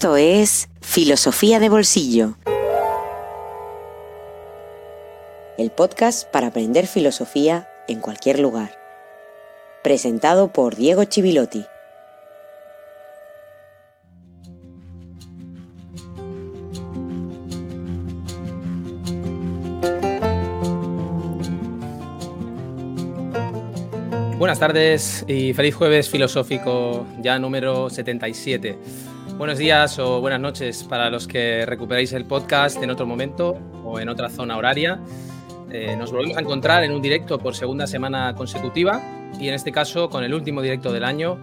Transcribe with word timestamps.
Esto 0.00 0.16
es 0.16 0.70
Filosofía 0.80 1.60
de 1.60 1.68
Bolsillo. 1.68 2.38
El 5.58 5.70
podcast 5.72 6.26
para 6.30 6.46
aprender 6.46 6.86
filosofía 6.86 7.68
en 7.86 8.00
cualquier 8.00 8.38
lugar. 8.38 8.70
Presentado 9.84 10.54
por 10.54 10.74
Diego 10.74 11.04
Chivilotti. 11.04 11.66
Buenas 24.38 24.58
tardes 24.58 25.26
y 25.28 25.52
feliz 25.52 25.74
jueves 25.74 26.08
filosófico 26.08 27.04
ya 27.20 27.38
número 27.38 27.90
77. 27.90 28.78
Buenos 29.40 29.56
días 29.56 29.98
o 29.98 30.20
buenas 30.20 30.38
noches 30.38 30.84
para 30.84 31.08
los 31.08 31.26
que 31.26 31.64
recuperáis 31.64 32.12
el 32.12 32.26
podcast 32.26 32.82
en 32.82 32.90
otro 32.90 33.06
momento 33.06 33.56
o 33.82 33.98
en 33.98 34.10
otra 34.10 34.28
zona 34.28 34.54
horaria. 34.58 35.00
Eh, 35.72 35.96
nos 35.96 36.12
volvemos 36.12 36.36
a 36.36 36.42
encontrar 36.42 36.84
en 36.84 36.92
un 36.92 37.00
directo 37.00 37.38
por 37.38 37.54
segunda 37.54 37.86
semana 37.86 38.34
consecutiva 38.34 39.00
y 39.40 39.48
en 39.48 39.54
este 39.54 39.72
caso 39.72 40.10
con 40.10 40.24
el 40.24 40.34
último 40.34 40.60
directo 40.60 40.92
del 40.92 41.04
año 41.04 41.38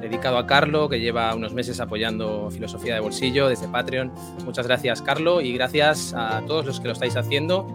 dedicado 0.00 0.38
a 0.38 0.46
Carlo, 0.46 0.88
que 0.88 0.98
lleva 0.98 1.34
unos 1.34 1.52
meses 1.52 1.78
apoyando 1.78 2.50
Filosofía 2.50 2.94
de 2.94 3.00
Bolsillo 3.00 3.48
desde 3.48 3.68
Patreon. 3.68 4.10
Muchas 4.46 4.66
gracias, 4.66 5.02
Carlo, 5.02 5.42
y 5.42 5.52
gracias 5.52 6.14
a 6.16 6.40
todos 6.46 6.64
los 6.64 6.80
que 6.80 6.86
lo 6.86 6.94
estáis 6.94 7.16
haciendo. 7.16 7.66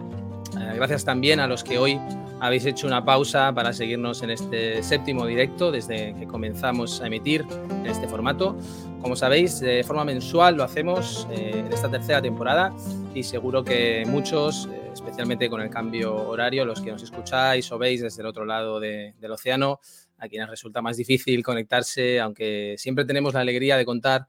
Eh, 0.60 0.72
gracias 0.74 1.04
también 1.04 1.38
a 1.38 1.46
los 1.46 1.62
que 1.62 1.78
hoy 1.78 2.00
habéis 2.40 2.64
hecho 2.66 2.86
una 2.86 3.04
pausa 3.04 3.52
para 3.52 3.72
seguirnos 3.72 4.22
en 4.22 4.30
este 4.30 4.82
séptimo 4.82 5.26
directo 5.26 5.70
desde 5.70 6.14
que 6.14 6.26
comenzamos 6.26 7.00
a 7.00 7.06
emitir 7.06 7.44
en 7.70 7.86
este 7.86 8.06
formato. 8.06 8.56
Como 9.02 9.16
sabéis, 9.16 9.60
de 9.60 9.82
forma 9.84 10.04
mensual 10.04 10.56
lo 10.56 10.64
hacemos 10.64 11.26
eh, 11.30 11.52
en 11.54 11.72
esta 11.72 11.90
tercera 11.90 12.22
temporada 12.22 12.74
y 13.14 13.22
seguro 13.22 13.64
que 13.64 14.04
muchos, 14.06 14.68
eh, 14.72 14.90
especialmente 14.92 15.48
con 15.48 15.60
el 15.60 15.70
cambio 15.70 16.14
horario, 16.14 16.64
los 16.64 16.80
que 16.80 16.92
nos 16.92 17.02
escucháis 17.02 17.70
o 17.72 17.78
veis 17.78 18.02
desde 18.02 18.22
el 18.22 18.26
otro 18.26 18.44
lado 18.44 18.80
del 18.80 19.30
océano, 19.30 19.80
a 20.18 20.28
quienes 20.28 20.48
resulta 20.48 20.82
más 20.82 20.96
difícil 20.96 21.42
conectarse, 21.44 22.20
aunque 22.20 22.74
siempre 22.76 23.04
tenemos 23.04 23.34
la 23.34 23.40
alegría 23.40 23.76
de 23.76 23.84
contar 23.84 24.26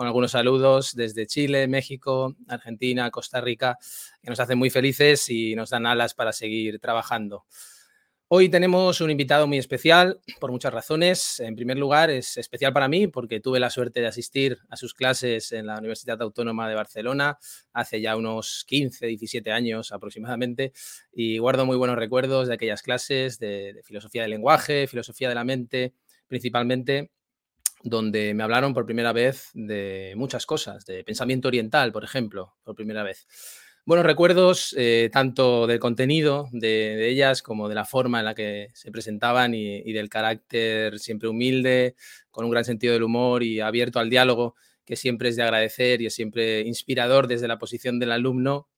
con 0.00 0.06
algunos 0.06 0.30
saludos 0.30 0.94
desde 0.94 1.26
Chile, 1.26 1.68
México, 1.68 2.34
Argentina, 2.48 3.10
Costa 3.10 3.42
Rica, 3.42 3.76
que 4.22 4.30
nos 4.30 4.40
hacen 4.40 4.56
muy 4.56 4.70
felices 4.70 5.28
y 5.28 5.54
nos 5.54 5.68
dan 5.68 5.84
alas 5.84 6.14
para 6.14 6.32
seguir 6.32 6.78
trabajando. 6.80 7.44
Hoy 8.28 8.48
tenemos 8.48 9.02
un 9.02 9.10
invitado 9.10 9.46
muy 9.46 9.58
especial 9.58 10.18
por 10.40 10.52
muchas 10.52 10.72
razones. 10.72 11.38
En 11.40 11.54
primer 11.54 11.76
lugar, 11.76 12.08
es 12.08 12.38
especial 12.38 12.72
para 12.72 12.88
mí 12.88 13.08
porque 13.08 13.40
tuve 13.40 13.60
la 13.60 13.68
suerte 13.68 14.00
de 14.00 14.06
asistir 14.06 14.56
a 14.70 14.76
sus 14.76 14.94
clases 14.94 15.52
en 15.52 15.66
la 15.66 15.76
Universidad 15.76 16.22
Autónoma 16.22 16.66
de 16.66 16.76
Barcelona 16.76 17.36
hace 17.74 18.00
ya 18.00 18.16
unos 18.16 18.64
15, 18.68 19.06
17 19.06 19.52
años 19.52 19.92
aproximadamente 19.92 20.72
y 21.12 21.36
guardo 21.36 21.66
muy 21.66 21.76
buenos 21.76 21.98
recuerdos 21.98 22.48
de 22.48 22.54
aquellas 22.54 22.80
clases 22.80 23.38
de, 23.38 23.74
de 23.74 23.82
filosofía 23.82 24.22
del 24.22 24.30
lenguaje, 24.30 24.86
filosofía 24.86 25.28
de 25.28 25.34
la 25.34 25.44
mente, 25.44 25.92
principalmente 26.26 27.10
donde 27.82 28.34
me 28.34 28.42
hablaron 28.42 28.74
por 28.74 28.86
primera 28.86 29.12
vez 29.12 29.50
de 29.54 30.12
muchas 30.16 30.46
cosas, 30.46 30.84
de 30.84 31.04
pensamiento 31.04 31.48
oriental, 31.48 31.92
por 31.92 32.04
ejemplo, 32.04 32.54
por 32.62 32.74
primera 32.74 33.02
vez. 33.02 33.26
Buenos 33.86 34.04
recuerdos 34.04 34.74
eh, 34.78 35.08
tanto 35.12 35.66
del 35.66 35.80
contenido 35.80 36.48
de, 36.52 37.08
ellas 37.08 37.42
como 37.42 37.68
de 37.68 37.74
la 37.74 37.86
forma 37.86 38.18
en 38.18 38.26
la 38.26 38.34
que 38.34 38.68
se 38.74 38.92
presentaban 38.92 39.54
y, 39.54 39.92
del 39.92 40.10
carácter 40.10 40.98
siempre 40.98 41.28
humilde, 41.28 41.96
con 42.30 42.44
un 42.44 42.50
gran 42.50 42.64
sentido 42.64 42.92
del 42.92 43.02
humor 43.02 43.42
y 43.42 43.60
abierto 43.60 43.98
al 43.98 44.10
diálogo, 44.10 44.54
que 44.84 44.96
siempre 44.96 45.30
es 45.30 45.36
de 45.36 45.42
agradecer 45.42 46.02
y 46.02 46.06
es 46.06 46.14
siempre 46.14 46.60
inspirador 46.60 47.26
desde 47.26 47.48
la 47.48 47.58
posición 47.58 47.98
del 47.98 48.12
alumno 48.12 48.68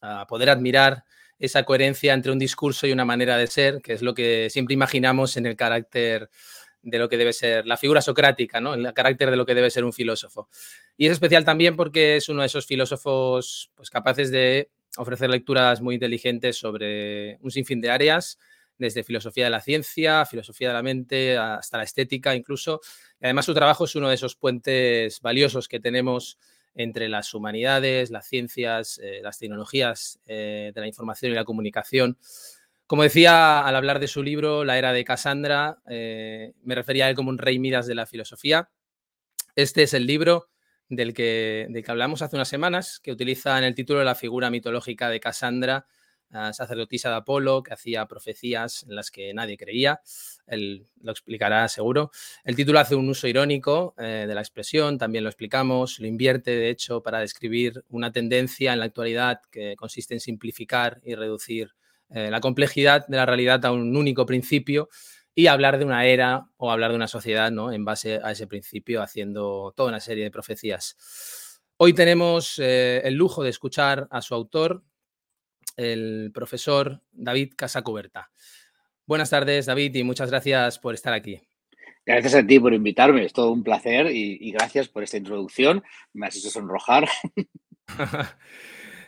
a 0.00 0.26
poder 0.26 0.50
admirar 0.50 1.04
esa 1.38 1.64
coherencia 1.64 2.14
entre 2.14 2.32
un 2.32 2.38
discurso 2.38 2.86
y 2.86 2.92
una 2.92 3.04
manera 3.04 3.36
de 3.36 3.48
ser, 3.48 3.82
que 3.82 3.92
es 3.92 4.02
lo 4.02 4.14
que 4.14 4.48
siempre 4.50 4.74
imaginamos 4.74 5.36
en 5.36 5.46
el 5.46 5.56
carácter 5.56 6.30
de 6.84 6.98
lo 6.98 7.08
que 7.08 7.16
debe 7.16 7.32
ser 7.32 7.66
la 7.66 7.76
figura 7.76 8.00
socrática, 8.00 8.60
¿no? 8.60 8.74
el 8.74 8.92
carácter 8.92 9.30
de 9.30 9.36
lo 9.36 9.46
que 9.46 9.54
debe 9.54 9.70
ser 9.70 9.84
un 9.84 9.92
filósofo. 9.92 10.48
Y 10.96 11.06
es 11.06 11.12
especial 11.12 11.44
también 11.44 11.76
porque 11.76 12.16
es 12.16 12.28
uno 12.28 12.42
de 12.42 12.46
esos 12.46 12.66
filósofos 12.66 13.70
pues, 13.74 13.90
capaces 13.90 14.30
de 14.30 14.70
ofrecer 14.96 15.30
lecturas 15.30 15.80
muy 15.80 15.94
inteligentes 15.94 16.56
sobre 16.56 17.38
un 17.40 17.50
sinfín 17.50 17.80
de 17.80 17.90
áreas, 17.90 18.38
desde 18.76 19.04
filosofía 19.04 19.44
de 19.44 19.50
la 19.50 19.60
ciencia, 19.60 20.26
filosofía 20.26 20.68
de 20.68 20.74
la 20.74 20.82
mente, 20.82 21.36
hasta 21.38 21.78
la 21.78 21.84
estética 21.84 22.34
incluso. 22.34 22.80
Y 23.20 23.26
además 23.26 23.46
su 23.46 23.54
trabajo 23.54 23.84
es 23.84 23.94
uno 23.96 24.08
de 24.08 24.16
esos 24.16 24.36
puentes 24.36 25.20
valiosos 25.20 25.68
que 25.68 25.80
tenemos 25.80 26.38
entre 26.74 27.08
las 27.08 27.32
humanidades, 27.34 28.10
las 28.10 28.26
ciencias, 28.26 28.98
eh, 29.02 29.20
las 29.22 29.38
tecnologías 29.38 30.18
eh, 30.26 30.72
de 30.74 30.80
la 30.80 30.88
información 30.88 31.32
y 31.32 31.36
la 31.36 31.44
comunicación. 31.44 32.18
Como 32.86 33.02
decía 33.02 33.60
al 33.60 33.76
hablar 33.76 33.98
de 33.98 34.08
su 34.08 34.22
libro, 34.22 34.62
La 34.64 34.76
era 34.76 34.92
de 34.92 35.04
Cassandra, 35.04 35.78
eh, 35.88 36.52
me 36.62 36.74
refería 36.74 37.06
a 37.06 37.10
él 37.10 37.16
como 37.16 37.30
un 37.30 37.38
rey 37.38 37.58
Midas 37.58 37.86
de 37.86 37.94
la 37.94 38.04
filosofía. 38.04 38.68
Este 39.56 39.84
es 39.84 39.94
el 39.94 40.06
libro 40.06 40.50
del 40.90 41.14
que, 41.14 41.66
del 41.70 41.82
que 41.82 41.90
hablamos 41.90 42.20
hace 42.20 42.36
unas 42.36 42.48
semanas, 42.48 43.00
que 43.02 43.10
utiliza 43.10 43.56
en 43.56 43.64
el 43.64 43.74
título 43.74 44.04
la 44.04 44.14
figura 44.14 44.50
mitológica 44.50 45.08
de 45.08 45.18
Cassandra, 45.18 45.86
sacerdotisa 46.52 47.10
de 47.10 47.16
Apolo, 47.16 47.62
que 47.62 47.72
hacía 47.72 48.06
profecías 48.06 48.84
en 48.88 48.96
las 48.96 49.10
que 49.10 49.32
nadie 49.32 49.56
creía. 49.56 50.00
Él 50.46 50.86
lo 51.00 51.12
explicará 51.12 51.68
seguro. 51.68 52.10
El 52.44 52.56
título 52.56 52.80
hace 52.80 52.96
un 52.96 53.08
uso 53.08 53.28
irónico 53.28 53.94
eh, 53.96 54.24
de 54.26 54.34
la 54.34 54.40
expresión, 54.40 54.98
también 54.98 55.24
lo 55.24 55.30
explicamos, 55.30 56.00
lo 56.00 56.06
invierte, 56.06 56.50
de 56.50 56.70
hecho, 56.70 57.02
para 57.02 57.20
describir 57.20 57.84
una 57.88 58.12
tendencia 58.12 58.72
en 58.72 58.80
la 58.80 58.86
actualidad 58.86 59.40
que 59.50 59.76
consiste 59.76 60.14
en 60.14 60.20
simplificar 60.20 61.00
y 61.04 61.14
reducir 61.14 61.74
eh, 62.10 62.30
la 62.30 62.40
complejidad 62.40 63.06
de 63.06 63.16
la 63.16 63.26
realidad 63.26 63.64
a 63.64 63.72
un 63.72 63.96
único 63.96 64.26
principio 64.26 64.88
y 65.34 65.48
hablar 65.48 65.78
de 65.78 65.84
una 65.84 66.06
era 66.06 66.46
o 66.56 66.70
hablar 66.70 66.90
de 66.90 66.96
una 66.96 67.08
sociedad 67.08 67.50
¿no? 67.50 67.72
en 67.72 67.84
base 67.84 68.20
a 68.22 68.32
ese 68.32 68.46
principio, 68.46 69.02
haciendo 69.02 69.72
toda 69.76 69.88
una 69.88 70.00
serie 70.00 70.24
de 70.24 70.30
profecías. 70.30 71.60
Hoy 71.76 71.92
tenemos 71.92 72.58
eh, 72.58 73.02
el 73.04 73.14
lujo 73.14 73.42
de 73.42 73.50
escuchar 73.50 74.06
a 74.10 74.22
su 74.22 74.34
autor, 74.34 74.84
el 75.76 76.30
profesor 76.32 77.02
David 77.10 77.54
Casacuberta. 77.56 78.30
Buenas 79.06 79.30
tardes, 79.30 79.66
David, 79.66 79.96
y 79.96 80.04
muchas 80.04 80.30
gracias 80.30 80.78
por 80.78 80.94
estar 80.94 81.12
aquí. 81.12 81.40
Gracias 82.06 82.34
a 82.34 82.46
ti 82.46 82.60
por 82.60 82.72
invitarme, 82.72 83.24
es 83.24 83.32
todo 83.32 83.50
un 83.50 83.64
placer 83.64 84.06
y, 84.06 84.38
y 84.40 84.52
gracias 84.52 84.88
por 84.88 85.02
esta 85.02 85.16
introducción. 85.16 85.82
Me 86.12 86.26
has 86.26 86.36
hecho 86.36 86.50
sonrojar. 86.50 87.08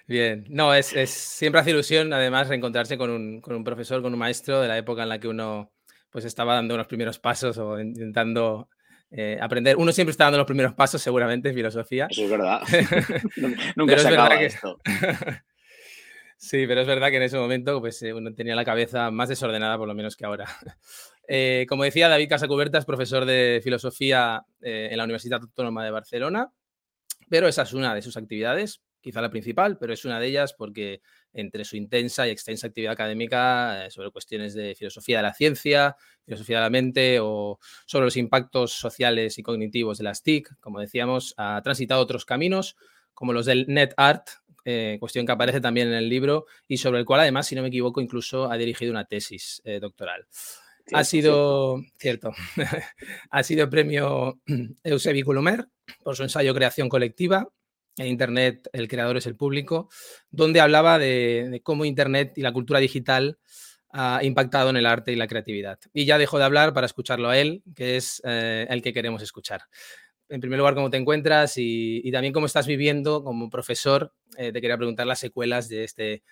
Bien, 0.07 0.45
no, 0.49 0.73
es, 0.73 0.87
siempre 1.11 1.61
hace 1.61 1.71
ilusión 1.71 2.13
además 2.13 2.49
reencontrarse 2.49 2.97
con 2.97 3.11
un, 3.11 3.41
con 3.41 3.57
un, 3.57 3.65
profesor, 3.65 4.03
con 4.03 4.13
un 4.13 4.19
maestro 4.19 4.61
de 4.61 4.69
la 4.69 4.79
época 4.79 5.03
en 5.03 5.09
la 5.09 5.19
que 5.19 5.27
uno 5.27 5.73
pues 6.11 6.25
estaba 6.25 6.55
dando 6.55 6.75
unos 6.75 6.87
primeros 6.87 7.19
pasos 7.19 7.59
o 7.59 7.79
intentando 7.81 8.69
eh, 9.11 9.39
aprender. 9.41 9.77
Uno 9.77 9.93
siempre 9.93 10.13
está 10.13 10.25
dando 10.25 10.39
los 10.39 10.47
primeros 10.47 10.75
pasos, 10.75 11.03
seguramente, 11.03 11.49
en 11.49 11.55
filosofía. 11.55 12.07
Eso 12.11 12.25
es 12.25 12.31
verdad. 12.31 12.63
Nunca 13.77 13.99
se 13.99 14.09
acaba 14.09 14.41
esto. 14.41 14.81
sí, 16.37 16.67
pero 16.67 16.81
es 16.81 16.87
verdad 16.87 17.11
que 17.11 17.17
en 17.17 17.23
ese 17.23 17.37
momento 17.37 17.81
pues, 17.81 18.01
eh, 18.03 18.13
uno 18.13 18.33
tenía 18.33 18.55
la 18.55 18.65
cabeza 18.65 19.11
más 19.11 19.29
desordenada, 19.29 19.77
por 19.77 19.89
lo 19.89 19.95
menos 19.95 20.17
que 20.17 20.25
ahora. 20.25 20.47
Eh, 21.29 21.67
como 21.69 21.83
decía, 21.83 22.09
David 22.09 22.29
Casacuberta 22.29 22.79
es 22.79 22.85
profesor 22.85 23.25
de 23.25 23.61
filosofía 23.61 24.45
en 24.61 24.97
la 24.97 25.03
Universidad 25.03 25.43
Autónoma 25.43 25.85
de 25.85 25.91
Barcelona, 25.91 26.53
pero 27.29 27.49
esa 27.49 27.63
es 27.63 27.73
una 27.73 27.97
de 27.97 28.03
sus 28.03 28.17
actividades 28.17 28.81
quizá 29.07 29.21
la 29.21 29.31
principal, 29.31 29.79
pero 29.79 29.93
es 29.93 30.05
una 30.05 30.19
de 30.19 30.27
ellas 30.27 30.53
porque 30.53 31.01
entre 31.33 31.65
su 31.65 31.77
intensa 31.77 32.27
y 32.27 32.31
extensa 32.31 32.67
actividad 32.67 32.93
académica 32.93 33.87
eh, 33.87 33.91
sobre 33.93 34.11
cuestiones 34.11 34.53
de 34.53 34.75
filosofía 34.75 35.19
de 35.19 35.23
la 35.23 35.33
ciencia, 35.33 35.95
filosofía 36.25 36.57
de 36.57 36.63
la 36.65 36.71
mente 36.71 37.21
o 37.21 37.61
sobre 37.87 38.07
los 38.07 38.17
impactos 38.17 38.73
sociales 38.73 39.39
y 39.39 39.45
cognitivos 39.45 39.99
de 39.99 40.05
las 40.05 40.25
TIC, 40.25 40.59
como 40.59 40.81
decíamos, 40.81 41.35
ha 41.37 41.63
transitado 41.63 42.03
otros 42.03 42.25
caminos 42.25 42.77
como 43.15 43.33
los 43.33 43.47
del 43.47 43.67
net 43.69 43.95
art, 43.97 44.27
eh, 44.65 44.97
cuestión 44.99 45.25
que 45.25 45.31
aparece 45.31 45.61
también 45.61 45.87
en 45.87 45.95
el 45.95 46.09
libro 46.09 46.47
y 46.67 46.79
sobre 46.79 46.99
el 46.99 47.05
cual 47.05 47.21
además, 47.21 47.47
si 47.47 47.55
no 47.55 47.63
me 47.63 47.69
equivoco, 47.69 48.01
incluso 48.01 48.51
ha 48.51 48.57
dirigido 48.57 48.91
una 48.91 49.05
tesis 49.05 49.63
eh, 49.65 49.79
doctoral. 49.79 50.27
ha 50.93 51.05
sido, 51.05 51.81
cierto, 51.97 52.33
ha 53.31 53.43
sido 53.45 53.71
premio 53.71 54.41
Eusebi 54.83 55.23
Colomer 55.23 55.69
por 56.03 56.17
su 56.17 56.25
ensayo 56.25 56.53
Creación 56.53 56.89
Colectiva 56.89 57.49
en 57.99 58.07
Internet 58.07 58.69
el 58.73 58.89
creador 58.89 59.17
es 59.17 59.27
el 59.27 59.37
público, 59.37 59.89
donde 60.31 60.61
hablaba 60.61 60.99
de, 60.99 61.61
cómo 61.63 61.85
Internet 61.85 62.33
y 62.37 62.43
la 62.43 62.53
cultura 62.53 62.81
digital 62.81 63.39
ha 63.91 64.21
impactado 64.23 64.71
en 64.71 64.77
el 64.77 64.87
arte 64.87 65.13
y 65.13 65.17
la 65.17 65.27
creatividad. 65.27 65.79
Y 65.93 66.05
ya 66.05 66.19
dejo 66.19 66.39
de 66.39 66.45
hablar 66.45 66.75
para 66.75 66.87
escucharlo 66.87 67.29
a 67.29 67.39
él, 67.39 67.63
que 67.75 67.97
es 67.97 68.21
eh, 68.25 68.67
el 68.69 68.83
que 68.83 68.93
queremos 68.93 69.23
escuchar. 69.23 69.63
En 70.29 70.41
primer 70.41 70.59
lugar, 70.59 70.75
cómo 70.75 70.91
te 70.91 70.97
encuentras 70.97 71.55
y, 71.57 72.11
también 72.11 72.35
cómo 72.35 72.47
estás 72.47 72.67
viviendo 72.67 73.23
como 73.23 73.49
profesor. 73.49 74.13
Eh, 74.37 74.53
te 74.53 74.61
quería 74.61 74.77
preguntar 74.77 75.07
las 75.07 75.21
secuelas 75.21 75.69
de 75.69 75.85
este 75.85 76.23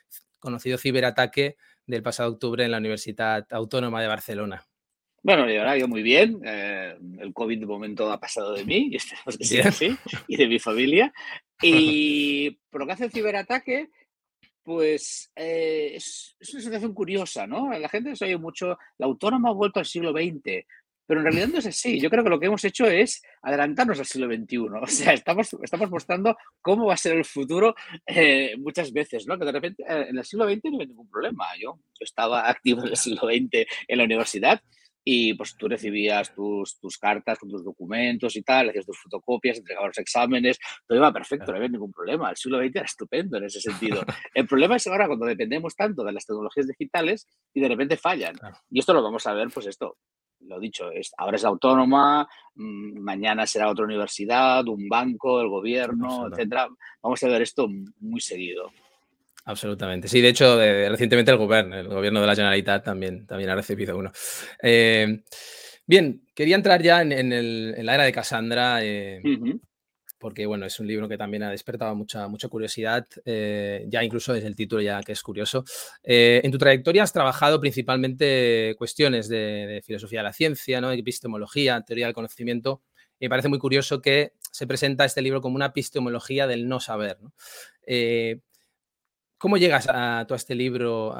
conocido 0.40 0.76
ciberataque 0.76 1.56
del 1.86 2.02
pasado 2.02 2.30
octubre 2.32 2.64
en 2.64 2.72
la 2.72 2.78
Universidad 2.78 3.46
Autónoma 3.50 4.02
de 4.02 4.08
Barcelona. 4.08 4.66
Bueno, 5.24 5.46
verdad, 5.46 5.76
yo 5.76 5.88
muy 5.88 6.02
bien. 6.02 6.38
Eh, 6.44 6.98
el 7.18 7.32
COVID 7.32 7.58
de 7.58 7.64
momento 7.64 8.12
ha 8.12 8.20
pasado 8.20 8.52
de 8.52 8.64
mí, 8.66 8.88
y 8.92 8.96
esperemos 8.96 9.38
que 9.38 9.44
siga 9.44 9.70
así, 9.70 9.96
y 10.28 10.36
de 10.36 10.46
mi 10.46 10.58
familia. 10.58 11.12
Y 11.62 12.50
por 12.70 12.82
lo 12.82 12.86
que 12.86 12.92
hace 12.92 13.04
el 13.06 13.10
ciberataque, 13.10 13.88
pues 14.62 15.32
eh, 15.34 15.92
es, 15.94 16.36
una 16.52 16.62
situación 16.62 16.92
curiosa, 16.92 17.46
¿no? 17.46 17.72
La 17.72 17.88
gente 17.88 18.14
se 18.14 18.26
oye 18.26 18.36
mucho, 18.36 18.76
la 18.98 19.06
autónoma 19.06 19.48
ha 19.48 19.54
vuelto 19.54 19.80
al 19.80 19.86
siglo 19.86 20.12
XX, 20.12 20.66
pero 21.06 21.20
en 21.20 21.24
realidad 21.24 21.48
no 21.48 21.58
es 21.58 21.66
así. 21.66 21.98
Yo 21.98 22.10
creo 22.10 22.22
que 22.22 22.30
lo 22.30 22.38
que 22.38 22.46
hemos 22.46 22.64
hecho 22.64 22.84
es 22.84 23.22
adelantarnos 23.40 23.98
al 23.98 24.06
siglo 24.06 24.26
XXI. 24.26 24.58
O 24.58 24.86
sea, 24.86 25.14
estamos, 25.14 25.56
estamos 25.62 25.90
mostrando 25.90 26.36
cómo 26.60 26.84
va 26.86 26.94
a 26.94 26.98
ser 26.98 27.16
el 27.16 27.24
futuro 27.24 27.74
eh, 28.06 28.56
muchas 28.58 28.92
veces, 28.92 29.26
¿no? 29.26 29.38
Que 29.38 29.46
de 29.46 29.52
repente 29.52 29.84
en 29.88 30.18
el 30.18 30.24
siglo 30.24 30.44
XX 30.44 30.64
no 30.64 30.80
hay 30.80 30.86
ningún 30.86 31.08
problema. 31.08 31.46
Yo, 31.58 31.78
yo 31.78 32.04
estaba 32.04 32.46
activo 32.50 32.82
en 32.82 32.88
el 32.88 32.96
siglo 32.96 33.22
XX 33.26 33.66
en 33.88 33.98
la 33.98 34.04
universidad 34.04 34.60
y 35.04 35.34
pues 35.34 35.54
tú 35.56 35.68
recibías 35.68 36.34
tus, 36.34 36.78
tus 36.78 36.96
cartas 36.96 37.38
con 37.38 37.50
tus 37.50 37.62
documentos 37.62 38.34
y 38.36 38.42
tal, 38.42 38.70
hacías 38.70 38.86
tus 38.86 38.98
fotocopias, 38.98 39.58
entregabas 39.58 39.88
los 39.88 39.98
exámenes, 39.98 40.58
todo 40.86 40.96
iba 40.96 41.12
perfecto, 41.12 41.52
no 41.52 41.58
había 41.58 41.68
ningún 41.68 41.92
problema. 41.92 42.30
El 42.30 42.36
siglo 42.36 42.58
XX 42.58 42.76
era 42.76 42.84
estupendo 42.86 43.36
en 43.36 43.44
ese 43.44 43.60
sentido. 43.60 44.02
El 44.34 44.46
problema 44.46 44.76
es 44.76 44.86
ahora 44.86 45.06
cuando 45.06 45.26
dependemos 45.26 45.76
tanto 45.76 46.02
de 46.04 46.12
las 46.12 46.24
tecnologías 46.24 46.66
digitales 46.66 47.28
y 47.52 47.60
de 47.60 47.68
repente 47.68 47.96
fallan. 47.96 48.34
Y 48.70 48.78
esto 48.78 48.94
lo 48.94 49.02
vamos 49.02 49.26
a 49.26 49.34
ver, 49.34 49.48
pues 49.52 49.66
esto, 49.66 49.98
lo 50.40 50.58
dicho, 50.58 50.90
es, 50.90 51.12
ahora 51.18 51.36
es 51.36 51.44
autónoma, 51.44 52.26
mm, 52.54 52.98
mañana 53.00 53.46
será 53.46 53.70
otra 53.70 53.84
universidad, 53.84 54.66
un 54.68 54.88
banco, 54.88 55.40
el 55.40 55.48
gobierno, 55.48 56.28
etcétera. 56.28 56.68
Vamos 57.02 57.22
a 57.22 57.28
ver 57.28 57.42
esto 57.42 57.68
muy 58.00 58.20
seguido. 58.20 58.70
Absolutamente. 59.46 60.08
Sí, 60.08 60.22
de 60.22 60.28
hecho, 60.28 60.58
recientemente 60.58 61.30
el 61.30 61.36
gobierno, 61.36 61.76
el 61.76 61.88
gobierno 61.88 62.20
de 62.20 62.26
la 62.26 62.34
Generalitat 62.34 62.82
también, 62.82 63.26
también 63.26 63.50
ha 63.50 63.54
recibido 63.54 63.96
uno. 63.96 64.10
Eh, 64.62 65.22
bien, 65.86 66.24
quería 66.34 66.56
entrar 66.56 66.82
ya 66.82 67.02
en, 67.02 67.86
la 67.86 67.94
era 67.94 68.04
de 68.04 68.12
Cassandra, 68.12 68.82
eh, 68.82 69.20
porque 70.18 70.46
bueno, 70.46 70.64
es 70.64 70.80
un 70.80 70.86
libro 70.86 71.10
que 71.10 71.18
también 71.18 71.42
ha 71.42 71.50
despertado 71.50 71.94
mucha, 71.94 72.26
mucha 72.26 72.48
curiosidad, 72.48 73.06
eh, 73.26 73.84
ya 73.88 74.02
incluso 74.02 74.32
desde 74.32 74.48
el 74.48 74.56
título 74.56 74.80
ya 74.80 75.02
que 75.02 75.12
es 75.12 75.22
curioso. 75.22 75.62
en 76.02 76.50
tu 76.50 76.56
trayectoria 76.56 77.02
has 77.02 77.12
trabajado 77.12 77.60
principalmente 77.60 78.74
cuestiones 78.78 79.28
de, 79.28 79.82
filosofía 79.84 80.20
de 80.20 80.24
la 80.24 80.32
ciencia, 80.32 80.80
¿no? 80.80 80.90
epistemología, 80.90 81.82
teoría 81.82 82.06
del 82.06 82.14
conocimiento. 82.14 82.82
Me 83.20 83.28
parece 83.28 83.48
muy 83.48 83.58
curioso 83.58 84.00
que 84.00 84.32
se 84.50 84.66
presenta 84.66 85.04
este 85.04 85.20
libro 85.20 85.42
como 85.42 85.56
una 85.56 85.66
epistemología 85.66 86.46
del 86.46 86.66
no 86.66 86.80
saber. 86.80 87.18
¿no? 87.20 87.34
¿Cómo 89.38 89.56
llegas 89.56 89.88
a 89.88 90.26
este 90.30 90.54
libro? 90.54 91.14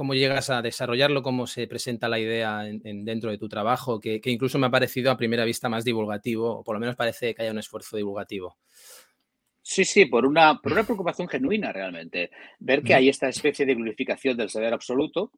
¿Cómo 0.00 0.14
llegas 0.14 0.48
a 0.48 0.62
desarrollarlo? 0.62 1.22
¿Cómo 1.22 1.46
se 1.46 1.66
presenta 1.66 2.08
la 2.08 2.18
idea 2.18 2.66
en, 2.66 3.04
dentro 3.04 3.30
de 3.30 3.38
tu 3.38 3.48
trabajo? 3.48 4.00
Que, 4.00 4.20
incluso 4.24 4.58
me 4.58 4.68
ha 4.68 4.70
parecido 4.70 5.10
a 5.10 5.16
primera 5.18 5.44
vista 5.44 5.68
más 5.68 5.84
divulgativo, 5.84 6.60
o 6.60 6.64
por 6.64 6.74
lo 6.74 6.80
menos 6.80 6.96
parece 6.96 7.34
que 7.34 7.42
haya 7.42 7.50
un 7.50 7.58
esfuerzo 7.58 7.98
divulgativo. 7.98 8.56
Sí, 9.60 9.84
sí, 9.84 10.06
por 10.06 10.24
una, 10.24 10.58
por 10.58 10.72
una 10.72 10.84
preocupación 10.86 11.28
genuina 11.28 11.72
realmente. 11.72 12.30
Ver 12.60 12.82
que 12.82 12.94
hay 12.94 13.08
esta 13.08 13.28
especie 13.28 13.66
de 13.66 13.74
glorificación 13.74 14.36
del 14.36 14.48
saber 14.48 14.72
absoluto 14.72 15.32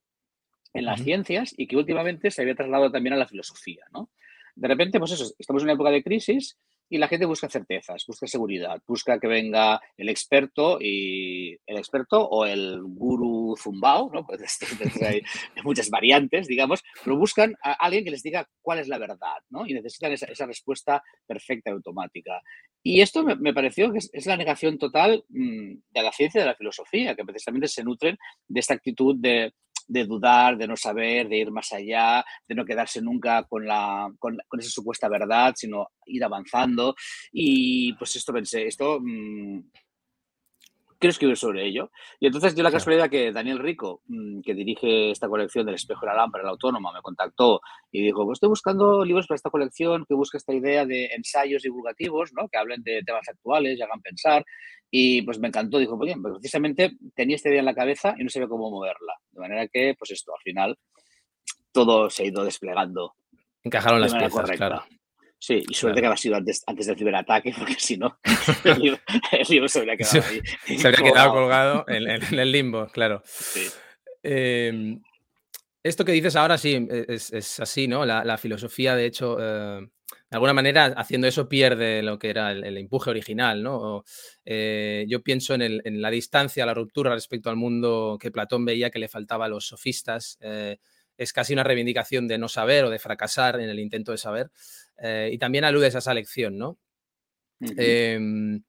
en 0.75 0.85
las 0.85 1.03
ciencias 1.03 1.53
y 1.57 1.67
que 1.67 1.77
últimamente 1.77 2.31
se 2.31 2.43
había 2.43 2.55
trasladado 2.55 2.93
también 2.93 3.15
a 3.15 3.19
la 3.19 3.27
filosofía, 3.27 3.85
¿no? 3.93 4.11
De 4.55 4.69
repente, 4.69 4.99
pues 5.01 5.13
eso, 5.13 5.35
estamos 5.39 5.63
en 5.63 5.67
una 5.67 5.75
época 5.75 5.91
de 5.91 6.05
crisis 6.05 6.57
y 6.93 6.99
la 6.99 7.09
gente 7.09 7.25
busca 7.25 7.49
certezas, 7.49 8.05
busca 8.07 8.27
seguridad, 8.27 8.79
busca 8.87 9.19
que 9.19 9.27
venga 9.27 9.81
el 9.97 10.11
experto 10.11 10.77
y 10.79 11.53
el 11.65 11.79
experto 11.79 12.29
o 12.29 12.45
el 12.45 12.83
guru 12.83 13.57
zumbao, 13.57 14.11
¿no? 14.13 14.27
Pues 14.33 14.59
hay 15.03 15.23
muchas 15.65 15.89
variantes, 15.89 16.47
digamos, 16.47 16.85
pero 17.03 17.17
buscan 17.17 17.55
a 17.65 17.73
alguien 17.73 18.05
que 18.05 18.11
les 18.11 18.23
diga 18.23 18.47
cuál 18.61 18.79
es 18.79 18.89
la 18.89 18.99
verdad, 18.99 19.39
¿no? 19.49 19.67
Y 19.67 19.73
necesitan 19.73 20.13
esa, 20.13 20.45
respuesta 20.45 21.03
perfecta 21.27 21.71
y 21.71 21.73
automática. 21.73 22.43
Y 22.83 23.01
esto 23.01 23.23
me, 23.23 23.55
pareció 23.55 23.91
que 23.91 23.99
es, 23.99 24.27
la 24.27 24.37
negación 24.37 24.77
total 24.77 25.25
mm, 25.31 25.75
de 25.93 26.03
la 26.03 26.13
ciencia 26.13 26.41
y 26.41 26.43
de 26.43 26.51
la 26.51 26.57
filosofía, 26.57 27.17
que 27.17 27.25
precisamente 27.25 27.69
se 27.69 27.85
nutren 27.85 28.19
de 28.49 28.61
esta 28.61 28.75
actitud 28.75 29.17
de 29.19 29.55
de 29.89 30.05
dudar, 30.05 30.57
de 30.57 30.67
no 30.67 30.77
saber, 30.77 31.29
de 31.29 31.39
ir 31.39 31.51
más 31.51 31.73
allá, 31.73 32.25
de 32.47 32.55
no 32.55 32.65
quedarse 32.65 33.01
nunca 33.01 33.45
con, 33.45 33.67
la, 33.67 34.11
con, 34.19 34.39
esa 34.59 34.71
supuesta 34.71 35.09
verdad, 35.09 35.55
sino 35.57 35.89
ir 36.07 36.25
avanzando. 36.25 36.95
Y 37.33 37.93
pues 37.95 38.17
esto 38.17 38.33
pensé, 38.33 38.67
esto 38.67 38.99
mmm, 39.01 39.61
quiero 41.03 41.11
escribir 41.11 41.37
sobre 41.37 41.67
ello. 41.67 41.91
Y 42.21 42.27
entonces 42.27 42.55
dio 42.55 42.63
la 42.63 42.71
casualidad 42.71 43.11
que 43.11 43.33
Daniel 43.33 43.59
Rico, 43.59 44.03
mm, 44.07 44.41
que 44.41 44.55
dirige 44.55 45.11
esta 45.11 45.29
colección 45.29 45.67
del 45.67 45.75
espejo 45.75 46.05
y 46.05 46.09
la 46.09 46.15
lámpara, 46.15 46.45
la 46.45 46.51
autónoma, 46.51 46.93
me 46.93 47.03
contactó 47.03 47.61
y 47.91 48.03
dijo, 48.03 48.25
pues 48.25 48.37
estoy 48.37 48.51
buscando 48.51 49.05
libros 49.05 49.27
para 49.27 49.35
esta 49.35 49.51
colección 49.51 50.05
que 50.09 50.15
busca 50.15 50.39
esta 50.39 50.55
idea 50.55 50.87
de 50.87 51.07
ensayos 51.07 51.63
divulgativos, 51.63 52.33
¿no? 52.35 52.49
que 52.49 52.57
hablen 52.57 52.85
de 52.85 53.03
temas 53.05 53.29
actuales 53.29 53.77
y 53.77 53.83
hagan 53.83 54.01
pensar. 54.01 54.45
Y 54.93 55.23
pues 55.23 55.41
me 55.41 55.49
encantó, 55.49 55.79
dijo, 55.79 55.97
pues 55.97 56.07
bien, 56.07 56.23
pues 56.23 56.35
precisamente 56.35 56.93
tenía 57.17 57.35
esta 57.35 57.49
idea 57.49 57.61
en 57.61 57.67
la 57.67 57.75
cabeza 57.75 58.15
y 58.17 58.23
no 58.23 58.31
sabía 58.31 58.47
cómo 58.47 58.71
moverla. 58.71 59.15
De 59.33 59.41
manera 59.41 59.67
que, 59.67 59.97
pues 59.99 60.13
esto, 60.13 60.33
al 60.33 60.43
final, 60.43 60.79
todo 61.73 62.11
se 62.11 62.23
ha 62.23 62.27
ido 62.27 62.45
desplegando. 62.45 63.15
Encajaron 63.65 64.01
las 64.01 64.15
piezas, 64.15 64.51
claro. 64.53 64.85
Sí, 65.43 65.65
y 65.69 65.75
suerte 65.75 66.01
que 66.01 66.07
ha 66.07 66.17
sido 66.17 66.37
antes, 66.37 66.63
antes 66.69 66.87
del 66.87 66.97
ciberataque, 66.97 67.53
porque 67.59 67.75
si 67.77 67.97
no, 67.97 68.17
el 68.63 68.79
libro, 69.49 69.69
se 69.69 69.81
habría 69.81 69.97
quedado 69.97 70.23
ahí. 70.29 70.79
Se 70.79 70.87
habría 70.87 71.11
quedado 71.11 71.33
colgado 71.33 71.85
en, 71.89 72.39
el 72.39 72.53
limbo, 72.53 72.87
claro. 72.87 73.25
Em, 74.23 75.03
esto 75.83 76.05
que 76.05 76.13
dices 76.13 76.37
ahora 76.37 76.59
sí, 76.59 76.87
es, 76.89 77.59
así, 77.59 77.89
¿no? 77.89 78.07
La, 78.07 78.39
filosofía, 78.39 78.95
de 78.95 79.05
hecho, 79.05 79.37
eh, 79.41 79.81
de 79.81 80.37
alguna 80.37 80.53
manera, 80.53 80.95
haciendo 80.97 81.27
eso 81.27 81.49
pierde 81.49 82.05
lo 82.05 82.21
que 82.21 82.31
era 82.31 82.53
el, 82.53 82.77
empuje 82.77 83.11
original, 83.11 83.65
¿no? 83.65 84.05
Eh, 84.45 85.07
yo 85.09 85.25
pienso 85.25 85.55
en, 85.55 86.01
la 86.01 86.11
distancia, 86.11 86.65
la 86.65 86.75
ruptura 86.75 87.13
respecto 87.13 87.51
al 87.51 87.57
mundo 87.57 88.17
que 88.21 88.31
Platón 88.31 88.65
veía 88.65 88.91
que 88.91 89.01
le 89.01 89.09
faltaba 89.09 89.47
a 89.47 89.49
los 89.49 89.67
sofistas. 89.67 90.39
Eh, 90.41 90.79
es 91.17 91.33
casi 91.33 91.53
una 91.53 91.65
reivindicación 91.65 92.27
de 92.29 92.39
no 92.39 92.49
saber 92.49 92.85
o 92.85 92.91
de 92.91 92.99
fracasar 92.99 93.61
en 93.61 93.69
el 93.69 93.79
intento 93.79 94.13
de 94.13 94.19
saber. 94.19 94.51
Eh, 95.03 95.31
y 95.33 95.39
también 95.39 95.65
aludes 95.65 95.95
a 95.95 95.99
esa 95.99 96.15
lección, 96.15 96.57
¿no? 96.57 96.79
Em, 97.61 98.63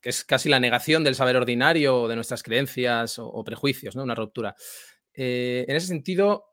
que 0.00 0.10
es 0.10 0.24
casi 0.24 0.48
la 0.48 0.60
negación 0.60 1.02
del 1.02 1.14
saber 1.14 1.36
ordinario 1.36 2.02
o 2.02 2.08
de 2.08 2.14
nuestras 2.14 2.42
creencias 2.42 3.18
o, 3.18 3.42
prejuicios, 3.42 3.96
¿no? 3.96 4.02
Una 4.04 4.14
ruptura. 4.14 4.54
en 5.14 5.74
ese 5.74 5.88
sentido, 5.88 6.48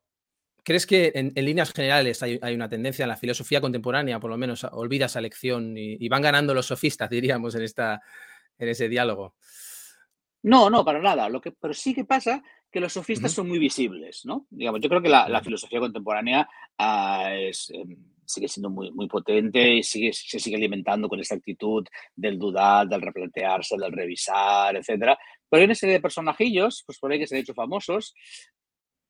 ¿Crees 0.66 0.88
que 0.88 1.12
en, 1.14 1.32
líneas 1.36 1.72
generales 1.72 2.24
hay, 2.24 2.40
una 2.56 2.68
tendencia 2.68 3.04
en 3.04 3.10
la 3.10 3.18
filosofía 3.18 3.62
contemporánea, 3.62 4.20
por 4.20 4.32
lo 4.32 4.38
menos, 4.38 4.64
olvida 4.64 5.06
esa 5.06 5.22
lección 5.22 5.78
y, 5.78 6.10
van 6.10 6.24
ganando 6.24 6.56
los 6.56 6.66
sofistas, 6.66 7.08
diríamos, 7.12 7.54
en, 7.54 7.62
esta, 7.62 8.02
en 8.58 8.70
ese 8.70 8.90
diálogo? 8.90 9.36
No, 10.42 10.72
no, 10.72 10.84
para 10.84 11.00
nada. 11.00 11.30
Lo 11.30 11.40
que, 11.40 11.52
pero 11.52 11.76
sí 11.76 11.94
que 11.94 12.04
pasa 12.04 12.42
que 12.72 12.80
los 12.80 12.94
sofistas 12.94 13.32
son 13.32 13.48
muy 13.48 13.60
visibles, 13.60 14.26
¿no? 14.26 14.48
Digamos, 14.50 14.82
yo 14.82 14.90
creo 14.90 15.04
que 15.04 15.10
la, 15.10 15.42
filosofía 15.44 15.80
contemporánea 15.80 16.50
ah, 16.80 17.32
es, 17.36 17.70
em, 17.70 17.96
sigue 18.26 18.48
siendo 18.48 18.70
muy, 18.70 18.92
muy 18.92 19.08
potente 19.08 19.74
y 19.74 19.84
sigue, 19.84 20.14
se 20.14 20.40
sigue 20.40 20.56
alimentando 20.56 21.08
con 21.08 21.20
esta 21.20 21.36
actitud 21.36 21.86
del 22.16 22.38
dudar, 22.38 22.88
del 22.88 23.02
replantearse, 23.02 23.78
del 23.78 23.92
revisar, 23.92 24.76
etcétera. 24.76 25.18
Pero 25.50 25.60
hay 25.60 25.66
una 25.66 25.76
serie 25.76 25.94
de 25.94 26.02
personajillos, 26.02 26.84
pues 26.86 27.00
por 27.00 27.12
ahí 27.12 27.20
que 27.20 27.28
se 27.28 27.36
han 27.36 27.42
hecho 27.42 27.54
famosos, 27.54 28.14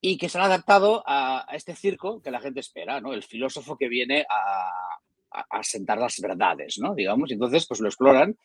y 0.02 0.18
que 0.18 0.30
se 0.30 0.38
han 0.38 0.46
adaptado 0.46 1.04
a, 1.06 1.48
este 1.54 1.76
circo 1.76 2.22
que 2.22 2.32
la 2.32 2.40
gente 2.40 2.60
espera, 2.60 3.02
¿no? 3.02 3.14
El 3.14 3.24
filósofo 3.24 3.76
que 3.76 3.88
viene 3.88 4.26
a, 4.30 4.70
a, 5.50 5.64
sentar 5.64 5.98
las 5.98 6.20
verdades, 6.20 6.78
¿no? 6.78 6.94
Digamos, 6.94 7.32
entonces 7.32 7.66
pues 7.68 7.80
lo 7.80 7.88
exploran 7.88 8.38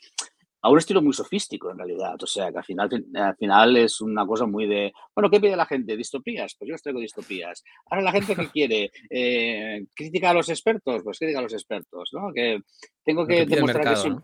a 0.63 0.71
un 0.71 0.79
estilo 0.79 1.03
muy 1.03 1.13
sofístico 1.13 1.71
en 1.71 1.79
realidad, 1.79 2.23
o 2.23 2.27
sea 2.27 2.51
que 2.53 2.59
al 2.59 2.65
final, 2.65 3.07
al 3.15 3.37
final 3.37 3.77
es 3.77 4.01
una 4.01 4.27
cosa 4.27 4.47
muy 4.47 4.67
de, 4.67 4.93
bueno, 5.15 5.31
¿qué 5.31 5.41
pide 5.41 5.57
la 5.57 5.67
gente? 5.67 5.97
¿Distopías? 5.97 6.55
Pues 6.59 6.69
yo 6.69 6.75
os 6.75 6.83
traigo 6.83 7.01
distopías. 7.01 7.63
Ahora 7.87 8.03
la 8.03 8.13
gente 8.13 8.37
que 8.37 8.49
quiere 8.53 8.91
eh, 9.09 9.85
crítica 9.95 10.31
a 10.31 10.35
los 10.35 10.49
expertos, 10.49 11.03
pues 11.03 11.19
crítica 11.19 11.39
a 11.39 11.43
los 11.43 11.55
expertos, 11.55 12.11
¿no? 12.13 12.33
Que 12.33 12.61
tengo 13.05 13.27
que, 13.27 13.47
demostrar 13.47 13.89
que 13.89 13.97
soy, 13.97 14.17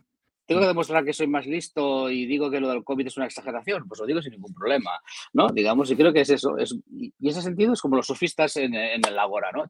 tengo 0.47 0.61
que 0.61 0.67
demostrar 0.69 1.05
que 1.05 1.13
soy 1.13 1.27
más 1.27 1.47
listo 1.47 2.09
y 2.11 2.27
digo 2.27 2.51
que 2.51 2.61
lo 2.61 2.69
del 2.69 2.85
COVID 2.85 3.07
es 3.07 3.17
una 3.17 3.27
exageración, 3.27 3.87
pues 3.89 4.01
lo 4.01 4.07
digo 4.07 4.23
sin 4.23 4.33
ningún 4.33 4.55
problema, 4.55 4.93
¿no? 5.33 5.49
Digamos, 5.49 5.91
y 5.91 5.97
creo 5.97 6.13
que 6.13 6.21
es 6.21 6.31
eso. 6.31 6.57
Es, 6.57 6.75
y 6.91 7.29
ese 7.29 7.43
sentido 7.43 7.73
es 7.73 7.81
como 7.81 7.97
los 7.97 8.07
sofistas 8.07 8.57
en, 8.57 8.75
el 8.75 9.19
Agora, 9.19 9.51
¿no? 9.53 9.65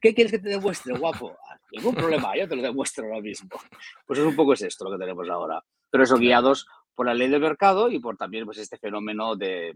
¿Qué 0.00 0.14
quieres 0.14 0.32
que 0.32 0.38
te 0.38 0.48
demuestre, 0.48 0.96
guapo? 0.96 1.36
Ah, 1.48 1.58
ningún 1.72 1.94
problema, 1.94 2.36
yo 2.36 2.48
te 2.48 2.56
lo 2.56 2.62
demuestro 2.62 3.04
ahora 3.04 3.20
mismo. 3.20 3.50
Pues 4.06 4.18
es 4.18 4.24
un 4.24 4.34
poco 4.34 4.54
es 4.54 4.62
esto 4.62 4.84
lo 4.84 4.92
que 4.92 4.98
tenemos 4.98 5.28
ahora. 5.28 5.62
Pero 5.90 6.04
eso 6.04 6.16
guiados 6.16 6.66
por 6.94 7.06
la 7.06 7.14
ley 7.14 7.28
del 7.28 7.40
mercado 7.40 7.90
y 7.90 7.98
por 7.98 8.16
también 8.16 8.44
pues, 8.44 8.58
este 8.58 8.78
fenómeno 8.78 9.36
de 9.36 9.74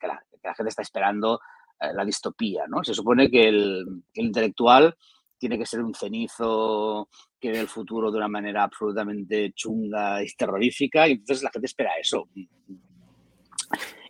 que 0.00 0.06
la, 0.06 0.22
gente 0.54 0.70
está 0.70 0.82
esperando 0.82 1.40
eh, 1.80 1.92
la 1.94 2.04
distopía, 2.04 2.64
¿no? 2.66 2.82
Se 2.82 2.94
supone 2.94 3.30
que 3.30 3.48
el, 3.48 3.84
el 4.14 4.24
intelectual 4.24 4.96
tiene 5.38 5.58
que 5.58 5.66
ser 5.66 5.82
un 5.82 5.94
cenizo 5.94 7.08
que 7.40 7.50
ve 7.50 7.60
el 7.60 7.68
futuro 7.68 8.10
de 8.10 8.18
una 8.18 8.28
manera 8.28 8.62
absolutamente 8.62 9.52
chunga 9.52 10.22
y 10.22 10.28
terrorífica, 10.28 11.08
y 11.08 11.12
entonces 11.12 11.42
la 11.42 11.50
gente 11.50 11.66
espera 11.66 11.90
eso. 12.00 12.28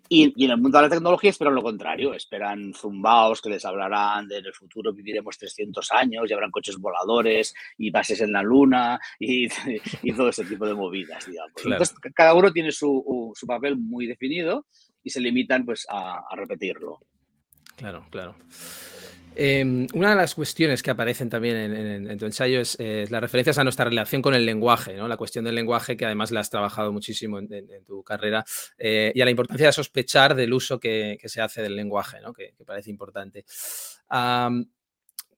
Y, 0.08 0.44
en 0.44 0.50
el 0.50 0.58
mundo 0.58 0.78
de 0.78 0.84
la 0.84 0.90
tecnología 0.90 1.30
esperan 1.30 1.54
lo 1.54 1.62
contrario, 1.62 2.12
esperan 2.12 2.74
zumbaos 2.74 3.40
que 3.40 3.48
les 3.48 3.64
hablarán 3.64 4.28
de 4.28 4.38
en 4.38 4.46
el 4.46 4.54
futuro 4.54 4.92
viviremos 4.92 5.38
300 5.38 5.90
años 5.92 6.28
y 6.28 6.32
habrán 6.34 6.50
coches 6.50 6.76
voladores 6.76 7.54
y 7.78 7.90
bases 7.90 8.20
en 8.20 8.32
la 8.32 8.42
luna 8.42 9.00
y, 9.18 9.48
todo 10.16 10.28
ese 10.28 10.44
tipo 10.44 10.66
de 10.66 10.74
movidas, 10.74 11.26
digamos. 11.26 11.52
Entonces, 11.64 11.96
cada 12.14 12.34
uno 12.34 12.52
tiene 12.52 12.72
su, 12.72 13.32
su, 13.34 13.46
papel 13.46 13.76
muy 13.76 14.06
definido 14.06 14.66
y 15.02 15.10
se 15.10 15.20
limitan 15.20 15.64
pues 15.64 15.86
a, 15.88 16.22
a 16.28 16.36
repetirlo. 16.36 17.00
Claro, 17.76 18.06
claro. 18.10 18.36
Em, 19.34 19.86
una 19.94 20.10
de 20.10 20.16
las 20.16 20.34
cuestiones 20.34 20.82
que 20.82 20.90
aparecen 20.90 21.30
también 21.30 21.56
en, 21.56 22.18
tu 22.18 22.26
ensayo 22.26 22.60
es 22.60 22.78
las 22.78 23.20
referencias 23.20 23.56
a 23.58 23.64
nuestra 23.64 23.86
relación 23.86 24.20
con 24.20 24.34
el 24.34 24.44
lenguaje, 24.44 24.94
¿no? 24.94 25.08
la 25.08 25.16
cuestión 25.16 25.44
del 25.44 25.54
lenguaje 25.54 25.96
que 25.96 26.04
además 26.04 26.30
la 26.30 26.40
has 26.40 26.50
trabajado 26.50 26.92
muchísimo 26.92 27.38
en, 27.38 27.48
tu 27.86 28.02
carrera 28.02 28.44
eh, 28.76 29.10
y 29.14 29.20
a 29.20 29.24
la 29.24 29.30
importancia 29.30 29.68
de 29.68 29.72
sospechar 29.72 30.34
del 30.34 30.52
uso 30.52 30.78
que, 30.78 31.18
se 31.24 31.40
hace 31.40 31.62
del 31.62 31.76
lenguaje, 31.76 32.18
que, 32.36 32.64
parece 32.64 32.90
importante. 32.90 33.44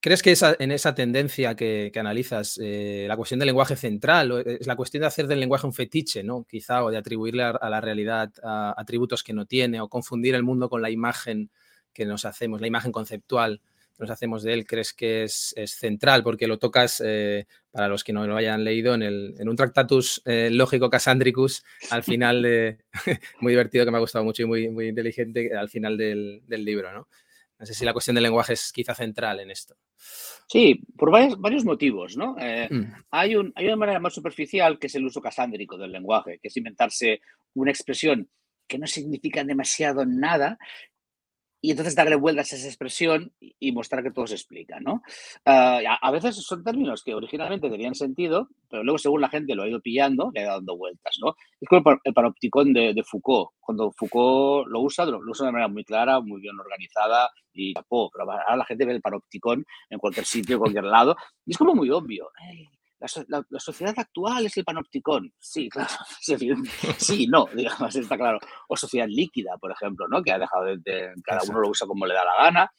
¿Crees 0.01 0.23
que 0.23 0.35
en 0.59 0.71
esa 0.71 0.95
tendencia 0.95 1.55
que, 1.55 1.91
analizas, 1.95 2.61
eh, 2.63 3.07
la 3.09 3.17
cuestión 3.17 3.41
del 3.41 3.47
lenguaje 3.47 3.77
central, 3.77 4.45
es 4.45 4.67
la 4.67 4.77
cuestión 4.77 5.01
de 5.03 5.07
hacer 5.07 5.27
del 5.27 5.41
lenguaje 5.41 5.67
un 5.67 5.73
fetiche, 5.73 6.23
¿no? 6.23 6.45
quizá, 6.45 6.85
o 6.85 6.91
de 6.91 6.99
atribuirle 6.99 7.45
a, 7.45 7.71
la 7.71 7.81
realidad 7.81 8.31
atributos 8.77 9.23
que 9.23 9.33
no 9.33 9.47
tiene, 9.47 9.81
o 9.81 9.89
confundir 9.89 10.35
el 10.35 10.43
mundo 10.43 10.69
con 10.69 10.83
la 10.83 10.91
imagen 10.91 11.49
que 11.95 12.05
nos 12.05 12.25
hacemos, 12.25 12.61
la 12.61 12.67
imagen 12.67 12.93
conceptual 12.93 13.63
nos 13.99 14.11
hacemos 14.11 14.43
de 14.43 14.53
él, 14.53 14.67
crees 14.67 14.93
que 14.93 15.25
es, 15.25 15.55
central, 15.67 16.23
porque 16.23 16.47
lo 16.47 16.59
tocas, 16.59 17.03
eh, 17.05 17.47
para 17.71 17.89
los 17.89 18.03
que 18.05 18.13
no 18.13 18.27
lo 18.27 18.37
hayan 18.37 18.65
leído, 18.65 18.95
en, 18.95 19.03
el, 19.03 19.35
en 19.39 19.49
un 19.49 19.57
Tractatus 19.57 20.23
eh, 20.25 20.49
Lógico 20.51 20.91
Casandricus, 20.91 21.65
al 21.91 22.03
final, 22.05 22.43
de, 22.43 22.79
muy 23.41 23.53
divertido, 23.53 23.85
que 23.85 23.91
me 23.91 23.99
ha 23.99 24.01
gustado 24.01 24.25
mucho 24.25 24.43
y 24.43 24.47
muy, 24.47 24.69
muy 24.69 24.89
inteligente, 24.89 25.57
al 25.57 25.69
final 25.69 25.97
del, 25.97 26.43
libro, 26.49 26.93
¿no? 26.93 27.09
No 27.59 27.67
sé 27.67 27.73
si 27.73 27.85
la 27.85 27.93
cuestión 27.93 28.15
del 28.15 28.25
lenguaje 28.25 28.55
es 28.55 28.73
quizá 28.73 28.95
central 28.95 29.39
en 29.39 29.51
esto. 29.51 29.77
Sí, 30.49 30.83
por 30.99 31.11
varios, 31.11 31.41
varios 31.41 31.65
motivos, 31.65 32.17
¿no? 32.17 32.37
Eh, 32.39 32.69
mm. 32.69 32.93
hay, 33.11 33.37
un, 33.37 33.53
hay 33.55 33.67
una 33.67 33.77
manera 33.77 34.01
más 34.01 34.13
superficial 34.13 34.79
que 34.79 34.89
es 34.89 34.95
el 34.97 35.05
uso 35.05 35.21
casándrico 35.21 35.79
del 35.79 35.93
lenguaje, 35.93 36.41
que 36.43 36.49
es 36.49 36.57
inventarse 36.57 37.21
una 37.55 37.71
expresión 37.71 38.29
que 38.67 38.79
no 38.79 38.87
significa 38.87 39.45
demasiado 39.45 40.05
nada 40.05 40.59
y 41.65 41.71
entonces 41.71 41.95
darle 41.95 42.17
vueltas 42.17 42.53
a 42.53 42.57
esa 42.57 42.67
expresión 42.67 43.33
y 43.41 43.73
mostrar 43.73 44.03
que 44.03 44.11
todo 44.11 44.27
se 44.27 44.35
explica, 44.35 44.81
¿no? 44.81 45.01
Ah, 45.47 45.81
a 46.03 46.11
veces 46.11 46.37
son 46.37 46.63
términos 46.63 47.03
que 47.03 47.15
originalmente 47.15 47.71
tenían 47.71 47.95
sentido, 47.95 48.49
pero 48.69 48.85
luego 48.85 48.99
según 48.99 49.23
la 49.23 49.31
gente 49.31 49.55
lo 49.55 49.63
ha 49.63 49.69
ido 49.69 49.81
pillando, 49.81 50.31
le 50.35 50.41
ha 50.41 50.43
ido 50.43 50.53
dando 50.53 50.77
vueltas, 50.77 51.17
¿no? 51.23 51.37
Es 51.59 51.67
como 51.67 51.99
el, 52.05 52.13
panopticón 52.13 52.75
de, 52.75 53.03
Foucault. 53.03 53.53
Cuando 53.61 53.91
Foucault 53.93 54.69
lo 54.69 54.81
usa, 54.83 55.07
lo, 55.07 55.21
usa 55.21 55.47
de 55.47 55.53
manera 55.53 55.69
muy 55.69 55.85
clara, 55.85 56.21
muy 56.21 56.43
bien 56.43 56.61
organizada 56.61 57.31
y 57.55 57.73
pero 57.73 58.11
ahora 58.19 58.57
la 58.57 58.67
gente 58.67 58.85
ve 58.85 58.93
el 58.93 59.01
panopticón 59.01 59.65
en 59.89 59.99
cualquier 59.99 60.27
sitio, 60.27 60.57
en 60.57 60.61
cualquier 60.61 60.85
lado, 60.85 61.17
y 61.47 61.53
es 61.53 61.57
como 61.57 61.75
muy 61.75 61.89
obvio 61.89 62.29
la, 63.29 63.45
sociedad 63.59 63.95
actual 63.97 64.47
es 64.47 64.57
el 64.57 64.65
panopticón. 64.65 65.33
Sí, 65.39 65.69
claro. 65.71 65.91
Sí, 66.99 67.27
no, 67.27 67.47
digamos, 67.55 67.95
está 67.97 68.17
claro. 68.17 68.39
O 68.69 68.77
sociedad 68.77 69.07
líquida, 69.09 69.57
por 69.59 69.73
ejemplo, 69.73 70.07
¿no? 70.09 70.23
Que 70.23 70.33
ha 70.33 70.39
dejado 70.39 70.65
de, 70.65 71.13
cada 71.23 71.43
uno 71.49 71.61
lo 71.61 71.71
usa 71.71 71.87
como 71.87 72.07
le 72.07 72.15
da 72.15 72.25
la 72.25 72.45
gana. 72.45 72.73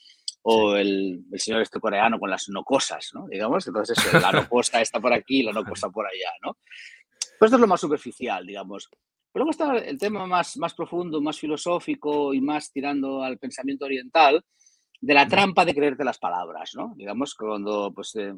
O 0.48 0.76
el, 0.76 1.24
señor 1.38 1.62
este 1.62 1.80
coreano 1.80 2.20
con 2.20 2.30
las 2.30 2.48
no 2.50 2.64
cosas, 2.64 3.10
¿no? 3.14 3.28
Digamos, 3.28 3.66
entonces 3.66 3.98
eso, 3.98 4.20
la 4.20 4.32
no 4.32 4.48
cosa 4.48 4.80
está 4.80 5.00
por 5.00 5.12
aquí, 5.12 5.42
la 5.42 5.52
no 5.52 5.64
cosa 5.64 5.90
por 5.90 6.06
allá, 6.06 6.32
¿no? 6.44 6.58
Pues 7.40 7.50
esto 7.50 7.56
es 7.56 7.62
lo 7.62 7.68
más 7.68 7.82
superficial, 7.82 8.46
digamos. 8.46 8.88
Pero 9.32 9.44
luego 9.44 9.52
está 9.52 9.76
el 9.78 9.98
tema 9.98 10.28
más, 10.28 10.56
más 10.58 10.74
profundo, 10.76 11.20
más 11.20 11.40
filosófico 11.40 12.34
y 12.34 12.42
más 12.42 12.72
tirando 12.72 13.24
al 13.24 13.40
pensamiento 13.40 13.86
oriental, 13.86 14.46
de 15.02 15.14
la 15.14 15.28
trampa 15.28 15.66
de 15.66 15.74
creerte 15.74 16.04
las 16.04 16.18
palabras, 16.18 16.72
¿no? 16.76 16.94
Digamos, 16.96 17.36
cuando 17.36 17.92
pues, 17.94 18.16
eh, 18.16 18.34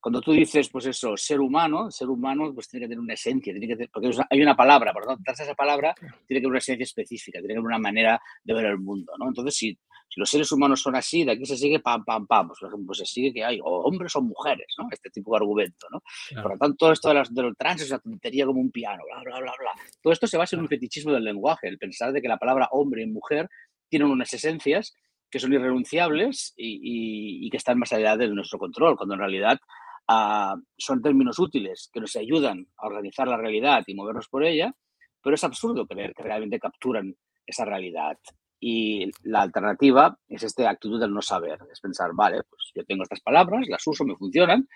cuando 0.00 0.20
tú 0.20 0.32
dices, 0.32 0.68
pues 0.68 0.86
eso, 0.86 1.16
ser 1.16 1.40
humano, 1.40 1.90
ser 1.90 2.08
humano, 2.08 2.52
pues 2.54 2.68
tiene 2.68 2.84
que 2.84 2.90
tener 2.90 3.00
una 3.00 3.14
esencia, 3.14 3.52
tiene 3.52 3.76
que 3.76 3.88
porque 3.88 4.10
hay 4.30 4.40
una 4.40 4.56
palabra, 4.56 4.92
por 4.92 5.04
lo 5.04 5.16
tanto, 5.16 5.32
esa 5.32 5.54
palabra 5.54 5.94
tiene 5.94 6.16
que 6.26 6.34
tener 6.34 6.46
una 6.46 6.58
esencia 6.58 6.84
específica, 6.84 7.38
tiene 7.38 7.48
que 7.48 7.54
tener 7.54 7.66
una 7.66 7.78
manera 7.78 8.20
de 8.44 8.54
ver 8.54 8.66
el 8.66 8.78
mundo, 8.78 9.12
¿no? 9.18 9.28
Entonces, 9.28 9.56
si, 9.56 9.76
si 10.08 10.20
los 10.20 10.30
seres 10.30 10.52
humanos 10.52 10.80
son 10.80 10.94
así, 10.94 11.24
de 11.24 11.32
aquí 11.32 11.44
se 11.44 11.56
sigue 11.56 11.80
pam, 11.80 12.04
pam, 12.04 12.26
pam, 12.26 12.46
pues, 12.46 12.60
por 12.60 12.68
ejemplo, 12.68 12.94
se 12.94 13.06
sigue 13.06 13.32
que 13.32 13.44
hay 13.44 13.58
o 13.60 13.82
hombres 13.82 14.14
o 14.14 14.22
mujeres, 14.22 14.72
¿no? 14.78 14.86
Este 14.90 15.10
tipo 15.10 15.32
de 15.32 15.38
argumento, 15.38 15.88
¿no? 15.90 16.00
Por 16.42 16.52
lo 16.52 16.58
tanto, 16.58 16.76
todo 16.76 16.92
esto 16.92 17.08
de, 17.08 17.14
las, 17.14 17.34
de 17.34 17.42
los 17.42 17.56
trans 17.56 17.82
es 17.82 17.90
una 17.90 17.98
tontería 17.98 18.46
como 18.46 18.60
un 18.60 18.70
piano, 18.70 19.02
bla, 19.04 19.22
bla, 19.24 19.40
bla, 19.40 19.52
bla. 19.58 19.72
Todo 20.00 20.12
esto 20.12 20.28
se 20.28 20.38
basa 20.38 20.54
en 20.54 20.62
un 20.62 20.68
fetichismo 20.68 21.12
del 21.12 21.24
lenguaje, 21.24 21.66
el 21.66 21.78
pensar 21.78 22.12
de 22.12 22.22
que 22.22 22.28
la 22.28 22.38
palabra 22.38 22.68
hombre 22.70 23.02
y 23.02 23.06
mujer 23.06 23.48
tienen 23.88 24.08
unas 24.08 24.32
esencias 24.32 24.94
que 25.30 25.40
son 25.40 25.52
irrenunciables 25.52 26.54
y, 26.56 27.46
y 27.46 27.50
que 27.50 27.58
están 27.58 27.78
más 27.78 27.92
allá 27.92 28.16
de 28.16 28.28
nuestro 28.28 28.58
control, 28.58 28.96
cuando 28.96 29.14
en 29.14 29.20
realidad 29.20 29.58
son 30.08 31.02
términos 31.02 31.38
útiles 31.38 31.90
que 31.92 32.00
nos 32.00 32.16
ayudan 32.16 32.66
a 32.78 32.86
organizar 32.86 33.28
la 33.28 33.36
realidad 33.36 33.84
y 33.86 33.94
movernos 33.94 34.28
por 34.28 34.44
ella, 34.44 34.74
pero 35.22 35.34
es 35.34 35.44
absurdo 35.44 35.86
creer 35.86 36.14
que 36.14 36.22
realmente 36.22 36.58
capturan 36.58 37.14
esa 37.46 37.64
realidad. 37.64 38.18
Y 38.60 39.10
la 39.22 39.42
alternativa 39.42 40.18
es 40.26 40.42
esta 40.42 40.68
actitud 40.68 40.98
del 40.98 41.12
no 41.12 41.22
saber, 41.22 41.58
es 41.70 41.80
pensar, 41.80 42.10
vale, 42.14 42.42
pues 42.48 42.72
yo 42.74 42.84
tengo 42.84 43.02
estas 43.02 43.20
palabras, 43.20 43.66
las 43.68 43.86
uso, 43.86 44.04
me 44.04 44.16
funcionan, 44.16 44.66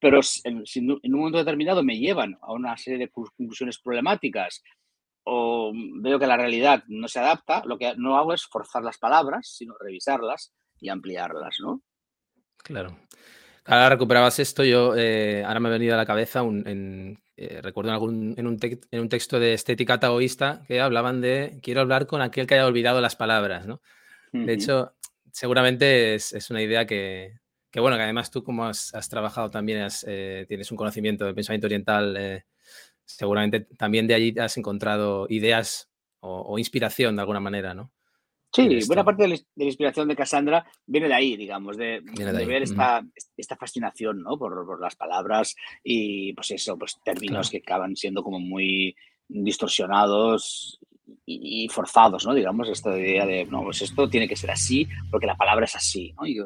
pero 0.00 0.22
si 0.22 0.40
en 0.44 0.64
un 1.14 1.18
momento 1.18 1.38
determinado 1.38 1.82
me 1.82 1.98
llevan 1.98 2.36
a 2.40 2.52
una 2.52 2.76
serie 2.76 2.98
de 2.98 3.10
conclusiones 3.10 3.78
problemáticas 3.80 4.62
o 5.24 5.72
veo 5.74 6.18
que 6.18 6.26
la 6.26 6.36
realidad 6.36 6.82
no 6.88 7.06
se 7.08 7.18
adapta, 7.18 7.62
lo 7.66 7.78
que 7.78 7.94
no 7.96 8.16
hago 8.16 8.32
es 8.32 8.46
forzar 8.46 8.82
las 8.82 8.98
palabras, 8.98 9.54
sino 9.56 9.74
revisarlas 9.78 10.54
y 10.80 10.88
ampliarlas, 10.88 11.58
¿no? 11.60 11.82
Claro. 12.56 12.96
Ahora 13.70 13.90
recuperabas 13.90 14.38
esto, 14.38 14.64
yo 14.64 14.96
eh, 14.96 15.44
ahora 15.44 15.60
me 15.60 15.68
ha 15.68 15.72
venido 15.72 15.92
a 15.92 15.98
la 15.98 16.06
cabeza 16.06 16.42
un, 16.42 16.66
en, 16.66 17.18
eh, 17.36 17.60
recuerdo 17.60 17.90
en, 17.90 17.94
algún, 17.94 18.34
en, 18.38 18.46
un 18.46 18.58
en, 18.62 19.00
un 19.00 19.08
texto 19.10 19.38
de 19.38 19.52
estética 19.52 20.00
taoísta 20.00 20.62
que 20.66 20.80
hablaban 20.80 21.20
de 21.20 21.58
quiero 21.62 21.82
hablar 21.82 22.06
con 22.06 22.22
aquel 22.22 22.46
que 22.46 22.54
haya 22.54 22.66
olvidado 22.66 23.02
las 23.02 23.14
palabras, 23.14 23.66
¿no? 23.66 23.82
De 24.32 24.54
hecho, 24.54 24.94
seguramente 25.32 26.14
es, 26.14 26.32
es, 26.32 26.48
una 26.48 26.62
idea 26.62 26.86
que, 26.86 27.40
que, 27.70 27.80
bueno, 27.80 27.98
que 27.98 28.04
además 28.04 28.30
tú 28.30 28.42
como 28.42 28.64
has, 28.64 28.94
has 28.94 29.10
trabajado 29.10 29.50
también, 29.50 29.86
eh, 30.06 30.46
tienes 30.48 30.70
un 30.70 30.78
conocimiento 30.78 31.26
del 31.26 31.34
pensamiento 31.34 31.66
oriental, 31.66 32.42
seguramente 33.04 33.60
también 33.60 34.06
de 34.06 34.14
allí 34.14 34.34
has 34.38 34.56
encontrado 34.56 35.26
ideas 35.28 35.90
o, 36.20 36.40
o 36.40 36.58
inspiración 36.58 37.16
de 37.16 37.20
alguna 37.20 37.40
manera, 37.40 37.74
¿no? 37.74 37.92
Sí, 38.50 38.78
buena 38.86 39.04
parte 39.04 39.24
de 39.24 39.28
la, 39.56 39.64
inspiración 39.64 40.08
de 40.08 40.16
Cassandra 40.16 40.64
viene 40.86 41.08
de 41.08 41.14
ahí, 41.14 41.36
digamos, 41.36 41.76
de, 41.76 42.00
ver 42.00 42.62
esta, 42.62 43.02
esta, 43.36 43.56
fascinación 43.56 44.22
¿no? 44.22 44.38
por, 44.38 44.80
las 44.80 44.96
palabras 44.96 45.54
y 45.84 46.32
pues 46.32 46.50
eso, 46.52 46.78
pues 46.78 46.98
términos 47.04 47.50
que 47.50 47.58
acaban 47.58 47.94
siendo 47.94 48.22
como 48.22 48.40
muy 48.40 48.96
distorsionados 49.28 50.80
y, 51.26 51.68
forzados, 51.68 52.26
¿no? 52.26 52.34
Digamos, 52.34 52.68
esta 52.68 52.96
idea 52.98 53.26
de, 53.26 53.44
no, 53.46 53.62
pues 53.62 53.82
esto 53.82 54.08
tiene 54.08 54.26
que 54.26 54.36
ser 54.36 54.50
así 54.50 54.86
porque 55.10 55.26
la 55.26 55.36
palabra 55.36 55.66
es 55.66 55.76
así, 55.76 56.12
¿no? 56.18 56.26
Y 56.26 56.38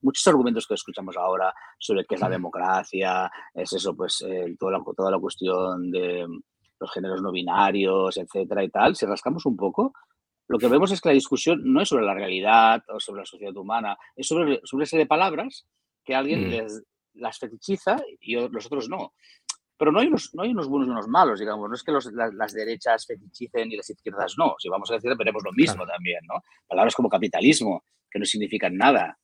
muchos 0.00 0.26
argumentos 0.26 0.66
que 0.66 0.74
escuchamos 0.74 1.16
ahora 1.16 1.54
sobre 1.78 2.04
qué 2.06 2.14
es 2.14 2.20
la 2.20 2.30
democracia, 2.30 3.30
es 3.54 3.72
eso, 3.72 3.94
pues 3.94 4.24
eh, 4.26 4.56
toda, 4.58 4.72
la, 4.72 4.84
toda 4.96 5.10
la 5.10 5.18
cuestión 5.18 5.90
de 5.90 6.26
los 6.80 6.92
géneros 6.92 7.22
no 7.22 7.30
binarios, 7.30 8.16
etcétera 8.16 8.64
y 8.64 8.70
tal, 8.70 8.96
si 8.96 9.06
rascamos 9.06 9.46
un 9.46 9.56
poco, 9.56 9.92
lo 10.52 10.58
que 10.58 10.68
vemos 10.68 10.92
es 10.92 11.00
que 11.00 11.08
la 11.08 11.14
discusión 11.14 11.62
no 11.64 11.80
es 11.80 11.88
sobre 11.88 12.04
la 12.04 12.12
realidad 12.12 12.82
o 12.88 13.00
sobre 13.00 13.22
la 13.22 13.24
sociedad 13.24 13.56
humana, 13.56 13.96
es 14.14 14.26
sobre, 14.26 14.60
sobre 14.64 14.84
serie 14.84 15.04
de 15.04 15.08
palabras 15.08 15.66
que 16.04 16.14
alguien 16.14 16.46
mm. 16.46 16.50
les, 16.50 16.82
las 17.14 17.38
fetichiza 17.38 17.96
y 18.20 18.34
los 18.34 18.66
otros 18.66 18.86
no. 18.90 19.14
Pero 19.78 19.92
no 19.92 20.00
hay, 20.00 20.08
unos, 20.08 20.34
no 20.34 20.42
hay 20.42 20.50
unos 20.50 20.68
buenos 20.68 20.88
y 20.88 20.90
unos 20.90 21.08
malos, 21.08 21.40
digamos. 21.40 21.70
No 21.70 21.74
es 21.74 21.82
que 21.82 21.90
las, 21.90 22.52
derechas 22.52 23.06
fetichicen 23.06 23.72
y 23.72 23.76
las 23.78 23.88
izquierdas 23.88 24.34
no. 24.36 24.54
Si 24.58 24.68
vamos 24.68 24.90
a 24.90 24.94
decir, 24.94 25.10
veremos 25.16 25.42
lo 25.42 25.52
mismo 25.52 25.86
también, 25.86 26.20
¿no? 26.28 26.42
Palabras 26.68 26.94
como 26.94 27.08
capitalismo, 27.08 27.82
que 28.10 28.18
no 28.18 28.26
significan 28.26 28.76
nada. 28.76 29.18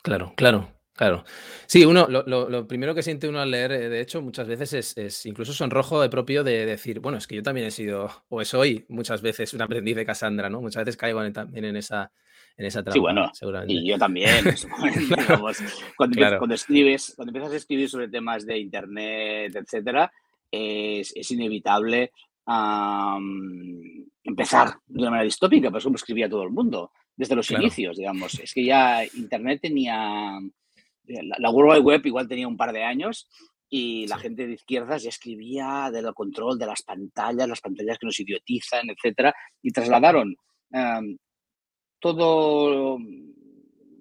Claro, 0.00 0.32
claro. 0.36 0.68
Claro. 0.94 1.24
Sí, 1.66 1.86
uno, 1.86 2.06
lo, 2.06 2.68
primero 2.68 2.94
que 2.94 3.02
siente 3.02 3.26
uno 3.26 3.40
al 3.40 3.50
leer, 3.50 3.72
eh, 3.72 3.88
de 3.88 4.00
hecho, 4.00 4.20
muchas 4.20 4.46
veces 4.46 4.72
es, 4.74 4.98
es, 4.98 5.24
incluso 5.24 5.54
sonrojo 5.54 6.02
de 6.02 6.10
propio 6.10 6.44
de 6.44 6.66
decir, 6.66 7.00
bueno, 7.00 7.16
es 7.16 7.26
que 7.26 7.36
yo 7.36 7.42
también 7.42 7.66
he 7.66 7.70
sido, 7.70 8.10
o 8.28 8.44
soy 8.44 8.84
muchas 8.88 9.22
veces 9.22 9.54
un 9.54 9.62
aprendiz 9.62 9.96
de 9.96 10.04
Cassandra, 10.04 10.50
¿no? 10.50 10.60
Muchas 10.60 10.84
veces 10.84 10.98
caigo 10.98 11.32
también 11.32 11.64
en 11.64 11.76
esa, 11.76 12.12
en 12.58 12.66
esa 12.66 12.82
trampa. 12.82 12.92
Sí, 12.92 12.98
bueno, 13.00 13.30
seguramente. 13.32 13.72
y 13.72 13.88
yo 13.88 13.96
también. 13.96 14.44
cuando, 15.96 16.54
escribes, 16.54 17.14
cuando 17.16 17.30
empiezas 17.30 17.54
a 17.54 17.56
escribir 17.56 17.88
sobre 17.88 18.08
temas 18.08 18.44
de 18.44 18.58
Internet, 18.58 19.56
etcétera, 19.56 20.12
es, 20.50 21.12
es 21.16 21.30
inevitable 21.30 22.12
empezar 24.24 24.74
de 24.86 25.00
una 25.00 25.10
manera 25.10 25.24
distópica, 25.24 25.70
pues 25.70 25.84
como 25.84 25.96
escribía 25.96 26.28
todo 26.28 26.42
el 26.42 26.50
mundo, 26.50 26.92
desde 27.16 27.34
los 27.36 27.50
inicios, 27.50 27.96
digamos. 27.96 28.38
Es 28.40 28.52
que 28.52 28.64
ya 28.64 29.04
Internet 29.14 29.60
tenía 29.62 30.38
la, 31.38 31.50
World 31.50 31.72
Wide 31.72 31.80
Web 31.80 32.06
igual 32.06 32.28
tenía 32.28 32.48
un 32.48 32.56
par 32.56 32.72
de 32.72 32.84
años 32.84 33.28
y 33.68 34.06
la 34.06 34.18
gente 34.18 34.46
de 34.46 34.52
izquierdas 34.54 35.02
ya 35.02 35.08
escribía 35.08 35.90
del 35.90 36.12
control 36.14 36.58
de 36.58 36.66
las 36.66 36.82
pantallas, 36.82 37.48
las 37.48 37.60
pantallas 37.60 37.98
que 37.98 38.06
nos 38.06 38.20
idiotizan, 38.20 38.90
etcétera, 38.90 39.34
y 39.62 39.70
trasladaron 39.70 40.36
em, 40.70 41.16
todo, 41.98 42.98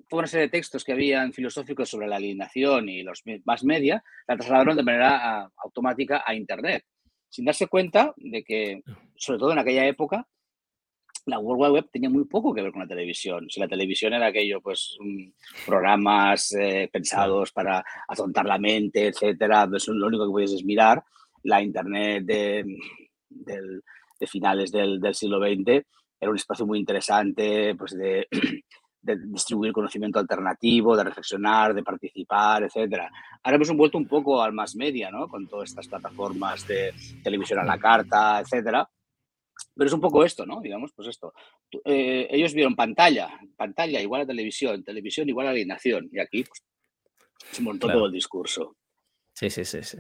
toda 0.10 0.20
una 0.20 0.28
serie 0.28 0.48
de 0.48 0.52
textos 0.52 0.84
que 0.84 0.92
habían 0.92 1.32
filosóficos 1.32 1.90
sobre 1.90 2.08
la 2.08 2.18
alienación 2.18 2.90
y 2.90 3.04
los 3.04 3.24
más 3.46 3.64
media, 3.64 4.04
la 4.28 4.36
trasladaron 4.36 4.76
de 4.76 4.84
manera 4.84 5.20
ah, 5.22 5.52
automática 5.64 6.24
a 6.26 6.36
Internet, 6.36 6.84
sin 7.30 7.46
darse 7.46 7.68
cuenta 7.68 8.14
de 8.18 8.44
que, 8.44 8.82
sobre 9.16 9.40
todo 9.40 9.54
en 9.54 9.60
aquella 9.60 9.88
época, 9.88 10.28
la 11.26 11.40
World 11.40 11.62
Wide 11.62 11.72
Web 11.74 11.90
tenía 11.92 12.10
muy 12.10 12.26
poco 12.26 12.54
que 12.54 12.62
ver 12.62 12.72
con 12.72 12.82
la 12.82 12.88
televisión. 12.88 13.48
Si 13.50 13.60
la 13.60 13.68
televisión 13.68 14.14
era 14.14 14.28
aquello, 14.28 14.62
pues 14.62 14.98
programas 15.66 16.52
eh, 16.54 16.90
pensados 16.92 17.52
para 17.52 17.84
atontar 18.08 18.46
la 18.46 18.58
mente, 18.58 19.08
etcétera, 19.08 19.68
pues 19.68 19.88
lo 19.88 20.08
único 20.08 20.26
que 20.26 20.32
puedes 20.32 20.54
es 20.54 20.64
mirar. 20.64 21.04
La 21.44 21.62
Internet 21.62 22.24
de, 22.26 22.64
de 23.30 24.28
finales 24.28 24.72
del, 24.72 25.00
del, 25.00 25.16
siglo 25.16 25.40
XX 25.40 25.84
era 26.20 26.30
un 26.30 26.36
espacio 26.36 26.68
muy 26.68 26.78
interesante 26.78 27.74
pues 27.76 27.98
de, 27.98 28.28
de, 29.02 29.18
distribuir 29.26 29.74
conocimiento 29.74 30.20
alternativo, 30.20 30.96
de 30.96 31.04
reflexionar, 31.04 31.74
de 31.74 31.84
participar, 31.84 32.64
etcétera. 32.64 33.10
Ahora 33.44 33.56
hemos 33.56 33.76
vuelto 33.76 33.98
un 33.98 34.08
poco 34.08 34.42
al 34.42 34.54
más 34.54 34.76
media, 34.76 35.10
¿no? 35.10 35.28
Con 35.28 35.48
todas 35.48 35.70
estas 35.70 35.88
plataformas 35.88 36.68
de 36.68 36.94
televisión 37.24 37.60
a 37.60 37.64
la 37.64 37.80
carta, 37.80 38.40
etcétera 38.40 38.88
pero 39.82 39.90
es 39.90 39.96
un 39.96 40.02
poco 40.02 40.24
esto, 40.24 40.46
¿no? 40.46 40.62
Digamos, 40.62 40.92
pues 40.96 41.08
esto. 41.08 41.34
Eh, 41.86 42.28
ellos 42.30 42.54
vieron 42.54 42.76
pantalla, 42.76 43.32
pantalla 43.58 44.00
igual 44.00 44.22
a 44.22 44.26
televisión, 44.28 44.84
televisión 44.84 45.28
igual 45.28 45.48
a 45.48 45.50
alienación. 45.50 46.08
Y 46.12 46.20
aquí 46.20 46.44
pues, 46.44 46.62
se 47.50 47.64
montó 47.64 47.88
todo 47.88 48.06
el 48.06 48.12
discurso. 48.12 48.76
Sí, 49.34 49.50
sí, 49.50 49.66
sí, 49.66 49.82
sí. 49.82 49.98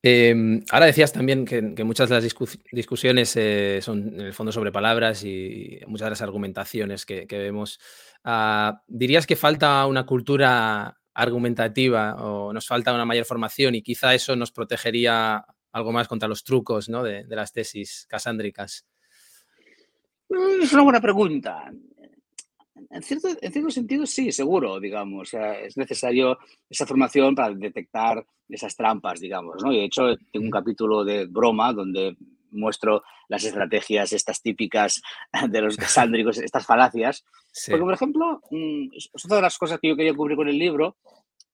Em, 0.00 0.62
ahora 0.70 0.86
decías 0.86 1.12
también 1.12 1.44
que, 1.44 1.60
muchas 1.82 2.08
de 2.08 2.14
las 2.14 2.34
discusiones 2.70 3.34
eh, 3.34 3.80
son 3.82 4.14
en 4.14 4.26
el 4.26 4.32
fondo 4.32 4.52
sobre 4.52 4.70
palabras 4.70 5.24
y 5.24 5.80
muchas 5.88 6.06
de 6.06 6.10
las 6.10 6.22
argumentaciones 6.22 7.04
que, 7.04 7.26
vemos. 7.28 7.80
Ah, 8.22 8.80
¿Dirías 8.86 9.26
que 9.26 9.34
falta 9.34 9.84
una 9.86 10.06
cultura 10.06 11.00
argumentativa 11.14 12.14
o 12.14 12.52
nos 12.52 12.68
falta 12.68 12.94
una 12.94 13.06
mayor 13.06 13.24
formación 13.24 13.74
y 13.74 13.82
quizá 13.82 14.14
eso 14.14 14.36
nos 14.36 14.52
protegería 14.52 15.44
algo 15.72 15.92
más 15.92 16.08
contra 16.08 16.28
los 16.28 16.44
trucos 16.44 16.88
¿no? 16.88 17.02
de, 17.02 17.24
las 17.28 17.52
tesis 17.52 18.06
casándricas? 18.08 18.86
Mm, 20.28 20.62
es 20.62 20.72
una 20.72 20.82
buena 20.82 21.00
pregunta. 21.00 21.72
En 22.90 23.02
cierto, 23.02 23.28
en 23.40 23.52
cierto 23.52 23.70
sentido, 23.70 24.06
sí, 24.06 24.32
seguro, 24.32 24.78
digamos. 24.78 25.32
es 25.34 25.76
necesario 25.76 26.38
esa 26.68 26.86
formación 26.86 27.34
para 27.34 27.54
detectar 27.54 28.24
esas 28.48 28.76
trampas, 28.76 29.20
digamos. 29.20 29.62
¿no? 29.62 29.72
Y 29.72 29.78
de 29.78 29.84
hecho, 29.84 30.14
tengo 30.30 30.44
un 30.44 30.50
capítulo 30.50 31.04
de 31.04 31.26
broma 31.26 31.72
donde 31.72 32.16
muestro 32.52 33.02
las 33.28 33.44
estrategias 33.44 34.12
estas 34.12 34.42
típicas 34.42 35.02
de 35.48 35.60
los 35.60 35.76
casándricos, 35.76 36.38
estas 36.38 36.66
falacias. 36.66 37.24
Porque, 37.68 37.82
por 37.82 37.94
ejemplo, 37.94 38.40
mm, 38.50 38.88
es 38.94 39.10
otra 39.24 39.36
de 39.36 39.42
las 39.42 39.58
cosas 39.58 39.78
que 39.80 39.88
yo 39.88 39.96
quería 39.96 40.14
cubrir 40.14 40.36
con 40.36 40.48
el 40.48 40.58
libro, 40.58 40.96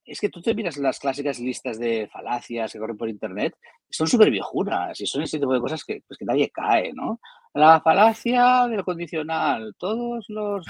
es 0.09 0.19
que 0.19 0.29
tú 0.29 0.41
te 0.41 0.53
miras 0.53 0.77
las 0.77 0.99
clásicas 0.99 1.39
listas 1.39 1.79
de 1.79 2.09
falacias 2.11 2.71
que 2.71 2.79
corren 2.79 2.97
por 2.97 3.09
internet, 3.09 3.55
son 3.89 4.07
súper 4.07 4.31
viejunas 4.31 4.99
y 4.99 5.05
son 5.05 5.23
ese 5.23 5.39
tipo 5.39 5.53
de 5.53 5.59
cosas 5.59 5.83
que, 5.83 6.01
pues, 6.07 6.17
que 6.17 6.25
nadie 6.25 6.49
cae, 6.49 6.91
¿no? 6.93 7.19
La 7.53 7.81
falacia 7.81 8.67
del 8.67 8.83
condicional. 8.83 9.73
Todos 9.79 10.25
los, 10.29 10.65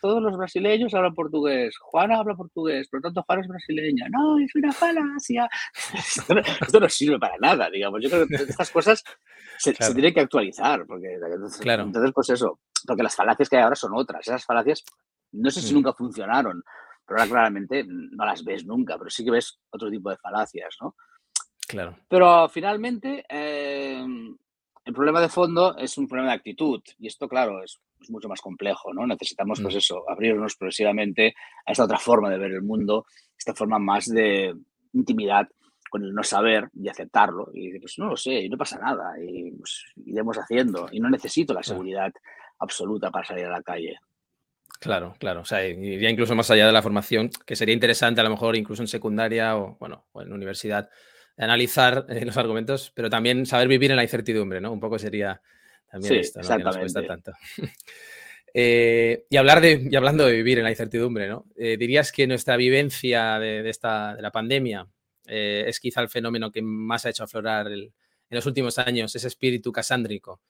todos 0.00 0.20
los 0.20 0.36
brasileños 0.36 0.92
hablan 0.94 1.14
portugués. 1.14 1.76
Juana 1.78 2.18
habla 2.18 2.34
portugués, 2.34 2.88
por 2.88 2.98
lo 2.98 3.02
tanto 3.02 3.22
Juana 3.22 3.42
es 3.42 3.48
brasileña. 3.48 4.06
No, 4.10 4.38
es 4.38 4.54
una 4.56 4.72
falacia. 4.72 5.48
Esto 5.94 6.80
no, 6.80 6.88
sirve 6.88 7.18
para 7.18 7.36
nada, 7.38 7.70
digamos. 7.70 8.00
Yo 8.02 8.10
creo 8.10 8.26
que 8.26 8.34
estas 8.34 8.70
cosas 8.70 9.04
se, 9.58 9.72
tienen 9.72 10.12
que 10.12 10.20
actualizar, 10.20 10.84
porque 10.86 11.16
claro. 11.60 11.84
entonces, 11.84 12.10
pues 12.12 12.30
eso, 12.30 12.58
porque 12.84 13.04
las 13.04 13.14
falacias 13.14 13.48
que 13.48 13.56
hay 13.56 13.62
ahora 13.62 13.76
son 13.76 13.92
otras. 13.94 14.26
Esas 14.26 14.44
falacias 14.44 14.82
no 15.32 15.50
sé 15.50 15.60
si 15.60 15.72
mm. 15.72 15.76
nunca 15.76 15.92
funcionaron, 15.92 16.62
pero 17.10 17.22
ahora 17.22 17.30
claramente 17.32 17.84
no 17.88 18.24
las 18.24 18.44
ves 18.44 18.64
nunca, 18.64 18.96
pero 18.96 19.10
sí 19.10 19.24
que 19.24 19.32
ves 19.32 19.58
otro 19.70 19.90
tipo 19.90 20.10
de 20.10 20.16
falacias, 20.16 20.76
¿no? 20.80 20.94
Claro. 21.66 21.96
Pero 22.06 22.48
finalmente, 22.48 23.24
eh, 23.28 24.06
el 24.84 24.92
problema 24.92 25.20
de 25.20 25.28
fondo 25.28 25.76
es 25.76 25.98
un 25.98 26.06
problema 26.06 26.30
de 26.30 26.36
actitud 26.36 26.80
y 27.00 27.08
esto, 27.08 27.28
claro, 27.28 27.64
es, 27.64 27.80
mucho 28.10 28.28
más 28.28 28.40
complejo, 28.40 28.94
¿no? 28.94 29.08
Necesitamos, 29.08 29.60
pues 29.60 29.74
mm. 29.74 29.78
eso, 29.78 30.08
abrirnos 30.08 30.54
progresivamente 30.54 31.34
a 31.66 31.72
esta 31.72 31.82
otra 31.82 31.98
forma 31.98 32.30
de 32.30 32.38
ver 32.38 32.52
el 32.52 32.62
mundo, 32.62 33.06
esta 33.36 33.54
forma 33.54 33.80
más 33.80 34.06
de 34.06 34.54
intimidad 34.92 35.48
con 35.90 36.04
el 36.04 36.14
no 36.14 36.22
saber 36.22 36.70
y 36.80 36.88
aceptarlo. 36.88 37.50
Y 37.52 37.76
pues 37.80 37.98
no 37.98 38.06
lo 38.06 38.16
sé, 38.16 38.34
y 38.34 38.48
no 38.48 38.56
pasa 38.56 38.78
nada, 38.78 39.14
y 39.20 39.50
pues, 39.50 39.84
iremos 40.06 40.36
haciendo, 40.36 40.88
y 40.92 41.00
no 41.00 41.10
necesito 41.10 41.54
la 41.54 41.64
seguridad 41.64 42.12
absoluta 42.60 43.10
para 43.10 43.26
salir 43.26 43.46
a 43.46 43.50
la 43.50 43.62
calle. 43.62 43.98
Claro, 44.80 45.14
claro. 45.18 45.42
O 45.42 45.44
sea, 45.44 45.66
iría 45.66 46.08
incluso 46.08 46.34
más 46.34 46.50
allá 46.50 46.66
de 46.66 46.72
la 46.72 46.82
formación, 46.82 47.30
que 47.44 47.54
sería 47.54 47.74
interesante 47.74 48.22
a 48.22 48.24
lo 48.24 48.30
mejor 48.30 48.56
incluso 48.56 48.82
en 48.82 48.88
secundaria 48.88 49.56
o, 49.56 49.76
bueno, 49.78 50.06
o 50.12 50.22
en 50.22 50.32
universidad, 50.32 50.88
analizar 51.36 52.06
eh, 52.08 52.24
los 52.24 52.36
argumentos, 52.38 52.90
pero 52.94 53.10
también 53.10 53.44
saber 53.44 53.68
vivir 53.68 53.90
en 53.90 53.98
la 53.98 54.02
incertidumbre, 54.02 54.60
¿no? 54.60 54.72
Un 54.72 54.80
poco 54.80 54.98
sería 54.98 55.40
también 55.90 56.14
esto, 56.14 56.40
¿no? 56.40 56.42
Exactamente. 56.42 57.02
tanto. 57.02 57.32
Eh, 58.52 59.26
y, 59.30 59.36
hablar 59.36 59.60
de, 59.60 59.86
y 59.88 59.94
hablando 59.94 60.26
de 60.26 60.32
vivir 60.32 60.58
en 60.58 60.64
la 60.64 60.70
incertidumbre, 60.70 61.28
¿no? 61.28 61.46
Eh, 61.56 61.76
¿Dirías 61.78 62.10
que 62.10 62.26
nuestra 62.26 62.56
vivencia 62.56 63.38
de, 63.38 63.70
esta, 63.70 64.16
de 64.16 64.22
la 64.22 64.32
pandemia 64.32 64.88
es 65.24 65.78
quizá 65.78 66.00
el 66.00 66.08
fenómeno 66.08 66.50
que 66.50 66.60
más 66.60 67.06
ha 67.06 67.10
hecho 67.10 67.22
aflorar 67.22 67.68
en 67.68 67.92
los 68.28 68.44
últimos 68.46 68.76
años 68.80 69.14
ese 69.14 69.28
espíritu 69.28 69.70
casándrico? 69.70 70.40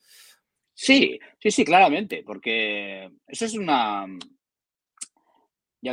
Sí, 0.82 1.20
sí, 1.38 1.50
sí, 1.50 1.62
claramente, 1.62 2.22
porque 2.24 3.10
eso 3.26 3.44
es 3.44 3.54
una. 3.54 4.06
Ya, 5.82 5.92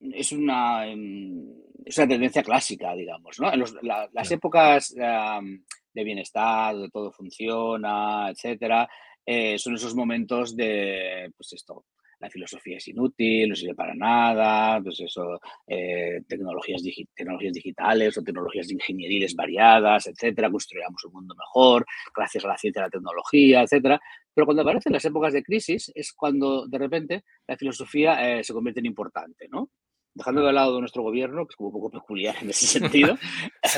es 0.00 0.32
una, 0.32 0.86
em, 0.86 1.50
es 1.82 1.96
una 1.96 2.08
tendencia 2.08 2.42
clásica, 2.42 2.94
digamos, 2.94 3.40
¿no? 3.40 3.50
En 3.50 3.64
las 4.12 4.30
épocas 4.30 4.94
de 4.94 6.04
bienestar, 6.04 6.74
donde 6.74 6.90
todo 6.90 7.10
funciona, 7.10 8.28
etcétera, 8.28 8.86
eh, 9.24 9.58
son 9.58 9.76
esos 9.76 9.94
momentos 9.94 10.54
de, 10.54 11.32
pues 11.34 11.54
esto, 11.54 11.86
la 12.20 12.30
filosofía 12.30 12.78
es 12.78 12.88
inútil, 12.88 13.48
no 13.48 13.56
sirve 13.56 13.74
para 13.74 13.94
nada, 13.94 14.80
pues 14.82 15.00
eso, 15.00 15.40
eh, 15.66 16.20
tecnologías, 16.26 16.82
tecnologías 17.14 17.52
digitales 17.52 18.18
o 18.18 18.22
tecnologías 18.22 18.70
ingenieriles 18.70 19.34
variadas, 19.34 20.06
etcétera, 20.06 20.50
construyamos 20.50 21.04
un 21.04 21.12
mundo 21.12 21.34
mejor 21.34 21.86
gracias 22.14 22.44
a 22.44 22.48
la 22.48 22.58
ciencia 22.58 22.80
y 22.80 22.84
la 22.84 22.90
tecnología, 22.90 23.62
etcétera. 23.62 24.00
Pero 24.34 24.46
cuando 24.46 24.62
aparecen 24.62 24.92
las 24.92 25.04
épocas 25.04 25.32
de 25.32 25.42
crisis 25.42 25.90
es 25.94 26.12
cuando 26.12 26.66
de 26.66 26.78
repente 26.78 27.24
la 27.46 27.56
filosofía 27.56 28.38
eh, 28.38 28.44
se 28.44 28.52
convierte 28.52 28.80
en 28.80 28.86
importante, 28.86 29.48
¿no? 29.48 29.70
Dejando 30.14 30.42
de 30.44 30.52
lado 30.52 30.80
nuestro 30.80 31.02
gobierno, 31.02 31.46
que 31.46 31.52
es 31.52 31.56
como 31.56 31.68
un 31.68 31.72
poco 31.74 31.90
peculiar 31.90 32.36
en 32.42 32.50
ese 32.50 32.66
sentido. 32.80 33.16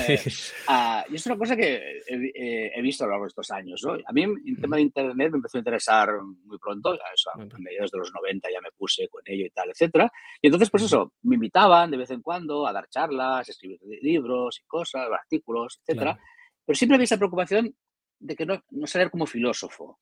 Eh, 0.08 0.20
ah, 0.68 1.04
y 1.08 1.16
es 1.16 1.26
una 1.26 1.36
cosa 1.36 1.56
que 1.56 2.00
he, 2.06 2.82
visto 2.82 3.04
a 3.04 3.06
lo 3.06 3.12
largo 3.12 3.24
de 3.24 3.28
estos 3.28 3.50
años. 3.50 3.82
¿no? 3.84 3.92
A 3.92 4.12
mí 4.12 4.22
el 4.22 4.60
tema 4.60 4.76
de 4.76 4.82
Internet 4.82 5.30
me 5.30 5.36
empezó 5.36 5.58
a 5.58 5.60
interesar 5.60 6.08
muy 6.44 6.58
pronto, 6.58 6.94
eso, 6.94 7.30
a 7.30 7.58
mediados 7.58 7.90
de 7.90 7.98
los 7.98 8.12
90 8.12 8.48
ya 8.50 8.60
me 8.60 8.70
puse 8.72 9.08
con 9.08 9.22
ello 9.26 9.46
y 9.46 9.50
tal, 9.50 9.70
etcétera. 9.70 10.10
Y 10.40 10.46
entonces, 10.46 10.70
pues 10.70 10.84
eso, 10.84 11.12
me 11.22 11.34
invitaban 11.34 11.90
de 11.90 11.96
vez 11.96 12.10
en 12.10 12.22
cuando 12.22 12.66
a 12.66 12.72
dar 12.72 12.88
charlas, 12.88 13.48
a 13.48 13.50
escribir 13.50 13.80
libros 14.02 14.60
y 14.60 14.66
cosas, 14.66 15.08
artículos, 15.12 15.80
etcétera. 15.82 16.18
Pero 16.64 16.76
siempre 16.76 16.94
había 16.94 17.04
esa 17.04 17.18
preocupación 17.18 17.74
de 18.18 18.36
que 18.36 18.46
no, 18.46 18.62
no 18.70 18.86
saber 18.86 19.10
como 19.10 19.26
filósofo. 19.26 19.98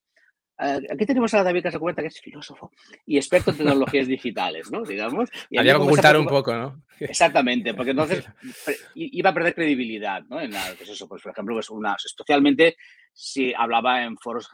Aquí 0.58 1.06
tenemos 1.06 1.32
a 1.34 1.44
David 1.44 1.62
Casacuberta, 1.62 2.02
que 2.02 2.08
es 2.08 2.20
filósofo 2.20 2.72
y 3.06 3.16
experto 3.16 3.52
en 3.52 3.58
tecnologías 3.58 4.08
digitales, 4.08 4.70
¿no? 4.72 4.82
Digamos. 4.82 5.30
Y 5.50 5.58
Había 5.58 5.74
que 5.74 5.82
ocultar 5.82 6.18
un 6.18 6.26
poco, 6.26 6.52
¿no? 6.54 6.82
Exactamente, 7.00 7.74
porque 7.74 7.92
entonces 7.92 8.24
iba 8.94 9.30
a 9.30 9.34
perder 9.34 9.54
credibilidad, 9.54 10.24
¿no? 10.28 10.40
En 10.40 10.50
pues 10.76 10.90
eso, 10.90 11.06
pues 11.08 11.22
por 11.22 11.30
ejemplo, 11.30 11.54
pues 11.54 11.70
una, 11.70 11.94
especialmente 11.94 12.76
si 13.12 13.52
hablaba 13.54 14.02
en 14.02 14.16
foros 14.16 14.48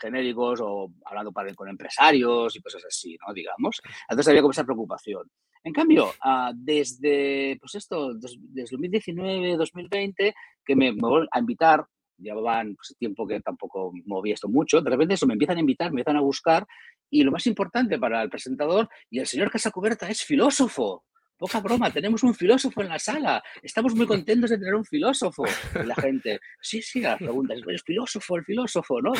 genéricos 0.00 0.60
o 0.62 0.92
hablando 1.04 1.32
para, 1.32 1.54
con 1.54 1.68
empresarios 1.68 2.56
y 2.56 2.60
cosas 2.60 2.84
así, 2.86 3.16
¿no? 3.26 3.32
Digamos. 3.34 3.80
Entonces 4.08 4.28
había 4.28 4.40
como 4.40 4.52
esa 4.52 4.64
preocupación. 4.64 5.30
En 5.62 5.74
cambio, 5.74 6.12
ah, 6.22 6.52
desde, 6.54 7.58
pues 7.60 7.74
esto, 7.74 8.14
desde 8.14 8.38
2019, 8.70 9.56
2020, 9.56 10.34
que 10.64 10.76
me, 10.76 10.92
me 10.92 11.00
vuelven 11.00 11.28
a 11.32 11.38
invitar 11.38 11.84
llevaban 12.20 12.74
pues, 12.76 12.96
tiempo 12.98 13.26
que 13.26 13.40
tampoco 13.40 13.92
movía 14.04 14.34
esto 14.34 14.48
mucho, 14.48 14.80
de 14.80 14.90
repente 14.90 15.14
eso 15.14 15.26
me 15.26 15.34
empiezan 15.34 15.56
a 15.56 15.60
invitar, 15.60 15.88
me 15.88 16.00
empiezan 16.00 16.16
a 16.16 16.20
buscar 16.20 16.66
y 17.10 17.24
lo 17.24 17.32
más 17.32 17.46
importante 17.46 17.98
para 17.98 18.22
el 18.22 18.30
presentador, 18.30 18.88
y 19.10 19.18
el 19.18 19.26
señor 19.26 19.50
Casacuberta 19.50 20.08
es 20.08 20.22
filósofo. 20.22 21.04
Poca 21.40 21.58
broma, 21.60 21.90
tenemos 21.90 22.22
un 22.22 22.34
filósofo 22.34 22.82
en 22.82 22.88
la 22.90 22.98
sala, 22.98 23.42
estamos 23.62 23.94
muy 23.94 24.06
contentos 24.06 24.50
de 24.50 24.58
tener 24.58 24.74
un 24.74 24.84
filósofo. 24.84 25.44
Y 25.74 25.86
la 25.86 25.94
gente, 25.94 26.38
sí, 26.60 26.82
sí, 26.82 27.00
las 27.00 27.16
preguntas, 27.16 27.58
es 27.66 27.82
filósofo, 27.82 28.36
el 28.36 28.44
filósofo, 28.44 29.00
¿no? 29.00 29.12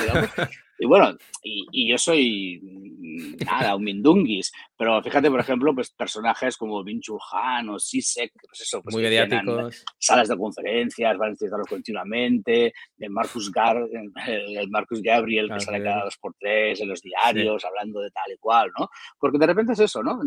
Y 0.79 0.87
bueno, 0.87 1.15
y, 1.43 1.91
yo 1.91 1.99
soy 1.99 2.59
mm, 2.63 3.45
nada, 3.45 3.75
un 3.75 3.85
mindunguis, 3.85 4.51
pero 4.77 5.03
fíjate, 5.03 5.31
por 5.31 5.41
ejemplo, 5.41 5.75
pues 5.75 5.91
personajes 5.91 6.57
como 6.57 6.83
Vinchul 6.83 7.19
Han 7.33 7.69
o 7.71 7.79
Sisek, 7.79 8.33
pues 8.47 8.63
eso, 8.63 8.83
pues 8.83 8.95
muy 8.95 9.03
mediáticos. 9.03 9.85
Salas 9.99 10.29
de 10.29 10.37
conferencias, 10.39 11.19
van 11.19 11.33
a 11.33 11.37
citarlos 11.37 11.69
continuamente, 11.69 12.73
el 12.99 13.11
Marcus, 13.11 13.51
Gar, 13.51 13.79
el 14.27 14.71
Marcus 14.71 15.03
Gabriel, 15.03 15.51
que 15.53 15.61
sale 15.61 15.83
cada 15.83 16.05
dos 16.05 16.17
por 16.19 16.35
tres 16.39 16.81
en 16.81 16.89
los 16.89 17.01
diarios, 17.01 17.65
hablando 17.65 18.01
de 18.01 18.11
tal 18.11 18.33
y 18.33 18.39
cual, 18.39 18.71
¿no? 18.79 18.89
Porque 19.19 19.39
de 19.39 19.47
repente 19.47 19.73
es 19.73 19.81
eso, 19.81 20.03
¿no? 20.03 20.19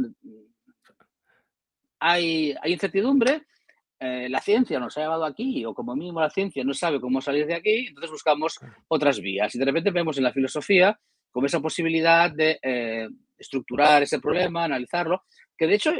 Hay, 2.05 2.53
hay 2.61 2.73
incertidumbre, 2.73 3.43
eh, 3.97 4.27
la 4.27 4.41
ciencia 4.41 4.77
nos 4.79 4.97
ha 4.97 5.01
llevado 5.01 5.23
aquí, 5.23 5.63
o 5.63 5.73
como 5.73 5.95
mínimo 5.95 6.19
la 6.19 6.29
ciencia 6.29 6.61
no 6.65 6.73
sabe 6.73 6.99
cómo 6.99 7.21
salir 7.21 7.47
de 7.47 7.55
aquí, 7.55 7.87
entonces 7.87 8.11
buscamos 8.11 8.59
otras 8.89 9.21
vías. 9.21 9.55
Y 9.55 9.59
de 9.59 9.63
repente 9.63 9.91
vemos 9.91 10.17
en 10.17 10.25
la 10.25 10.33
filosofía 10.33 10.99
como 11.31 11.45
esa 11.45 11.61
posibilidad 11.61 12.29
de 12.29 12.59
eh, 12.61 13.07
estructurar 13.37 14.03
ese 14.03 14.19
problema, 14.19 14.65
analizarlo, 14.65 15.23
que 15.57 15.67
de 15.67 15.75
hecho 15.75 15.93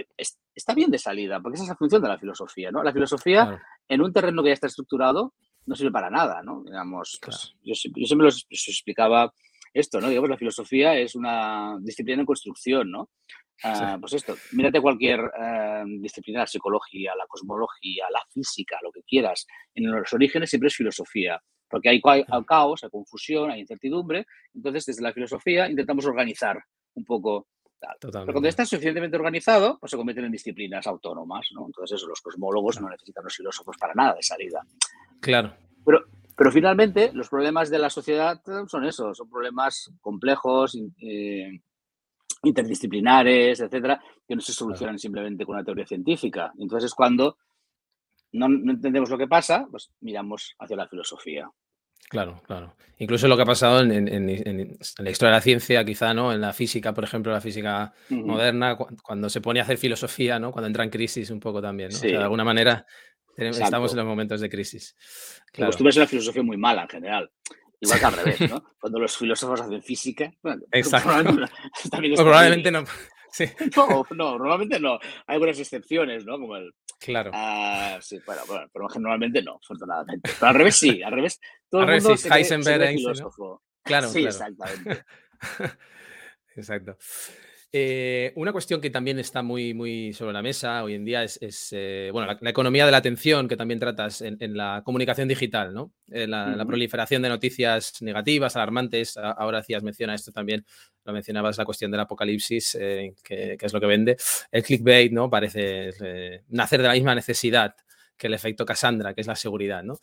está 0.54 0.74
bien 0.74 0.92
de 0.92 0.98
salida, 0.98 1.40
porque 1.40 1.56
esa 1.56 1.64
es 1.64 1.70
la 1.70 1.78
función 1.78 2.02
de 2.02 2.10
la 2.10 2.20
filosofía, 2.20 2.72
¿no? 2.72 2.84
La 2.84 2.92
filosofía, 2.92 3.62
en 3.88 4.02
un 4.02 4.12
terreno 4.12 4.44
que 4.44 4.50
ya 4.50 4.54
está 4.54 4.68
estructurado, 4.68 5.34
no 5.66 5.76
sirve 5.76 5.92
para 5.92 6.10
nada, 6.10 6.42
¿no? 6.44 6.62
Digamos, 6.66 7.20
pues, 7.24 7.56
yo, 7.64 7.74
yo, 7.96 8.06
siempre 8.06 8.26
los, 8.26 8.46
explicaba 8.50 9.34
esto, 9.74 10.02
¿no? 10.02 10.10
Digamos, 10.10 10.30
la 10.30 10.38
filosofía 10.38 10.98
es 10.98 11.16
una 11.16 11.78
disciplina 11.80 12.20
en 12.20 12.26
construcción, 12.26 12.92
¿no? 12.92 13.10
Ah, 13.64 13.98
pues 14.00 14.14
esto, 14.14 14.36
mírate 14.52 14.82
cualquier 14.82 15.20
eh, 15.20 15.84
disciplina, 16.00 16.40
la 16.40 16.48
psicología, 16.48 17.14
la 17.16 17.26
cosmología, 17.28 18.06
la 18.12 18.22
física, 18.30 18.78
lo 18.82 18.92
que 18.92 19.04
quieras. 19.04 19.46
En 19.74 19.90
los 19.90 20.12
orígenes 20.14 20.50
siempre 20.50 20.68
es 20.68 20.76
filosofía, 20.76 21.42
porque 21.70 21.90
hay, 21.90 22.02
caos, 22.02 22.84
hay 22.84 22.90
confusión, 22.90 23.52
hay 23.52 23.62
incertidumbre. 23.62 24.26
Entonces, 24.54 24.86
desde 24.86 25.02
la 25.02 25.14
filosofía 25.14 25.70
intentamos 25.70 26.06
organizar 26.06 26.62
un 26.96 27.06
poco 27.06 27.48
tal. 27.80 27.98
Pero 28.00 28.34
cuando 28.34 28.50
está 28.50 28.66
suficientemente 28.66 29.18
organizado, 29.18 29.78
pues 29.80 29.92
se 29.92 29.98
convierten 29.98 30.26
en 30.26 30.32
disciplinas 30.32 30.86
autónomas, 30.88 31.48
¿no? 31.54 31.66
Entonces, 31.66 31.98
eso, 31.98 32.08
los 32.08 32.22
cosmólogos 32.22 32.82
no 32.82 32.90
necesitan 32.90 33.24
los 33.24 33.36
filósofos 33.36 33.78
para 33.78 33.94
nada 33.94 34.16
de 34.16 34.24
salida. 34.24 34.62
Claro. 35.20 35.54
Pero, 35.86 36.06
pero 36.36 36.52
finalmente, 36.52 37.12
los 37.14 37.30
problemas 37.30 37.70
de 37.70 37.80
la 37.80 37.90
sociedad 37.90 38.42
son 38.68 38.86
esos, 38.86 39.18
son 39.18 39.30
problemas 39.30 39.92
complejos, 40.02 40.78
eh, 41.00 41.62
interdisciplinares, 42.44 43.60
etcétera, 43.60 44.02
que 44.28 44.36
no 44.36 44.42
se 44.42 44.54
solucionan 44.54 45.00
simplemente 45.00 45.46
con 45.46 45.56
una 45.56 45.64
teoría 45.64 45.86
científica. 45.86 46.52
Entonces, 46.60 46.94
cuando 46.94 47.38
no, 48.34 48.46
entendemos 48.46 49.10
lo 49.10 49.18
que 49.18 49.28
pasa, 49.28 49.66
pues 49.70 49.92
miramos 50.02 50.56
hacia 50.60 50.76
la 50.76 50.88
filosofía. 50.88 51.50
Claro, 52.10 52.42
claro. 52.46 52.76
Incluso 52.98 53.28
lo 53.28 53.36
que 53.36 53.44
ha 53.44 53.46
pasado 53.46 53.82
en, 53.82 53.88
la 53.88 55.10
historia 55.10 55.32
de 55.32 55.38
la 55.38 55.42
ciencia, 55.42 55.86
quizá, 55.86 56.14
¿no? 56.14 56.32
En 56.32 56.42
la 56.42 56.54
física, 56.54 56.94
por 56.94 57.06
ejemplo, 57.06 57.32
la 57.32 57.42
física 57.42 57.94
moderna, 58.10 58.76
cuando 58.76 59.30
se 59.30 59.42
pone 59.42 59.60
a 59.60 59.64
hacer 59.64 59.78
filosofía, 59.78 60.38
¿no? 60.38 60.52
Cuando 60.52 60.68
entra 60.68 60.84
en 60.84 60.90
crisis 60.90 61.30
un 61.32 61.40
poco 61.40 61.62
también, 61.62 61.90
¿no? 61.92 62.00
de 62.00 62.18
alguna 62.18 62.44
manera 62.44 62.86
estamos 63.36 63.92
en 63.92 63.98
los 63.98 64.06
momentos 64.06 64.42
de 64.42 64.50
crisis. 64.50 64.96
Claro. 65.52 65.70
Pues 65.70 65.78
tú 65.78 65.84
ves 65.84 65.98
una 65.98 66.08
filosofía 66.08 66.44
muy 66.44 66.58
mala 66.58 66.84
en 66.84 66.90
general. 66.90 67.32
Igual 67.84 68.00
que 68.00 68.06
al 68.06 68.14
revés, 68.14 68.50
¿no? 68.50 68.64
Cuando 68.80 69.00
los 69.00 69.18
filósofos 69.18 69.62
hacen 69.62 69.84
física. 69.84 70.32
Exacto. 70.72 71.36
Probablemente, 72.16 72.72
no. 72.72 72.86
No, 73.76 74.06
no, 74.12 74.38
normalmente 74.38 74.80
no. 74.80 75.00
Hay 75.26 75.36
algunas 75.36 75.60
excepciones, 75.60 76.26
¿no? 76.26 76.38
Como 76.40 76.56
el. 76.56 76.72
Claro. 77.00 77.32
Ah, 77.34 77.98
sí, 78.02 78.20
bueno, 78.26 78.44
bueno, 78.48 78.68
pero 78.72 78.88
normalmente 79.00 79.42
no, 79.42 79.60
afortunadamente. 79.62 80.30
Pero 80.40 80.50
al 80.50 80.56
revés 80.56 80.76
sí, 80.76 81.02
al 81.02 81.12
revés. 81.12 81.40
Todo 81.70 81.82
al 81.82 81.90
el 81.90 81.96
mundo 81.96 82.10
revés, 82.10 82.22
sí, 82.22 82.30
Heisenberg, 82.32 82.90
filósofo. 82.90 83.64
Claro, 83.84 84.08
sí, 84.08 84.22
claro. 84.22 84.30
exactamente. 84.30 85.06
Exacto. 86.56 86.98
Eh, 87.76 88.34
una 88.36 88.52
cuestión 88.52 88.80
que 88.80 88.92
también 88.92 89.18
está 89.18 89.42
muy, 89.42 89.74
muy 89.74 90.14
sobre 90.14 90.32
la 90.32 90.44
mesa 90.44 90.84
hoy 90.84 90.94
en 90.94 91.04
día 91.06 91.24
es, 91.24 91.40
eh, 91.72 92.12
bueno, 92.14 92.32
la, 92.40 92.50
economía 92.52 92.86
de 92.86 92.92
la 92.92 92.98
atención 92.98 93.48
que 93.48 93.58
también 93.58 93.80
tratas 93.80 94.22
en, 94.22 94.38
la 94.56 94.84
comunicación 94.86 95.28
digital, 95.28 95.74
¿no? 95.74 95.92
Eh, 96.12 96.28
la, 96.28 96.64
proliferación 96.68 97.24
de 97.24 97.30
noticias 97.30 98.00
negativas, 98.04 98.56
alarmantes. 98.56 99.18
ahora 99.18 99.58
hacías 99.58 99.82
mención 99.82 100.12
a 100.12 100.14
esto 100.14 100.32
también, 100.32 100.64
lo 101.04 101.14
mencionabas, 101.14 101.58
la 101.58 101.66
cuestión 101.66 101.90
del 101.90 102.02
apocalipsis, 102.02 102.78
que, 103.24 103.58
es 103.60 103.74
lo 103.74 103.80
que 103.82 103.88
vende. 103.88 104.18
El 104.52 104.62
clickbait, 104.62 105.12
¿no? 105.12 105.32
Parece 105.32 106.44
nacer 106.50 106.80
de 106.80 106.88
la 106.90 106.94
misma 106.94 107.16
necesidad 107.16 107.76
que 108.16 108.28
el 108.28 108.36
efecto 108.36 108.68
Cassandra, 108.68 109.16
que 109.16 109.22
es 109.22 109.28
la 109.28 109.36
seguridad, 109.36 109.82
¿no? 109.82 109.98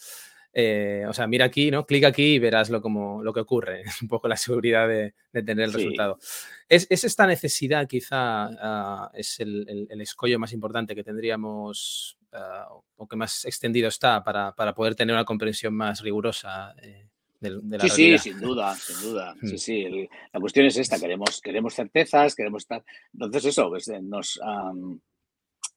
Eh, 0.53 1.05
o 1.09 1.13
sea, 1.13 1.29
mira 1.29 1.45
aquí, 1.45 1.71
¿no? 1.71 1.87
Clic 1.87 2.05
aquí 2.05 2.35
y 2.35 2.39
verás 2.39 2.71
lo, 2.71 2.83
como, 2.83 3.23
lo 3.23 3.33
que 3.33 3.41
ocurre. 3.41 3.83
Es 3.83 4.03
un 4.03 4.09
poco 4.09 4.29
la 4.29 4.37
seguridad 4.37 4.89
de, 4.89 5.15
tener 5.33 5.61
el 5.61 5.73
resultado. 5.73 6.19
¿Es, 6.69 6.87
esta 6.91 7.27
necesidad 7.27 7.87
quizá 7.87 8.49
ah, 8.61 9.11
es 9.15 9.41
el, 9.41 9.89
escollo 10.01 10.39
más 10.39 10.53
importante 10.53 10.95
que 10.95 11.05
tendríamos 11.05 12.19
ah, 12.33 12.69
o 12.97 13.09
que 13.09 13.17
más 13.17 13.45
extendido 13.45 13.89
está 13.89 14.23
para, 14.25 14.75
poder 14.75 14.95
tener 14.95 15.15
una 15.15 15.25
comprensión 15.25 15.75
más 15.75 16.01
rigurosa 16.01 16.75
eh, 16.83 17.07
de, 17.39 17.51
la 17.51 17.81
sí, 17.89 18.19
Sí, 18.19 18.19
sin 18.19 18.41
duda, 18.41 18.75
sin 18.75 19.01
duda. 19.01 19.35
Sí, 19.43 19.55
mm. 19.55 19.59
sí. 19.59 20.09
la 20.33 20.41
cuestión 20.41 20.67
es 20.67 20.77
esta, 20.77 20.99
queremos, 20.99 21.41
queremos 21.41 21.75
certezas, 21.75 22.35
queremos 22.35 22.65
estar... 22.65 22.85
Entonces 23.13 23.45
eso, 23.45 23.69
pues, 23.69 23.89
eh, 23.89 24.01
nos... 24.03 24.39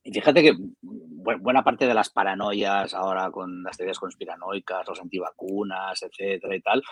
Y 0.03 0.11
fíjate 0.11 0.41
que 0.41 0.57
buena 0.81 1.63
parte 1.63 1.87
de 1.87 1.93
las 1.93 2.09
paranoias 2.09 2.93
ahora 2.93 3.31
con 3.31 3.63
las 3.63 3.77
teorías 3.77 3.99
conspiranoicas, 3.99 4.87
los 4.87 4.99
antivacunas, 4.99 6.03
etcétera 6.03 6.55
y 6.55 6.61
tal, 6.61 6.83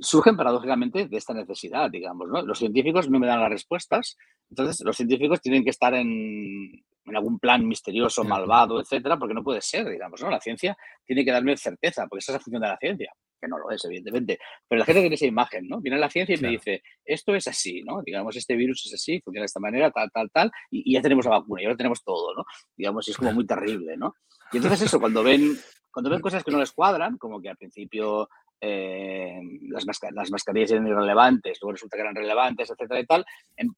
surgen 0.00 0.36
paradójicamente 0.36 1.06
de 1.06 1.16
esta 1.16 1.34
necesidad, 1.34 1.90
digamos, 1.90 2.28
¿no? 2.28 2.42
Los 2.42 2.58
científicos 2.58 3.10
no 3.10 3.18
me 3.18 3.26
dan 3.26 3.40
las 3.40 3.50
respuestas, 3.50 4.16
entonces 4.48 4.84
los 4.84 4.96
científicos 4.96 5.40
tienen 5.40 5.64
que 5.64 5.70
estar 5.70 5.94
en, 5.94 6.82
algún 7.14 7.38
plan 7.38 7.66
misterioso, 7.66 8.24
malvado, 8.24 8.80
etcétera, 8.80 9.16
porque 9.16 9.34
no 9.34 9.44
puede 9.44 9.60
ser, 9.60 9.88
digamos, 9.88 10.20
¿no? 10.22 10.30
La 10.30 10.40
ciencia 10.40 10.76
tiene 11.04 11.24
que 11.24 11.30
darme 11.30 11.56
certeza, 11.56 12.06
porque 12.08 12.20
esa 12.20 12.32
es 12.32 12.38
la 12.38 12.40
función 12.40 12.62
de 12.62 12.68
la 12.68 12.78
ciencia 12.78 13.12
que 13.40 13.48
no 13.48 13.58
lo 13.58 13.70
es, 13.70 13.84
evidentemente, 13.84 14.38
pero 14.68 14.78
la 14.78 14.84
gente 14.84 15.00
tiene 15.00 15.14
esa 15.14 15.26
imagen, 15.26 15.68
¿no? 15.68 15.80
Viene 15.80 15.98
la 15.98 16.10
ciencia 16.10 16.36
y 16.36 16.40
me 16.40 16.48
dice, 16.50 16.82
esto 17.04 17.34
es 17.34 17.46
así, 17.48 17.82
¿no? 17.82 18.02
Digamos, 18.04 18.36
este 18.36 18.56
virus 18.56 18.86
es 18.86 18.94
así, 18.94 19.20
funciona 19.20 19.42
de 19.42 19.46
esta 19.46 19.60
manera, 19.60 19.90
tal, 19.90 20.10
tal, 20.12 20.30
tal, 20.30 20.50
y, 20.70 20.92
ya 20.92 21.00
tenemos 21.00 21.24
la 21.24 21.32
vacuna, 21.32 21.62
y 21.62 21.64
ahora 21.64 21.76
tenemos 21.76 22.02
todo, 22.02 22.34
¿no? 22.34 22.44
Digamos, 22.76 23.06
y 23.08 23.10
es 23.10 23.16
como 23.16 23.32
muy 23.32 23.46
terrible, 23.46 23.96
¿no? 23.96 24.14
Y 24.52 24.56
entonces 24.56 24.82
eso, 24.82 25.00
cuando 25.00 25.22
ven, 25.22 25.56
cuando 25.90 26.10
ven 26.10 26.20
cosas 26.20 26.44
que 26.44 26.50
no 26.50 26.58
les 26.58 26.72
cuadran, 26.72 27.18
como 27.18 27.40
que 27.40 27.48
al 27.48 27.56
principio 27.56 28.28
eh, 28.60 29.38
las, 29.68 29.84
las, 30.12 30.30
mascarillas 30.30 30.70
eran 30.70 30.86
irrelevantes, 30.86 31.58
luego 31.60 31.72
resulta 31.72 31.96
que 31.96 32.02
eran 32.02 32.14
relevantes, 32.14 32.70
etcétera 32.70 33.00
y 33.00 33.06
tal, 33.06 33.26
em, 33.56 33.68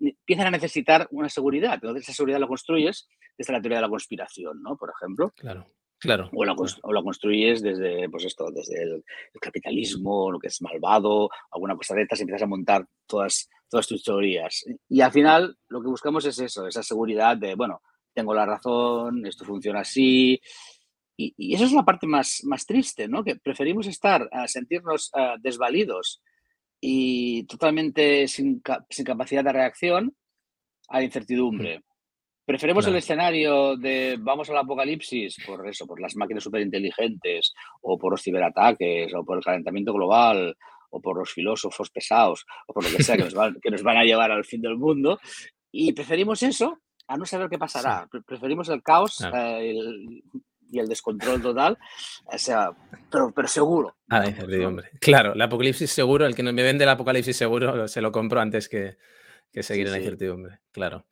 empiezan 0.00 0.48
a 0.48 0.50
necesitar 0.50 1.08
una 1.10 1.28
seguridad. 1.28 1.74
Entonces, 1.74 2.02
esa 2.02 2.12
seguridad 2.12 2.40
la 2.40 2.46
construyes 2.46 3.08
desde 3.36 3.52
la 3.52 3.60
teoría 3.60 3.78
de 3.78 3.82
la 3.82 3.88
conspiración, 3.88 4.62
¿no? 4.62 4.76
Por 4.76 4.90
ejemplo. 4.90 5.32
Claro. 5.36 5.66
Claro. 6.00 6.30
O 6.32 6.44
la, 6.44 7.02
construyes 7.02 7.60
desde, 7.60 8.08
pues 8.08 8.24
esto, 8.24 8.50
desde 8.50 8.82
el, 8.82 9.04
capitalismo, 9.38 10.30
lo 10.32 10.38
que 10.38 10.48
es 10.48 10.62
malvado, 10.62 11.28
alguna 11.50 11.76
cosa 11.76 11.94
de 11.94 12.02
estas, 12.02 12.20
empiezas 12.20 12.42
a 12.42 12.46
montar 12.46 12.86
todas, 13.06 13.50
todas 13.68 13.86
tus 13.86 14.02
teorías. 14.02 14.64
Y 14.88 15.02
al 15.02 15.12
final 15.12 15.56
lo 15.68 15.82
que 15.82 15.88
buscamos 15.88 16.24
es 16.24 16.38
eso, 16.38 16.66
esa 16.66 16.82
seguridad 16.82 17.36
de, 17.36 17.54
bueno, 17.54 17.82
tengo 18.14 18.32
la 18.32 18.46
razón, 18.46 19.26
esto 19.26 19.44
funciona 19.44 19.80
así. 19.80 20.40
Y, 21.18 21.34
y 21.36 21.54
esa 21.54 21.64
es 21.64 21.72
la 21.72 21.84
parte 21.84 22.06
más, 22.06 22.40
más 22.44 22.64
triste, 22.64 23.06
¿no? 23.06 23.22
Que 23.22 23.36
preferimos 23.36 23.86
estar, 23.86 24.26
a 24.32 24.48
sentirnos 24.48 25.10
desvalidos 25.40 26.22
y 26.80 27.44
totalmente 27.44 28.26
sin, 28.26 28.62
sin 28.88 29.04
capacidad 29.04 29.44
de 29.44 29.52
reacción 29.52 30.16
a 30.88 30.98
la 30.98 31.04
incertidumbre. 31.04 31.82
Preferimos 32.50 32.84
el 32.88 32.96
escenario 32.96 33.76
de 33.76 34.16
vamos 34.18 34.50
al 34.50 34.56
apocalipsis 34.56 35.36
por 35.46 35.68
eso, 35.68 35.86
por 35.86 36.00
las 36.00 36.16
máquinas 36.16 36.42
superinteligentes, 36.42 37.54
o 37.80 37.96
por 37.96 38.10
los 38.10 38.22
ciberataques, 38.24 39.14
o 39.14 39.24
por 39.24 39.38
el 39.38 39.44
calentamiento 39.44 39.92
global, 39.92 40.56
o 40.90 41.00
por 41.00 41.16
los 41.16 41.30
filósofos 41.30 41.90
pesados, 41.90 42.44
o 42.66 42.74
por 42.74 42.82
lo 42.82 42.90
que 42.90 43.04
sea 43.04 43.16
que 43.16 43.22
nos, 43.22 43.34
van, 43.84 43.96
a 43.96 44.02
llevar 44.02 44.32
al 44.32 44.44
fin 44.44 44.60
del 44.62 44.76
mundo. 44.76 45.20
Y 45.70 45.92
preferimos 45.92 46.42
eso 46.42 46.80
a 47.06 47.16
no 47.16 47.24
saber 47.24 47.48
qué 47.48 47.56
pasará. 47.56 48.08
Preferimos 48.26 48.68
el 48.68 48.82
caos 48.82 49.24
eh, 49.32 49.72
y 50.72 50.78
el 50.80 50.88
descontrol 50.88 51.40
total, 51.40 51.78
o 52.24 52.36
sea, 52.36 52.72
pero, 53.12 53.30
pero 53.32 53.46
seguro. 53.46 53.94
Ah, 54.08 54.24
Claro, 55.00 55.34
el 55.34 55.42
apocalipsis 55.42 55.92
seguro, 55.92 56.26
el 56.26 56.34
que 56.34 56.42
me 56.42 56.64
vende 56.64 56.82
el 56.82 56.90
apocalipsis 56.90 57.36
seguro 57.36 57.86
se 57.86 58.00
lo 58.00 58.10
compro 58.10 58.40
antes 58.40 58.68
que, 58.68 58.96
seguir 59.62 59.86
en 59.86 59.92
la 59.92 59.98
incertidumbre, 59.98 60.58
claro. 60.72 61.06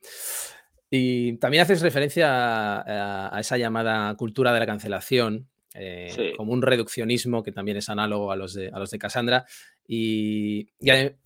Y 0.91 1.37
también 1.37 1.63
haces 1.63 1.83
referencia 1.83 2.81
a, 2.81 3.41
esa 3.41 3.59
llamada 3.59 4.15
cultura 4.17 4.53
de 4.53 4.61
la 4.61 4.67
cancelación, 4.67 5.49
eh, 5.75 6.33
como 6.37 6.53
un 6.53 6.63
reduccionismo 6.63 7.43
que 7.43 7.53
también 7.53 7.77
es 7.77 7.89
análogo 7.89 8.33
a 8.33 8.37
los 8.37 8.55
de, 8.55 8.69
a 8.73 8.79
los 8.79 8.91
de 8.91 8.99
Cassandra. 8.99 9.45
Y, 9.87 10.69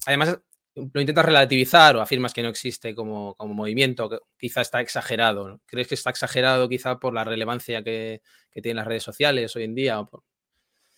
además 0.06 0.40
lo 0.74 1.00
intentas 1.00 1.26
relativizar 1.26 1.94
o 1.96 2.00
afirmas 2.00 2.32
que 2.32 2.42
no 2.42 2.48
existe 2.48 2.94
como, 2.94 3.34
como 3.34 3.52
movimiento, 3.52 4.08
que 4.08 4.18
quizá 4.38 4.62
está 4.62 4.80
exagerado. 4.80 5.60
¿Crees 5.66 5.88
que 5.88 5.94
está 5.94 6.10
exagerado 6.10 6.68
quizá 6.68 6.98
por 6.98 7.12
la 7.12 7.24
relevancia 7.24 7.82
que, 7.82 8.22
tienen 8.52 8.76
las 8.76 8.86
redes 8.86 9.02
sociales 9.02 9.54
hoy 9.54 9.64
en 9.64 9.74
día? 9.74 10.02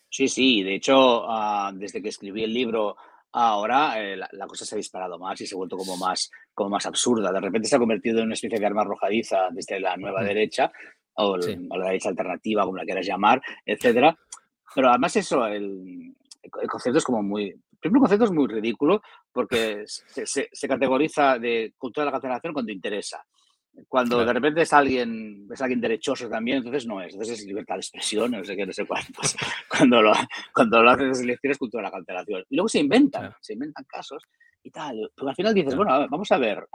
Sí, 0.08 0.28
sí, 0.28 0.62
de 0.62 0.76
hecho, 0.76 1.28
ah, 1.28 1.72
desde 1.74 2.00
que 2.00 2.08
escribí 2.08 2.44
el 2.44 2.54
libro 2.54 2.96
ahora 3.34 4.00
eh, 4.00 4.16
la, 4.16 4.46
cosa 4.46 4.64
se 4.64 4.74
ha 4.74 4.78
disparado 4.78 5.18
más 5.18 5.40
y 5.40 5.46
se 5.46 5.54
ha 5.54 5.58
vuelto 5.58 5.76
como 5.76 5.96
más, 5.96 6.30
como 6.52 6.70
más 6.70 6.86
absurda. 6.86 7.32
De 7.32 7.40
repente 7.40 7.68
se 7.68 7.76
ha 7.76 7.78
convertido 7.78 8.18
en 8.20 8.26
una 8.26 8.34
especie 8.34 8.58
de 8.58 8.66
arma 8.66 8.82
arrojadiza 8.82 9.48
desde 9.50 9.80
la 9.80 9.96
nueva 9.96 10.22
mm. 10.22 10.24
derecha 10.24 10.72
o, 11.14 11.36
la 11.36 11.86
derecha 11.86 12.08
alternativa, 12.08 12.64
como 12.64 12.76
la 12.76 12.84
quieras 12.84 13.06
llamar, 13.06 13.40
etcétera. 13.64 14.16
Pero 14.74 14.88
además 14.88 15.16
eso, 15.16 15.46
el, 15.46 16.14
el 16.42 16.68
concepto 16.68 16.98
es 16.98 17.04
como 17.04 17.22
muy, 17.22 17.54
Primero, 17.84 17.98
un 17.98 18.04
concepto 18.04 18.24
es 18.24 18.30
muy 18.30 18.46
ridículo 18.46 19.02
porque 19.30 19.84
se, 19.86 20.48
categoriza 20.66 21.38
de 21.38 21.74
cultura 21.76 22.04
de 22.04 22.06
la 22.06 22.12
cancelación 22.12 22.54
cuando 22.54 22.72
interesa. 22.72 23.22
Cuando 23.88 24.24
de 24.24 24.32
repente 24.32 24.62
es 24.62 24.72
alguien, 24.72 25.48
es 25.52 25.60
alguien 25.60 25.80
derechoso 25.80 26.28
también, 26.28 26.58
entonces 26.58 26.86
no 26.86 27.00
es. 27.00 27.12
Entonces 27.12 27.40
es 27.40 27.46
libertad 27.46 27.74
de 27.74 27.80
expresión, 27.80 28.30
no 28.30 28.44
sé 28.44 28.56
qué, 28.56 28.66
no 28.66 28.72
sé 28.72 28.86
cuántos. 28.86 29.36
cuando 29.68 30.02
lo, 30.02 30.12
cuando 30.52 30.82
lo 30.82 30.90
haces 30.90 31.20
elecciones, 31.20 31.58
cultura 31.58 31.82
de 31.82 31.88
la 31.88 31.92
cancelación. 31.92 32.44
Y 32.48 32.56
luego 32.56 32.68
se 32.68 32.80
inventan, 32.80 33.34
se 33.40 33.54
inventan 33.54 33.84
casos 33.84 34.22
y 34.62 34.70
tal. 34.70 35.10
Pero 35.14 35.28
al 35.28 35.34
final 35.34 35.54
dices, 35.54 35.74
bueno, 35.74 36.06
vamos 36.08 36.30
a 36.30 36.38
ver. 36.38 36.66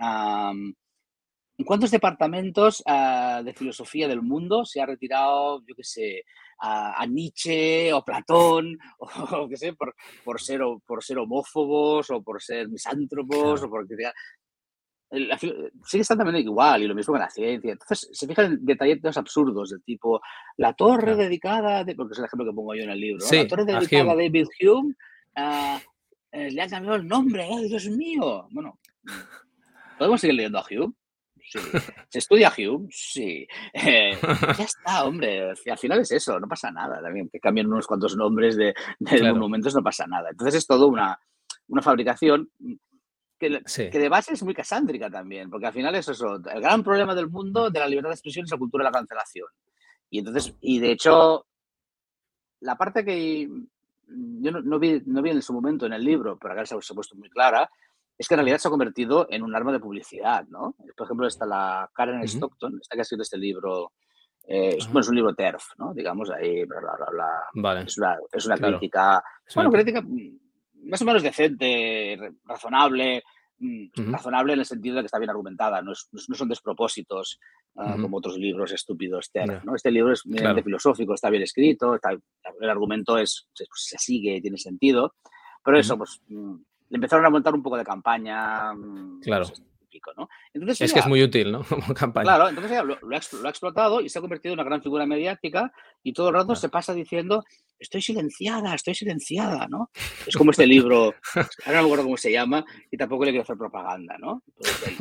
¿En 1.60 1.66
cuántos 1.66 1.92
departamentos 1.92 2.82
ah, 2.86 3.42
de 3.44 3.54
filosofía 3.54 4.08
del 4.08 4.22
mundo 4.22 4.64
se 4.64 4.80
ha 4.80 4.86
retirado, 4.86 5.62
yo 5.68 5.76
qué 5.76 5.84
sé, 5.84 6.24
a, 6.62 7.06
Nietzsche 7.06 7.92
o 7.92 8.04
Platón, 8.04 8.78
o, 9.00 9.48
qué 9.50 9.58
sé, 9.58 9.74
por, 9.74 9.94
por, 10.24 10.40
ser, 10.40 10.62
por 10.86 11.04
ser 11.04 11.18
homófobos 11.18 12.10
o 12.12 12.22
por 12.22 12.42
ser 12.42 12.70
misántropos 12.70 13.62
o 13.64 13.70
por 13.70 13.86
sigue 15.12 16.02
estando 16.02 16.24
también 16.24 16.46
igual 16.46 16.84
y 16.84 16.88
lo 16.88 16.96
mismo 16.96 17.14
con 17.14 17.22
la 17.22 17.30
ciencia. 17.30 17.72
Entonces 17.72 18.10
se 18.12 18.28
fijan 18.28 18.46
en 18.46 18.66
detalles 18.66 19.18
absurdos 19.18 19.72
del 19.72 19.84
tipo 19.84 20.22
la 20.58 20.74
torre 20.74 21.16
dedicada, 21.16 21.86
porque 21.96 22.14
es 22.14 22.20
el 22.20 22.26
ejemplo 22.26 22.46
que 22.46 22.56
pongo 22.56 22.76
yo 22.76 22.84
en 22.84 22.92
el 22.92 23.00
libro, 23.00 23.26
la 23.32 23.48
torre 23.48 23.66
dedicada 23.66 24.12
a, 24.12 24.16
David 24.16 24.48
Hume 24.62 24.94
ah, 25.36 25.80
eh, 26.32 26.52
le 26.52 26.62
ha 26.62 26.68
cambiado 26.68 26.98
el 26.98 27.08
nombre, 27.08 27.44
¡ay, 27.44 27.68
Dios 27.68 27.88
mío! 27.90 28.48
Bueno, 28.52 28.80
¿podemos 29.98 30.22
seguir 30.22 30.36
leyendo 30.36 30.60
a 30.60 30.66
Hume? 30.70 30.94
Sí. 31.42 31.60
¿Se 32.10 32.20
estudia 32.20 32.54
Hume? 32.56 32.88
Sí. 32.92 33.48
Eh, 33.74 34.12
ya 34.58 34.64
está, 34.64 35.06
hombre. 35.06 35.50
Al 35.50 35.78
final 35.78 36.02
es 36.02 36.12
eso, 36.12 36.40
no 36.40 36.48
pasa 36.48 36.70
nada. 36.70 37.02
También 37.02 37.30
que 37.30 37.40
cambien 37.40 37.68
unos 37.68 37.88
cuantos 37.88 38.16
nombres 38.16 38.56
de, 38.56 38.76
monumentos 39.00 39.74
no 39.74 39.82
pasa 39.82 40.06
nada. 40.06 40.30
Entonces 40.30 40.56
es 40.56 40.68
todo 40.68 40.88
una, 40.88 41.20
una 41.68 41.82
fabricación 41.82 42.52
que, 43.40 43.62
que, 43.90 44.00
de 44.00 44.10
base 44.10 44.34
es 44.34 44.44
muy 44.44 44.54
casándrica 44.54 45.10
también, 45.10 45.50
porque 45.50 45.68
al 45.68 45.74
final 45.74 45.96
es 45.96 46.08
eso. 46.10 46.36
El 46.36 46.62
gran 46.62 46.84
problema 46.84 47.16
del 47.16 47.30
mundo 47.30 47.70
de 47.70 47.80
la 47.80 47.88
libertad 47.88 48.10
de 48.10 48.16
expresión 48.16 48.46
es 48.46 48.52
la 48.52 48.58
cultura 48.58 48.84
de 48.84 48.92
la 48.92 48.98
cancelación. 48.98 49.48
Y 50.10 50.20
entonces, 50.20 50.56
y 50.62 50.80
de 50.80 50.92
hecho, 50.92 51.46
la 52.60 52.76
parte 52.76 53.06
que 53.06 53.48
yo 54.08 54.52
no, 54.52 54.80
vi, 54.80 55.02
no 55.06 55.22
vi 55.22 55.30
en 55.30 55.42
su 55.42 55.54
momento 55.54 55.86
en 55.86 55.94
el 55.94 56.04
libro, 56.04 56.38
pero 56.38 56.54
acá 56.54 56.66
se 56.66 56.76
ha 56.76 56.96
puesto 56.96 57.16
muy 57.16 57.30
clara, 57.30 57.70
es 58.18 58.28
que 58.28 58.34
en 58.34 58.40
realidad 58.40 58.58
se 58.58 58.68
ha 58.68 58.72
convertido 58.72 59.28
en 59.30 59.44
un 59.44 59.56
arma 59.56 59.72
de 59.72 59.80
publicidad, 59.80 60.46
¿no? 60.50 60.76
Por 60.98 61.06
ejemplo, 61.06 61.26
está 61.26 61.46
la 61.46 61.90
Karen 61.94 62.24
Stockton, 62.24 62.80
esta 62.82 62.96
que 62.96 63.02
ha 63.02 63.04
escrito 63.04 63.24
este 63.24 63.38
libro, 63.38 63.94
eh, 64.46 64.76
es, 64.78 64.88
bueno, 64.88 65.02
es 65.02 65.10
un 65.10 65.16
libro 65.16 65.34
TERF, 65.34 65.64
¿no? 65.78 65.94
Digamos, 65.94 66.30
ahí, 66.32 66.66
bla, 66.66 66.82
bla, 66.82 67.08
bla, 67.12 67.28
Vale. 67.54 67.84
Es 67.84 67.98
una, 67.98 68.18
es 68.32 68.46
una 68.46 68.58
crítica, 68.58 69.24
bueno, 69.56 69.72
crítica 69.72 70.04
más 70.84 71.02
o 71.02 71.06
menos 71.06 71.24
decente, 71.24 72.18
razonable, 72.46 73.24
mm, 73.60 74.12
razonable 74.12 74.54
en 74.54 74.60
el 74.60 74.66
sentido 74.66 74.96
de 74.96 75.02
que 75.02 75.06
está 75.06 75.20
bien 75.20 75.30
argumentada, 75.30 75.82
no, 75.82 75.92
no 75.92 76.36
son 76.36 76.50
despropósitos 76.50 77.40
ah, 77.76 77.98
como 78.00 78.18
otros 78.18 78.38
libros 78.38 78.72
estúpidos 78.72 79.32
TERF, 79.32 79.64
¿no? 79.64 79.76
Este 79.76 79.92
libro 79.92 80.14
es 80.14 80.26
muy 80.26 80.64
filosófico, 80.64 81.14
está 81.14 81.30
bien 81.30 81.44
escrito, 81.44 81.98
el 82.60 82.70
argumento 82.70 83.18
es, 83.18 83.48
se, 83.54 83.66
se, 83.74 83.98
sigue, 83.98 84.42
tiene 84.42 84.58
sentido, 84.58 85.16
pero 85.64 85.78
eso, 85.78 85.98
pues 85.98 86.22
mm, 86.28 86.56
le 86.90 86.96
empezaron 86.96 87.26
a 87.26 87.30
montar 87.30 87.54
un 87.54 87.64
poco 87.64 87.78
de 87.78 87.84
campaña. 87.84 88.74
Mm, 88.74 89.22
claro. 90.00 90.24
¿no? 90.24 90.30
Entonces, 90.54 90.82
es 90.82 90.94
que 90.94 91.00
es 91.00 91.08
muy 91.08 91.22
útil, 91.22 91.52
¿no? 91.52 91.64
Como 91.70 91.94
campaña. 91.94 92.26
Claro, 92.26 92.50
entonces 92.50 92.72
ya 92.72 92.84
lo, 92.84 92.96
ha, 92.96 93.18
explotado 93.50 94.02
y 94.02 94.10
se 94.10 94.20
ha 94.20 94.22
convertido 94.22 94.54
en 94.54 94.60
una 94.60 94.68
gran 94.68 94.82
figura 94.82 95.06
mediática 95.06 95.72
y 96.04 96.14
todo 96.14 96.30
el 96.30 96.36
rato 96.36 96.56
se 96.56 96.70
pasa 96.70 96.94
diciendo, 96.94 97.44
estoy 97.78 98.02
silenciada, 98.02 98.74
estoy 98.76 98.96
silenciada, 98.96 99.68
¿no? 99.68 99.90
Es 100.26 100.36
como 100.36 100.52
este 100.52 100.68
libro, 100.68 101.14
ahora 101.66 101.78
no 101.78 101.84
me 101.84 101.88
acuerdo 101.88 102.04
cómo 102.04 102.18
se 102.18 102.32
llama 102.32 102.66
y 102.92 102.98
tampoco 102.98 103.26
le 103.26 103.32
quiero 103.32 103.44
hacer 103.44 103.58
propaganda, 103.58 104.18
¿no? 104.18 104.44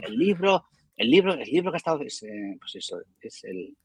el, 0.02 0.16
libro, 0.16 0.64
el 0.96 1.10
libro, 1.10 1.34
el 1.34 1.48
libro 1.48 1.70
que 1.70 1.76
ha 1.76 1.78
estado, 1.78 2.02
es, 2.02 2.22
eh, 2.22 2.56
pues 2.58 2.76
eso, 2.76 2.98
es 3.20 3.44
el 3.44 3.76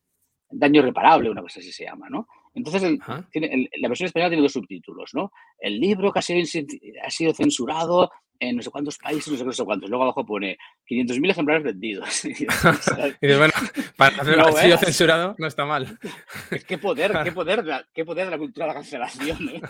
daño 0.50 0.82
reparable, 0.82 1.30
una 1.30 1.42
cosa 1.42 1.60
así 1.60 1.72
se 1.72 1.86
llama, 1.86 2.10
¿no? 2.10 2.28
Entonces, 2.56 3.00
tiene, 3.32 3.70
la 3.78 3.88
versión 3.88 4.06
española 4.06 4.30
tiene 4.30 4.44
dos 4.44 4.54
subtítulos, 4.54 5.12
¿no? 5.14 5.32
El 5.58 5.80
libro 5.80 6.12
que 6.12 6.20
ha 6.20 6.22
sido, 6.22 7.34
censurado 7.34 8.12
en 8.40 8.58
no 8.58 8.62
sé 8.62 8.70
cuántos 8.70 8.98
países, 8.98 9.32
no 9.32 9.38
sé, 9.38 9.46
no 9.46 9.54
sé 9.54 9.64
cuántos. 9.64 9.90
Luego 9.90 10.04
abajo 10.04 10.26
pone 10.26 10.58
500.000 10.88 11.32
ejemplares 11.32 11.64
vendidos. 11.64 12.26
y 12.26 12.30
dices, 12.34 13.38
bueno, 13.38 13.54
para 13.98 14.16
hacer 14.18 14.38
no, 14.38 14.48
ha 14.48 14.62
sido 14.62 14.78
censurado 14.78 15.36
no 15.38 15.48
está 15.48 15.66
mal. 15.66 15.98
qué 16.68 16.78
poder, 16.78 17.14
qué 17.24 17.32
poder, 17.32 17.64
qué 17.94 18.06
poder 18.06 18.26
de 18.26 18.32
la 18.32 18.38
cultura 18.38 18.68
de 18.68 18.74
la 18.74 18.76
cancelación, 18.76 19.50
¿eh? 19.50 19.62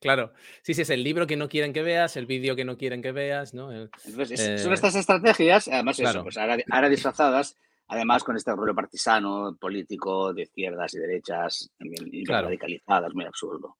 Claro, 0.00 0.32
sí, 0.62 0.74
sí, 0.74 0.82
es 0.82 0.90
el 0.90 1.02
libro 1.02 1.26
que 1.26 1.36
no 1.36 1.48
quieren 1.48 1.72
que 1.72 1.82
veas, 1.82 2.16
el 2.16 2.26
vídeo 2.26 2.54
que 2.54 2.64
no 2.64 2.76
quieren 2.76 3.02
que 3.02 3.10
veas, 3.10 3.52
¿no? 3.52 3.72
Entonces, 3.72 4.62
son 4.62 4.70
eh, 4.70 4.74
estas 4.74 4.94
estrategias, 4.94 5.66
además 5.66 5.98
eso, 5.98 6.22
pues 6.22 6.36
ahora, 6.36 6.58
ahora 6.70 6.88
disfrazadas 6.88 7.56
Además, 7.92 8.24
con 8.24 8.34
este 8.36 8.56
rollo 8.56 8.74
partisano, 8.74 9.54
político, 9.60 10.32
de 10.32 10.44
izquierdas 10.44 10.94
y 10.94 10.98
derechas, 10.98 11.70
también 11.78 12.24
radicalizadas, 12.26 13.12
muy 13.12 13.26
absurdo. 13.26 13.76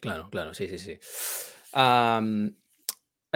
Claro, 0.00 0.28
claro, 0.30 0.52
sí, 0.52 0.66
sí, 0.66 0.78
sí. 0.78 0.98
hay 1.72 2.52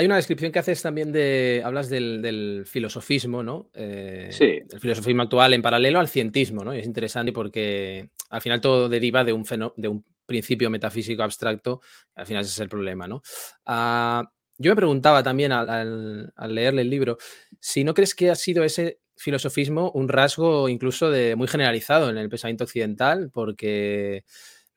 una 0.06 0.16
descripción 0.16 0.50
que 0.50 0.58
haces 0.58 0.82
también 0.82 1.12
de. 1.12 1.62
Hablas 1.64 1.88
del, 1.88 2.64
filosofismo, 2.66 3.44
¿no? 3.44 3.70
Eh, 3.72 4.30
sí. 4.32 4.58
El 4.68 4.80
filosofismo 4.80 5.22
actual 5.22 5.54
en 5.54 5.62
paralelo 5.62 6.00
al 6.00 6.08
cientismo, 6.08 6.64
¿no? 6.64 6.74
Y 6.74 6.80
es 6.80 6.86
interesante 6.86 7.32
porque 7.32 8.10
al 8.30 8.40
final 8.40 8.60
todo 8.60 8.88
deriva 8.88 9.22
de 9.22 9.32
un, 9.32 9.44
de 9.76 9.86
un 9.86 10.04
principio 10.26 10.70
metafísico 10.70 11.22
abstracto. 11.22 11.82
Al 12.16 12.26
final 12.26 12.42
ese 12.42 12.50
es 12.50 12.58
el 12.58 12.68
problema, 12.68 13.06
¿no? 13.06 13.22
Ah, 13.64 14.28
yo 14.58 14.72
me 14.72 14.76
preguntaba 14.76 15.22
también 15.22 15.52
al, 15.52 16.32
leerle 16.48 16.82
el 16.82 16.90
libro 16.90 17.16
si 17.60 17.82
no 17.82 17.94
crees 17.94 18.14
que 18.14 18.28
ha 18.28 18.34
sido 18.34 18.62
ese 18.62 19.00
filosofismo 19.20 19.90
un 19.92 20.08
rasgo 20.08 20.68
incluso 20.68 21.10
de 21.10 21.36
muy 21.36 21.46
generalizado 21.46 22.08
en 22.08 22.16
el 22.16 22.30
pensamiento 22.30 22.64
occidental, 22.64 23.30
porque, 23.30 24.24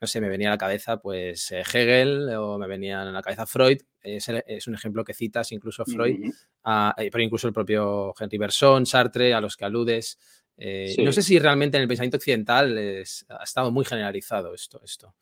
no 0.01 0.07
sé, 0.07 0.19
me 0.19 0.27
venía 0.27 0.49
a 0.49 0.51
la 0.51 0.57
cabeza 0.57 0.97
pues 1.01 1.49
eh, 1.51 1.61
Hegel 1.61 2.29
o 2.35 2.57
me 2.57 2.67
venía 2.67 3.01
a 3.01 3.05
la 3.05 3.21
cabeza 3.21 3.45
Freud, 3.45 3.79
es, 4.01 4.27
es 4.27 4.67
un 4.67 4.75
ejemplo 4.75 5.05
que 5.05 5.13
citas 5.13 5.53
incluso 5.53 5.85
Freud, 5.85 6.25
eh, 6.25 7.09
pero 7.09 7.23
incluso 7.23 7.47
el 7.47 7.53
propio 7.53 8.13
Henry 8.19 8.37
Bergson, 8.37 8.85
Sartre, 8.85 9.33
a 9.33 9.39
los 9.39 9.55
que 9.55 9.65
aludes. 9.65 10.19
Eh, 10.57 10.93
no 10.99 11.13
sé 11.13 11.21
si 11.21 11.39
realmente 11.39 11.77
en 11.77 11.83
el 11.83 11.87
pensamiento 11.87 12.17
occidental 12.17 12.77
ha 12.77 13.43
estado 13.43 13.71
muy 13.71 13.85
generalizado 13.85 14.53
esto. 14.53 14.81
esto. 14.83 15.15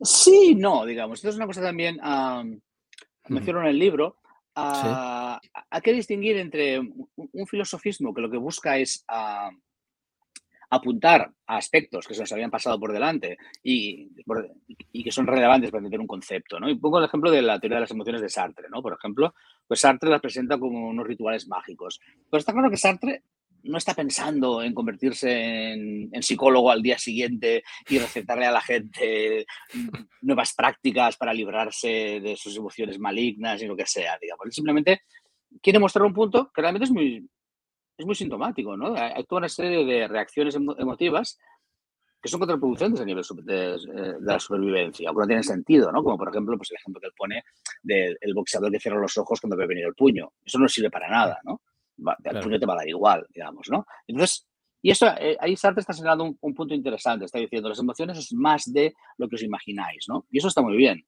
Sí, 0.00 0.56
no, 0.56 0.84
digamos. 0.84 1.18
Esto 1.18 1.28
es 1.28 1.36
una 1.36 1.46
cosa 1.46 1.62
también, 1.62 2.00
menciono 3.28 3.60
en 3.60 3.66
el 3.66 3.78
libro, 3.78 4.19
hay 4.54 5.80
que 5.82 5.92
distinguir 5.92 6.36
entre 6.36 6.78
un, 6.78 7.46
filosofismo 7.46 8.12
que 8.12 8.20
lo 8.20 8.30
que 8.30 8.36
busca 8.36 8.76
es 8.78 9.04
apuntar 10.70 11.32
a 11.46 11.56
aspectos 11.56 12.06
que 12.06 12.14
se 12.14 12.20
nos 12.20 12.32
habían 12.32 12.50
pasado 12.50 12.78
por 12.78 12.92
delante 12.92 13.36
y, 13.62 14.08
y, 14.92 15.02
que 15.02 15.10
son 15.10 15.26
relevantes 15.26 15.70
para 15.70 15.80
entender 15.80 16.00
un 16.00 16.06
concepto. 16.06 16.60
¿no? 16.60 16.68
Y 16.68 16.76
pongo 16.76 16.98
el 16.98 17.06
ejemplo 17.06 17.30
de 17.30 17.42
la 17.42 17.58
teoría 17.58 17.78
de 17.78 17.82
las 17.82 17.90
emociones 17.90 18.22
de 18.22 18.28
Sartre. 18.28 18.68
¿no? 18.70 18.80
Por 18.80 18.92
ejemplo, 18.92 19.34
pues 19.66 19.80
Sartre 19.80 20.10
las 20.10 20.20
presenta 20.20 20.58
como 20.58 20.88
unos 20.88 21.06
rituales 21.06 21.48
mágicos. 21.48 22.00
Pero 22.30 22.38
está 22.38 22.52
claro 22.52 22.70
que 22.70 22.76
Sartre 22.76 23.24
no 23.64 23.78
está 23.78 23.94
pensando 23.94 24.62
en 24.62 24.74
convertirse 24.74 25.72
en, 25.72 26.22
psicólogo 26.22 26.70
al 26.70 26.82
día 26.82 26.98
siguiente 26.98 27.62
y 27.88 27.98
recetarle 27.98 28.46
a 28.46 28.52
la 28.52 28.60
gente 28.60 29.46
nuevas 30.22 30.54
prácticas 30.54 31.16
para 31.16 31.34
librarse 31.34 32.20
de 32.20 32.36
sus 32.36 32.56
emociones 32.56 32.98
malignas 32.98 33.62
y 33.62 33.66
lo 33.66 33.76
que 33.76 33.86
sea, 33.86 34.18
digamos. 34.20 34.46
Simplemente 34.50 35.02
quiere 35.62 35.78
mostrar 35.78 36.04
un 36.04 36.14
punto 36.14 36.50
que 36.52 36.60
realmente 36.60 36.84
es 36.84 36.90
muy, 36.90 37.28
es 37.96 38.06
muy 38.06 38.14
sintomático, 38.14 38.76
¿no? 38.76 38.94
Hay 38.94 39.24
toda 39.24 39.40
una 39.40 39.48
serie 39.48 39.84
de 39.84 40.08
reacciones 40.08 40.54
emotivas 40.54 41.38
que 42.22 42.28
son 42.28 42.40
contraproducentes 42.40 43.00
a 43.00 43.04
nivel 43.04 43.24
de, 43.44 43.78
la 44.20 44.38
supervivencia, 44.38 45.08
aunque 45.08 45.22
no 45.22 45.26
tienen 45.26 45.44
sentido, 45.44 45.90
¿no? 45.90 46.02
Como 46.02 46.18
por 46.18 46.28
ejemplo, 46.28 46.56
pues 46.56 46.70
el 46.70 46.76
ejemplo 46.76 47.00
que 47.00 47.06
él 47.06 47.12
pone 47.16 47.44
del 47.82 48.34
boxeador 48.34 48.70
que 48.70 48.80
cierra 48.80 49.00
los 49.00 49.16
ojos 49.16 49.40
cuando 49.40 49.56
ve 49.56 49.66
venir 49.66 49.86
el 49.86 49.94
puño. 49.94 50.32
Eso 50.44 50.58
no 50.58 50.68
sirve 50.68 50.90
para 50.90 51.08
nada, 51.08 51.40
¿no? 51.44 51.62
El 52.24 52.40
puño 52.40 52.58
te 52.58 52.66
va 52.66 52.74
a 52.74 52.76
dar 52.78 52.88
igual, 52.88 53.26
digamos, 53.34 53.68
¿no? 53.70 53.86
Entonces, 54.06 54.46
y 54.82 54.90
eso, 54.90 55.06
eh, 55.18 55.36
ahí 55.40 55.56
Sartre 55.56 55.80
está 55.80 55.92
señalando 55.92 56.36
un, 56.40 56.54
punto 56.54 56.74
interesante, 56.74 57.24
está 57.24 57.38
diciendo, 57.38 57.68
las 57.68 57.78
emociones 57.78 58.18
es 58.18 58.32
más 58.32 58.72
de 58.72 58.94
lo 59.18 59.28
que 59.28 59.36
os 59.36 59.42
imagináis, 59.42 60.06
¿no? 60.08 60.26
Y 60.30 60.38
eso 60.38 60.48
está 60.48 60.62
muy 60.62 60.76
bien. 60.76 61.04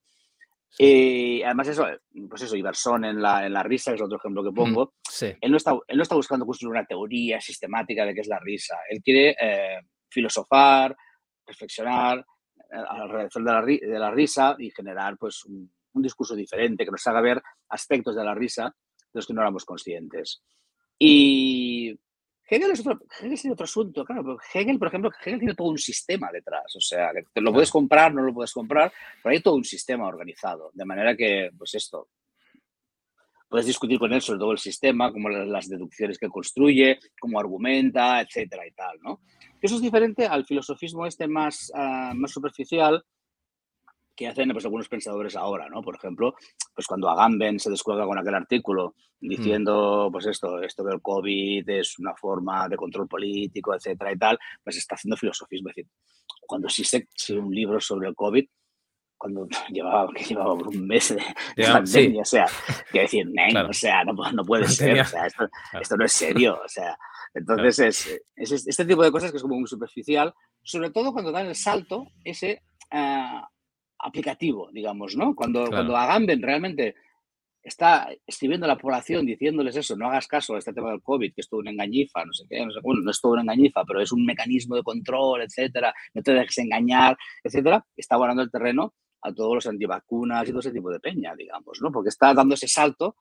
Y 0.79 1.43
además 1.43 1.69
eso, 1.69 1.87
pues 2.29 2.43
eso, 2.43 2.57
Iverson 2.57 3.05
en 3.05 3.21
la, 3.21 3.47
en 3.47 3.53
la 3.53 3.63
risa, 3.63 3.91
que 3.91 3.97
es 3.97 4.03
otro 4.03 4.19
ejemplo 4.19 4.43
que 4.43 4.51
mm, 4.51 4.55
pongo, 4.55 4.95
él, 5.21 5.51
no 5.51 5.57
está, 5.57 5.73
él 5.87 5.97
no 5.97 6.03
está 6.03 6.15
buscando 6.15 6.47
construir 6.47 6.71
una 6.71 6.87
teoría 6.87 7.41
sistemática 7.41 8.07
de 8.07 8.15
qué 8.15 8.21
es 8.21 8.29
la 8.29 8.39
risa. 8.39 8.77
Él 8.89 9.03
quiere 9.03 9.37
eh, 9.39 9.81
filosofar, 10.09 10.97
reflexionar 11.47 12.19
eh, 12.19 12.77
alrededor 12.89 13.33
de 13.33 13.43
la, 13.43 13.63
de 13.63 13.99
la 13.99 14.11
risa 14.11 14.57
y 14.59 14.71
generar 14.71 15.17
pues 15.19 15.45
un, 15.45 15.71
un, 15.93 16.03
discurso 16.03 16.35
diferente 16.35 16.85
que 16.85 16.91
nos 16.91 17.07
haga 17.07 17.21
ver 17.21 17.43
aspectos 17.69 18.17
de 18.17 18.25
la 18.25 18.35
risa 18.35 18.65
de 18.65 19.19
los 19.19 19.27
que 19.27 19.35
no 19.35 19.43
éramos 19.43 19.67
conscientes. 19.67 20.43
Y 21.05 21.99
Hegel 22.49 22.71
es 22.71 22.79
otro, 22.79 23.01
Hegel 23.19 23.33
es 23.33 23.45
otro 23.47 23.65
asunto, 23.65 24.05
claro, 24.05 24.23
pero 24.23 24.39
Hegel, 24.55 24.79
por 24.79 24.87
ejemplo, 24.87 25.11
Hegel 25.21 25.41
tiene 25.41 25.55
todo 25.57 25.71
un 25.71 25.79
sistema 25.79 26.31
detrás, 26.33 26.77
o 26.77 26.81
sea, 26.81 27.11
te 27.33 27.41
lo 27.41 27.53
puedes 27.53 27.73
comprar, 27.73 28.15
no 28.15 28.23
lo 28.23 28.33
puedes 28.33 28.53
comprar, 28.53 28.93
pero 29.21 29.33
hay 29.33 29.43
todo 29.43 29.57
un 29.57 29.65
sistema 29.65 30.07
organizado, 30.07 30.71
de 30.73 30.85
manera 30.85 31.17
que, 31.17 31.51
pues 31.59 31.75
esto, 31.75 32.11
puedes 33.49 33.67
discutir 33.67 33.99
con 33.99 34.13
él 34.13 34.23
sobre 34.23 34.39
todo 34.39 34.53
el 34.53 34.59
sistema, 34.59 35.11
como 35.11 35.29
las 35.29 35.69
deducciones 35.69 36.19
que 36.19 36.29
construye, 36.29 37.01
cómo 37.19 37.41
argumenta, 37.41 38.21
etcétera 38.21 38.65
y 38.65 38.71
tal, 38.71 39.01
¿no? 39.03 39.23
Eso 39.61 39.75
es 39.75 39.83
diferente 39.83 40.27
al 40.27 40.47
filosofismo 40.47 41.05
este 41.05 41.27
más, 41.27 41.73
uh, 41.75 42.15
más 42.15 42.31
superficial, 42.31 43.05
que 44.15 44.29
hacen 44.29 44.51
pues, 44.53 44.65
algunos 44.65 44.89
pensadores 44.89 45.37
ahora, 45.37 45.69
¿no? 45.69 45.83
Por 45.83 45.97
ejemplo, 45.97 46.35
pues 46.75 46.87
cuando 46.87 47.09
Agamben 47.09 47.59
se 47.59 47.71
descuelga 47.71 48.05
con 48.07 48.19
aquel 48.19 48.35
artículo 48.35 48.95
mm. 49.21 49.29
diciendo, 49.29 50.09
pues 50.13 50.27
esto, 50.27 50.61
esto 50.63 50.85
del 50.85 51.01
COVID 51.01 51.69
es 51.69 51.99
una 51.99 52.15
forma 52.15 52.69
de 52.69 52.77
control 52.77 53.09
político, 53.09 53.75
etcétera 53.75 54.13
y 54.13 54.19
tal, 54.19 54.39
pues 54.63 54.77
está 54.77 54.95
haciendo 54.95 55.17
filosofismo. 55.17 55.71
Es 55.71 55.77
decir, 55.77 55.91
cuando 56.47 56.69
existe 56.69 57.09
un 57.31 57.55
libro 57.55 57.81
sobre 57.81 58.09
el 58.09 58.15
COVID, 58.15 58.45
cuando 59.23 59.47
llevaba, 59.71 60.13
que 60.13 60.25
llevaba 60.25 60.55
un 60.55 60.87
mes 60.87 61.15
de, 61.57 61.65
pandemia, 61.65 62.23
o 62.23 62.25
sea, 62.25 62.47
que 62.91 63.01
decir, 63.01 63.27
o 63.69 63.73
sea, 63.73 64.05
no, 64.05 64.13
no 64.13 64.45
puede 64.45 64.67
ser, 64.67 65.01
o 65.01 65.05
sea, 65.05 65.27
esto, 65.27 65.49
esto, 65.81 65.97
no 65.97 66.05
es 66.05 66.13
serio, 66.13 66.61
o 66.63 66.69
sea, 66.69 66.99
entonces 67.35 67.79
es, 67.79 68.53
es, 68.53 68.67
este 68.67 68.85
tipo 68.85 69.03
de 69.03 69.13
cosas 69.13 69.31
que 69.31 69.37
es 69.37 69.43
como 69.43 69.59
muy 69.59 69.69
superficial, 69.69 70.35
sobre 70.63 70.91
todo 70.91 71.13
cuando 71.13 71.31
dan 71.31 71.47
el 71.47 71.55
salto 71.55 72.09
ese 72.25 72.63
uh, 72.93 73.47
aplicativo, 74.03 74.69
digamos, 74.73 75.17
¿no? 75.17 75.35
Cuando, 75.35 75.67
cuando 75.67 75.97
Agamben 75.97 76.43
realmente 76.43 76.95
está 77.63 78.09
escribiendo 78.27 78.67
a 78.67 78.69
la 78.69 78.77
población 78.77 79.25
diciéndoles 79.25 79.77
eso, 79.77 79.97
no 79.97 80.09
hagas 80.09 80.27
caso 80.27 80.55
a 80.55 80.59
este 80.59 80.73
tema 80.73 80.91
del 80.91 81.01
COVID, 81.01 81.33
que 81.33 81.41
es 81.41 81.49
todo 81.49 81.61
una 81.61 81.71
engañifa, 81.71 82.25
no 82.25 82.33
sé 82.33 82.45
qué, 82.51 82.67
no 82.67 82.73
sé, 82.73 82.81
bueno, 82.83 83.03
no 83.03 83.11
es 83.11 83.21
todo 83.21 83.33
una 83.33 83.43
engañifa, 83.43 83.85
pero 83.85 84.01
es 84.01 84.11
un 84.11 84.27
mecanismo 84.27 84.75
de 84.75 84.83
control, 84.83 85.43
etcétera, 85.43 85.95
no 86.15 86.23
te 86.23 86.33
dejes 86.33 86.59
engañar, 86.59 87.17
etcétera, 87.45 87.87
está 87.97 88.17
guardando 88.17 88.43
el 88.43 88.51
terreno 88.51 88.95
a 89.23 89.33
todos 89.33 89.55
los 89.55 89.67
antivacunas 89.67 90.49
y 90.49 90.51
todo 90.51 90.61
ese 90.61 90.73
tipo 90.73 90.91
de 90.91 90.99
peña, 90.99 91.35
digamos, 91.37 91.79
¿no? 91.81 91.93
Porque 91.93 92.09
está 92.09 92.35
dando 92.35 92.57
ese 92.57 92.67
salto 92.67 93.17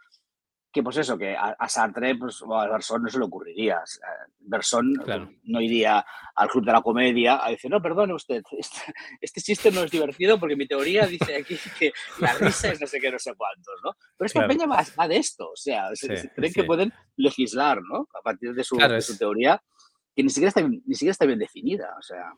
que 0.72 0.82
pues 0.82 0.98
eso, 0.98 1.18
que 1.18 1.36
a, 1.36 1.68
Sartre 1.68 2.16
pues, 2.16 2.42
o 2.42 2.56
a 2.56 2.68
Bersón 2.68 3.04
no 3.04 3.10
se 3.10 3.20
le 3.20 3.26
ocurriría. 3.26 3.84
Bersón 4.40 4.94
no 5.44 5.62
iría 5.62 6.06
al 6.36 6.50
Club 6.50 6.66
de 6.66 6.72
la 6.72 6.82
Comedia 6.82 7.46
a 7.46 7.50
decir, 7.50 7.70
no, 7.70 7.82
perdone 7.82 8.14
usted, 8.14 8.42
este, 8.58 8.94
este, 9.20 9.42
chiste 9.42 9.72
no 9.72 9.84
es 9.84 9.92
divertido 9.92 10.40
porque 10.40 10.56
mi 10.56 10.68
teoría 10.68 11.06
dice 11.06 11.36
aquí 11.36 11.58
que 11.78 11.92
la 12.20 12.34
risa 12.34 12.72
es 12.72 12.80
no 12.80 12.88
sé 12.88 13.00
qué, 13.00 13.12
no 13.12 13.20
sé 13.20 13.34
cuántos, 13.36 13.76
¿no? 13.84 13.92
Pero 14.18 14.26
esta 14.26 14.48
peña 14.48 14.66
va, 14.66 15.08
de 15.08 15.18
esto, 15.18 15.50
o 15.52 15.58
sea, 15.58 15.90
creen 16.36 16.54
que 16.54 16.64
pueden 16.64 16.94
legislar, 17.18 17.82
¿no? 17.82 18.08
A 18.18 18.22
partir 18.24 18.54
de 18.54 18.64
su, 18.64 18.78
teoría, 19.18 19.62
que 20.16 20.24
ni 20.24 20.30
siquiera, 20.30 20.50
está, 20.50 20.62
ni 20.62 20.94
siquiera 20.94 21.12
está 21.12 21.26
bien 21.26 21.40
definida, 21.40 21.94
o 21.98 22.02
sea... 22.02 22.32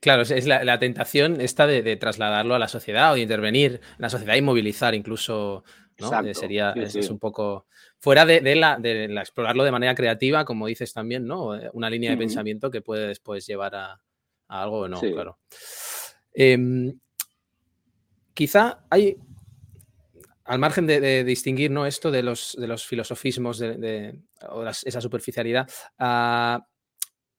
Claro, 0.00 0.22
es 0.22 0.46
la, 0.46 0.78
tentación 0.78 1.40
esta 1.40 1.66
de, 1.66 1.96
trasladarlo 1.96 2.54
a 2.54 2.58
la 2.58 2.68
sociedad 2.68 3.12
o 3.12 3.14
de 3.16 3.22
intervenir 3.22 3.80
en 3.82 3.98
la 3.98 4.10
sociedad 4.10 4.36
y 4.36 4.42
movilizar 4.42 4.94
incluso 4.94 5.64
eh, 5.96 6.34
sería 6.34 6.72
Es, 6.72 7.10
un 7.10 7.18
poco 7.18 7.66
fuera 7.98 8.24
de, 8.24 8.54
la, 8.54 8.78
de, 8.78 9.06
explorarlo 9.06 9.64
de 9.64 9.72
manera 9.72 9.96
creativa, 9.96 10.44
como 10.44 10.68
dices 10.68 10.92
también, 10.92 11.26
¿no? 11.26 11.56
Eh, 11.56 11.68
una 11.72 11.90
línea 11.90 12.12
de 12.12 12.16
pensamiento 12.16 12.70
que 12.70 12.80
puede 12.80 13.08
después 13.08 13.44
llevar 13.44 13.74
a, 13.74 14.00
algo 14.46 14.80
o 14.82 14.88
no, 14.88 15.00
claro. 15.00 15.38
Em, 16.32 16.96
quizá 18.34 18.84
hay, 18.88 19.16
al 20.44 20.60
margen 20.60 20.86
de, 20.86 21.24
distinguir 21.24 21.72
¿no? 21.72 21.86
esto 21.86 22.12
de 22.12 22.22
los, 22.22 22.56
de 22.56 22.68
los 22.68 22.86
filosofismos 22.86 23.58
de, 23.58 24.16
o 24.48 24.64
esa 24.64 25.00
superficialidad, 25.00 25.68
uh, 25.98 26.62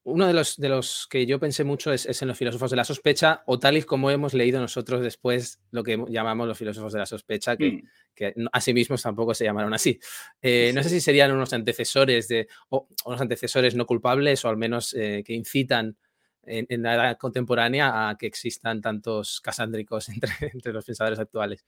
uno 0.02 0.26
de 0.26 0.32
los, 0.32 0.56
de 0.56 0.68
los 0.68 1.06
que 1.08 1.26
yo 1.26 1.38
pensé 1.38 1.62
mucho 1.62 1.92
es, 1.92 2.22
en 2.22 2.28
los 2.28 2.38
filósofos 2.38 2.70
de 2.70 2.76
la 2.76 2.84
sospecha, 2.84 3.42
o 3.46 3.58
tal 3.58 3.76
y 3.76 3.82
como 3.82 4.10
hemos 4.10 4.32
leído 4.32 4.60
nosotros 4.60 5.02
después 5.02 5.60
lo 5.70 5.82
que 5.82 6.02
llamamos 6.08 6.48
los 6.48 6.56
filósofos 6.56 6.92
de 6.92 6.98
la 7.00 7.06
sospecha, 7.06 7.56
que, 7.56 7.72
mm. 7.72 7.82
que 8.14 8.34
a 8.50 8.60
sí 8.60 8.72
mismos 8.72 9.02
tampoco 9.02 9.34
se 9.34 9.44
llamaron 9.44 9.74
así. 9.74 9.98
Eh, 10.40 10.72
no 10.74 10.82
sé 10.82 10.88
si 10.88 11.00
serían 11.00 11.32
unos 11.32 11.52
antecesores 11.52 12.28
de, 12.28 12.48
o 12.70 12.88
unos 13.04 13.20
antecesores 13.20 13.74
no 13.74 13.84
culpables, 13.84 14.44
o 14.44 14.48
al 14.48 14.56
menos 14.56 14.94
eh, 14.94 15.22
que 15.24 15.34
incitan 15.34 15.96
en, 16.44 16.82
la 16.82 16.94
edad 16.94 17.18
contemporánea 17.18 18.08
a 18.08 18.16
que 18.16 18.26
existan 18.26 18.80
tantos 18.80 19.40
casándricos 19.42 20.08
entre, 20.10 20.32
entre 20.52 20.72
los 20.72 20.84
pensadores 20.84 21.18
actuales. 21.18 21.66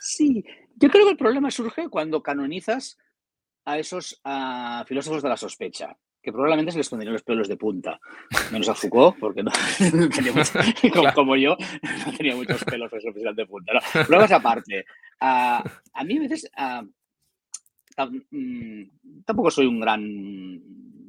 Sí, 0.00 0.44
yo 0.76 0.90
creo 0.90 1.04
que 1.04 1.12
el 1.12 1.16
problema 1.16 1.50
surge 1.50 1.88
cuando 1.88 2.22
canonizas 2.22 2.98
a 3.64 3.78
esos 3.78 4.20
filósofos 4.86 5.22
de 5.22 5.28
la 5.30 5.38
sospecha 5.38 5.96
que 6.24 6.32
probablemente 6.32 6.72
se 6.72 6.78
les 6.78 6.88
pondrían 6.88 7.12
los 7.12 7.22
pelos 7.22 7.48
de 7.48 7.56
punta. 7.56 8.00
Menos 8.50 8.68
a 8.70 8.74
Foucault, 8.74 9.18
porque 9.20 9.42
no, 9.42 9.50
como, 11.14 11.36
yo, 11.36 11.56
no 12.06 12.16
tenía 12.16 12.34
muchos 12.34 12.64
pelos 12.64 12.90
de 13.36 13.46
punta. 13.46 13.74
No. 14.08 14.22
esa 14.22 14.36
aparte, 14.36 14.86
a 15.20 15.62
mí 16.04 16.16
a 16.16 16.20
veces 16.20 16.50
mm, 18.30 18.82
tampoco 19.24 19.50
soy 19.50 19.66
un 19.66 19.80
gran, 19.80 20.00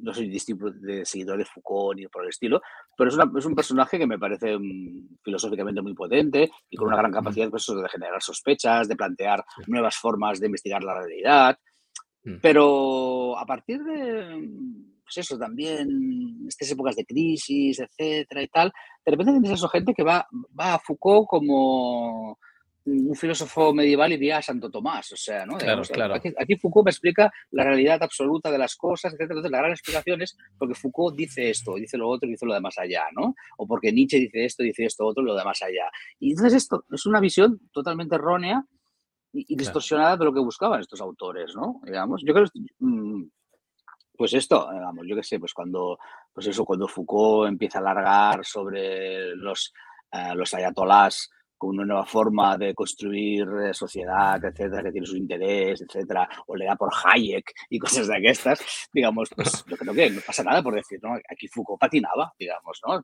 no 0.02 0.12
soy 0.12 0.28
discípulo 0.28 0.70
de 0.72 1.06
seguidor 1.06 1.38
de 1.38 1.46
Foucault 1.46 1.98
ni 1.98 2.06
por 2.08 2.24
el 2.24 2.28
estilo, 2.28 2.60
pero 2.96 3.08
es, 3.08 3.16
es 3.38 3.46
un 3.46 3.54
personaje 3.54 3.98
que 3.98 4.06
me 4.06 4.18
parece 4.18 4.58
mm, 4.58 5.16
filosóficamente 5.22 5.80
muy 5.80 5.94
potente 5.94 6.50
y 6.68 6.76
con 6.76 6.88
una 6.88 6.98
gran 6.98 7.12
capacidad 7.12 7.48
pues, 7.48 7.66
de 7.66 7.88
generar 7.88 8.22
sospechas, 8.22 8.86
de 8.86 8.96
plantear 8.96 9.42
nuevas 9.66 9.96
formas 9.96 10.40
de 10.40 10.46
investigar 10.46 10.84
la 10.84 11.00
realidad. 11.00 11.58
Mm. 12.22 12.36
Pero 12.42 13.38
a 13.38 13.46
partir 13.46 13.82
de 13.82 14.95
pues 15.06 15.18
eso, 15.18 15.38
también 15.38 16.44
estas 16.48 16.70
épocas 16.72 16.96
de 16.96 17.06
crisis, 17.06 17.78
etcétera 17.78 18.42
y 18.42 18.48
tal, 18.48 18.72
de 19.04 19.10
repente 19.12 19.32
tienes 19.32 19.50
a 19.52 19.54
esa 19.54 19.68
gente 19.68 19.94
que 19.94 20.02
va, 20.02 20.26
va 20.58 20.74
a 20.74 20.78
Foucault 20.80 21.28
como 21.28 22.38
un 22.86 23.14
filósofo 23.16 23.74
medieval 23.74 24.12
iría 24.12 24.38
a 24.38 24.42
Santo 24.42 24.70
Tomás, 24.70 25.10
o 25.12 25.16
sea, 25.16 25.44
¿no? 25.44 25.56
Claro, 25.58 25.82
claro. 25.82 26.14
Aquí, 26.14 26.56
Foucault 26.56 26.86
me 26.86 26.90
explica 26.90 27.32
la 27.50 27.64
realidad 27.64 28.02
absoluta 28.02 28.50
de 28.50 28.58
las 28.58 28.76
cosas, 28.76 29.12
etcétera. 29.12 29.34
Entonces, 29.34 29.50
la 29.50 29.58
gran 29.58 29.72
explicación 29.72 30.22
es 30.22 30.36
porque 30.56 30.74
Foucault 30.74 31.16
dice 31.16 31.50
esto, 31.50 31.74
dice 31.74 31.98
lo 31.98 32.08
otro, 32.08 32.28
dice 32.28 32.46
lo 32.46 32.54
de 32.54 32.60
más 32.60 32.78
allá, 32.78 33.04
¿no? 33.12 33.34
O 33.58 33.66
porque 33.66 33.92
Nietzsche 33.92 34.18
dice 34.18 34.44
esto, 34.44 34.62
dice 34.62 34.84
esto 34.84 35.04
otro, 35.04 35.24
lo 35.24 35.34
de 35.34 35.44
más 35.44 35.60
allá. 35.62 35.90
Y 36.20 36.30
entonces 36.30 36.54
esto 36.54 36.84
es 36.92 37.06
una 37.06 37.20
visión 37.20 37.60
totalmente 37.72 38.14
errónea 38.14 38.64
y, 39.32 39.56
distorsionada 39.56 40.16
de 40.16 40.24
lo 40.24 40.32
que 40.32 40.40
buscaban 40.40 40.80
estos 40.80 41.00
autores, 41.00 41.54
¿no? 41.56 41.80
Digamos, 41.84 42.22
yo 42.24 42.32
creo 42.32 42.46
que 42.46 42.60
mm, 42.78 43.24
pues 44.16 44.34
esto, 44.34 44.66
vamos, 44.66 45.04
yo 45.08 45.16
qué 45.16 45.22
sé, 45.22 45.38
pues 45.38 45.52
cuando, 45.52 45.98
pues 46.32 46.46
eso, 46.46 46.64
cuando 46.64 46.88
Foucault 46.88 47.48
empieza 47.48 47.78
a 47.78 47.82
alargar 47.82 48.44
sobre 48.44 49.34
los, 49.36 49.72
eh, 50.12 50.34
los 50.34 50.52
ayatolás 50.54 51.30
con 51.58 51.70
una 51.70 51.84
nueva 51.84 52.04
forma 52.04 52.58
de 52.58 52.74
construir 52.74 53.46
eh, 53.64 53.72
sociedad, 53.72 54.42
etcétera, 54.44 54.82
que 54.82 54.92
tiene 54.92 55.06
su 55.06 55.16
interés, 55.16 55.80
etcétera, 55.82 56.28
o 56.46 56.56
le 56.56 56.66
da 56.66 56.76
por 56.76 56.90
Hayek 56.92 57.50
y 57.70 57.78
cosas 57.78 58.08
de 58.08 58.20
estas, 58.24 58.60
digamos, 58.92 59.30
pues 59.34 59.64
yo 59.66 59.76
creo 59.76 59.94
que 59.94 60.10
no 60.10 60.20
pasa 60.26 60.42
nada 60.42 60.62
por 60.62 60.74
decir, 60.74 60.98
¿no? 61.02 61.14
Aquí 61.30 61.48
Foucault 61.48 61.80
patinaba, 61.80 62.32
digamos, 62.38 62.80
¿no? 62.86 63.02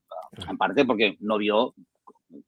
En 0.49 0.57
parte 0.59 0.85
porque 0.85 1.17
no 1.21 1.39
vio 1.39 1.75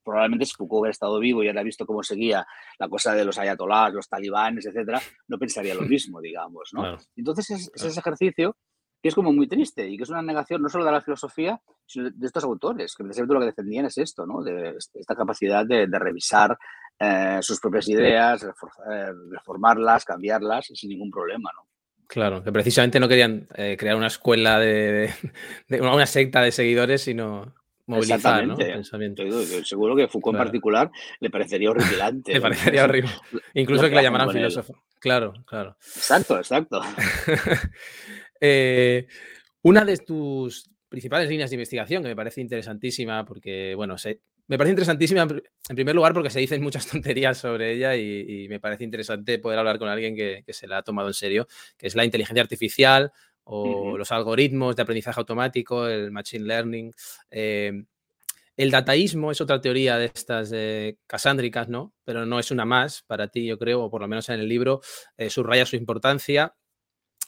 probablemente 0.05 0.45
si 0.45 0.53
Foucault 0.53 0.81
hubiera 0.81 0.91
estado 0.91 1.19
vivo 1.19 1.39
y 1.39 1.47
hubiera 1.47 1.63
visto 1.63 1.85
cómo 1.85 2.03
seguía 2.03 2.45
la 2.79 2.87
cosa 2.87 3.13
de 3.13 3.25
los 3.25 3.37
ayatolás, 3.37 3.93
los 3.93 4.07
talibanes, 4.07 4.65
etcétera, 4.65 5.01
no 5.27 5.37
pensaría 5.37 5.75
lo 5.75 5.81
mismo, 5.95 6.21
digamos, 6.21 6.69
¿no? 6.73 6.97
Entonces 7.15 7.49
es, 7.51 7.71
ese 7.73 7.99
ejercicio 7.99 8.55
que 9.01 9.09
es 9.09 9.15
como 9.15 9.33
muy 9.33 9.47
triste 9.47 9.87
y 9.87 9.97
que 9.97 10.03
es 10.03 10.09
una 10.09 10.21
negación 10.21 10.61
no 10.61 10.69
solo 10.69 10.85
de 10.85 10.91
la 10.91 11.01
filosofía, 11.01 11.61
sino 11.85 12.09
de 12.09 12.25
estos 12.25 12.43
autores, 12.43 12.95
que 12.95 13.03
precisamente 13.03 13.33
lo 13.33 13.39
que 13.39 13.45
defendían 13.47 13.85
es 13.85 13.97
esto, 13.97 14.25
¿no? 14.25 14.41
De 14.41 14.75
esta 14.77 15.15
capacidad 15.15 15.65
de, 15.65 15.85
revisar 15.87 16.57
eh, 16.99 17.39
sus 17.41 17.59
propias 17.59 17.87
ideas, 17.89 18.43
eh, 18.43 19.11
reformarlas, 19.29 20.05
cambiarlas 20.05 20.67
sin 20.73 20.89
ningún 20.89 21.11
problema, 21.11 21.51
¿no? 21.55 21.67
Claro, 22.07 22.43
que 22.43 22.51
precisamente 22.51 22.99
no 22.99 23.07
querían 23.07 23.47
eh, 23.55 23.75
crear 23.77 23.95
una 23.95 24.07
escuela 24.07 24.59
de, 24.59 25.11
una 25.69 26.05
secta 26.05 26.41
de 26.41 26.51
seguidores, 26.51 27.01
sino 27.03 27.53
movilizar, 27.87 28.47
¿no? 28.47 28.55
Pensamiento. 28.55 29.23
Seguro 29.63 29.95
que 29.95 30.07
Foucault 30.07 30.35
en 30.35 30.43
particular 30.43 30.91
le 31.19 31.29
parecería 31.29 31.69
horripilante. 31.69 32.33
le 32.33 32.41
parecería 32.41 32.83
horrible. 32.83 33.11
Incluso 33.53 33.83
que 33.89 33.95
la 33.95 34.03
llamaran 34.03 34.31
filósofo. 34.31 34.83
Claro, 34.99 35.33
claro. 35.45 35.77
Exacto, 35.81 36.37
exacto. 36.37 36.81
Eh, 38.41 39.07
una 39.61 39.85
de 39.85 39.95
tus 39.97 40.69
principales 40.89 41.29
líneas 41.29 41.49
de 41.49 41.55
investigación, 41.55 42.03
que 42.03 42.09
me 42.09 42.15
parece 42.15 42.41
interesantísima, 42.41 43.25
porque, 43.25 43.73
bueno, 43.75 43.97
sé, 43.97 44.21
me 44.47 44.57
parece 44.57 44.71
interesantísima, 44.71 45.23
en 45.23 45.75
primer 45.75 45.95
lugar, 45.95 46.13
porque 46.13 46.29
se 46.29 46.39
dicen 46.39 46.61
muchas 46.61 46.87
tonterías 46.91 47.37
sobre 47.37 47.73
ella 47.73 47.95
y, 47.95 48.47
me 48.49 48.59
parece 48.59 48.83
interesante 48.83 49.39
poder 49.39 49.59
hablar 49.59 49.79
con 49.79 49.89
alguien 49.89 50.15
que, 50.15 50.43
se 50.49 50.67
la 50.67 50.79
ha 50.79 50.83
tomado 50.83 51.07
en 51.07 51.13
serio, 51.13 51.47
que 51.77 51.87
es 51.87 51.95
la 51.95 52.05
inteligencia 52.05 52.43
artificial 52.43 53.11
o 53.45 53.97
los 53.97 54.11
algoritmos 54.11 54.75
de 54.75 54.83
aprendizaje 54.83 55.19
automático, 55.19 55.87
el 55.87 56.11
machine 56.11 56.45
learning. 56.45 56.91
Eh, 57.31 57.85
el 58.57 58.71
dataísmo 58.71 59.31
es 59.31 59.41
otra 59.41 59.59
teoría 59.59 59.97
de 59.97 60.05
estas 60.05 60.53
casándricas, 61.07 61.67
¿no? 61.67 61.93
Pero 62.05 62.25
no 62.25 62.39
es 62.39 62.51
una 62.51 62.65
más 62.65 63.01
para 63.03 63.27
ti, 63.27 63.45
yo 63.45 63.57
creo, 63.57 63.83
o 63.83 63.89
por 63.89 64.01
lo 64.01 64.07
menos 64.07 64.29
en 64.29 64.39
el 64.39 64.47
libro 64.47 64.81
eh, 65.17 65.29
subraya 65.29 65.65
su 65.65 65.75
importancia 65.75 66.55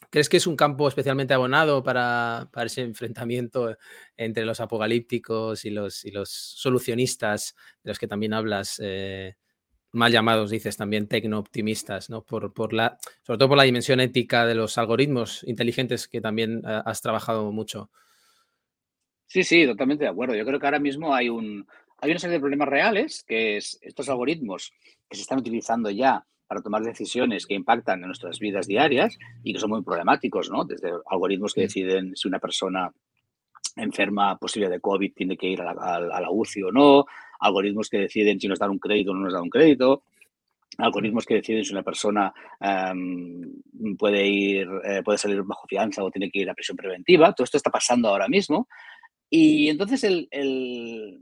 ¿Crees 0.09 0.30
que 0.30 0.38
es 0.38 0.47
un 0.47 0.55
campo 0.55 0.88
especialmente 0.88 1.34
abonado 1.34 1.84
para, 1.84 2.49
ese 2.63 2.82
enfrentamiento 2.82 3.78
entre 4.15 4.45
los 4.45 4.59
apocalípticos 4.59 5.65
y 5.65 5.70
los, 5.72 6.05
y 6.05 6.11
los 6.11 6.30
solucionistas, 6.30 7.55
de 7.84 7.91
los 7.91 7.99
que 7.99 8.07
también 8.07 8.34
hablas, 8.34 8.80
eh, 8.82 9.36
mal 9.91 10.11
llamados, 10.11 10.49
dices 10.49 10.77
también 10.77 11.07
tecno-optimistas, 11.07 12.09
¿no? 12.09 12.21
Por, 12.21 12.53
por 12.53 12.73
la, 12.73 12.97
sobre 13.23 13.38
todo 13.38 13.49
por 13.49 13.57
la 13.57 13.63
dimensión 13.63 13.99
ética 13.99 14.45
de 14.45 14.55
los 14.55 14.77
algoritmos 14.77 15.43
inteligentes 15.43 16.07
que 16.07 16.21
también 16.21 16.61
eh, 16.67 16.81
has 16.85 17.01
trabajado 17.01 17.51
mucho? 17.51 17.89
Sí, 19.25 19.43
sí, 19.43 19.65
totalmente 19.65 20.05
de 20.05 20.09
acuerdo. 20.09 20.35
Yo 20.35 20.45
creo 20.45 20.59
que 20.59 20.65
ahora 20.65 20.79
mismo 20.79 21.13
hay, 21.13 21.29
un, 21.29 21.67
hay 21.99 22.11
una 22.11 22.19
serie 22.19 22.35
de 22.35 22.41
problemas 22.41 22.69
reales, 22.69 23.23
que 23.23 23.57
es 23.57 23.77
estos 23.81 24.07
algoritmos 24.09 24.73
que 25.09 25.15
se 25.15 25.23
están 25.23 25.39
utilizando 25.39 25.89
ya 25.89 26.25
para 26.47 26.61
tomar 26.61 26.81
decisiones 26.81 27.45
que 27.45 27.53
impactan 27.53 27.99
en 27.99 28.07
nuestras 28.07 28.39
vidas 28.39 28.67
diarias 28.67 29.17
y 29.43 29.53
que 29.53 29.59
son 29.59 29.69
muy 29.69 29.83
problemáticos, 29.83 30.49
¿no? 30.49 30.63
Desde 30.63 30.91
algoritmos 31.07 31.53
que 31.53 31.61
deciden 31.61 32.15
si 32.15 32.27
una 32.27 32.39
persona 32.39 32.91
enferma 33.75 34.38
posible 34.38 34.69
de 34.69 34.79
COVID 34.79 35.13
tiene 35.13 35.38
que 35.38 35.47
ir 35.47 35.61
a 35.61 35.73
la, 35.73 36.31
UCI 36.31 36.63
o 36.63 36.71
no, 36.71 37.05
algoritmos 37.39 37.89
que 37.89 37.99
deciden 37.99 38.39
si 38.39 38.47
nos 38.47 38.59
dan 38.59 38.71
un 38.71 38.79
crédito 38.79 39.11
o 39.11 39.13
no 39.13 39.21
nos 39.21 39.33
dan 39.33 39.43
un 39.43 39.49
crédito, 39.49 40.03
algoritmos 40.77 41.25
que 41.25 41.35
deciden 41.35 41.65
si 41.65 41.73
una 41.73 41.83
persona 41.83 42.33
em, 42.59 43.51
puede 43.97 44.27
ir, 44.27 44.67
eh, 44.83 45.01
puede 45.03 45.17
salir 45.17 45.41
bajo 45.43 45.67
fianza 45.67 46.03
o 46.03 46.11
tiene 46.11 46.29
que 46.29 46.39
ir 46.39 46.49
a 46.49 46.53
prisión 46.53 46.77
preventiva. 46.77 47.33
Todo 47.33 47.45
esto 47.45 47.57
está 47.57 47.69
pasando 47.69 48.09
ahora 48.09 48.27
mismo. 48.27 48.67
Y 49.29 49.69
entonces 49.69 50.03
el, 50.03 50.27
el 50.31 51.19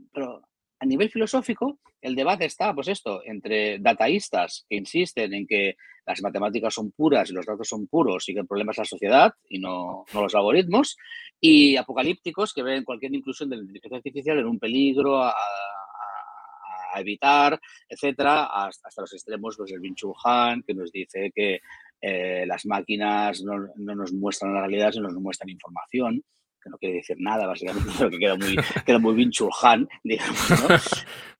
a 0.78 0.86
nivel 0.86 1.10
filosófico, 1.10 1.78
el 2.00 2.14
debate 2.14 2.44
está, 2.44 2.74
pues 2.74 2.88
esto, 2.88 3.22
entre 3.24 3.78
dataístas 3.78 4.66
que 4.68 4.76
insisten 4.76 5.32
en 5.34 5.46
que 5.46 5.76
las 6.06 6.22
matemáticas 6.22 6.74
son 6.74 6.92
puras 6.92 7.30
y 7.30 7.32
los 7.32 7.46
datos 7.46 7.68
son 7.68 7.88
puros 7.88 8.28
y 8.28 8.34
que 8.34 8.40
el 8.40 8.46
problema 8.46 8.72
es 8.72 8.78
la 8.78 8.84
sociedad 8.84 9.34
y 9.48 9.58
no, 9.58 10.04
los 10.14 10.34
algoritmos, 10.34 10.96
y 11.40 11.76
apocalípticos 11.76 12.52
que 12.52 12.62
ven 12.62 12.84
cualquier 12.84 13.14
inclusión 13.14 13.50
de 13.50 13.56
la 13.56 13.62
inteligencia 13.62 13.96
artificial 13.96 14.38
en 14.38 14.46
un 14.46 14.58
peligro 14.58 15.22
a, 15.22 15.34
evitar, 17.00 17.60
etcétera, 17.88 18.44
hasta, 18.46 19.00
los 19.00 19.12
extremos, 19.12 19.56
pues 19.56 19.72
el 19.72 19.80
Bin 19.80 19.94
Han, 20.24 20.62
que 20.62 20.74
nos 20.74 20.90
dice 20.92 21.32
que 21.34 21.60
eh, 22.00 22.44
las 22.46 22.66
máquinas 22.66 23.42
no, 23.42 23.68
no, 23.76 23.94
nos 23.94 24.12
muestran 24.12 24.54
la 24.54 24.60
realidad, 24.60 24.92
sino 24.92 25.08
nos 25.08 25.20
muestran 25.20 25.50
información 25.50 26.22
que 26.66 26.70
no 26.70 26.78
quiere 26.78 26.96
decir 26.96 27.16
nada, 27.20 27.46
básicamente, 27.46 27.90
pero 27.98 28.10
que 28.10 28.18
queda 28.18 28.36
muy, 28.36 28.56
queda 28.84 28.98
muy 28.98 29.30
chulhan, 29.30 29.88
digamos, 30.04 30.50
¿no? 30.50 30.76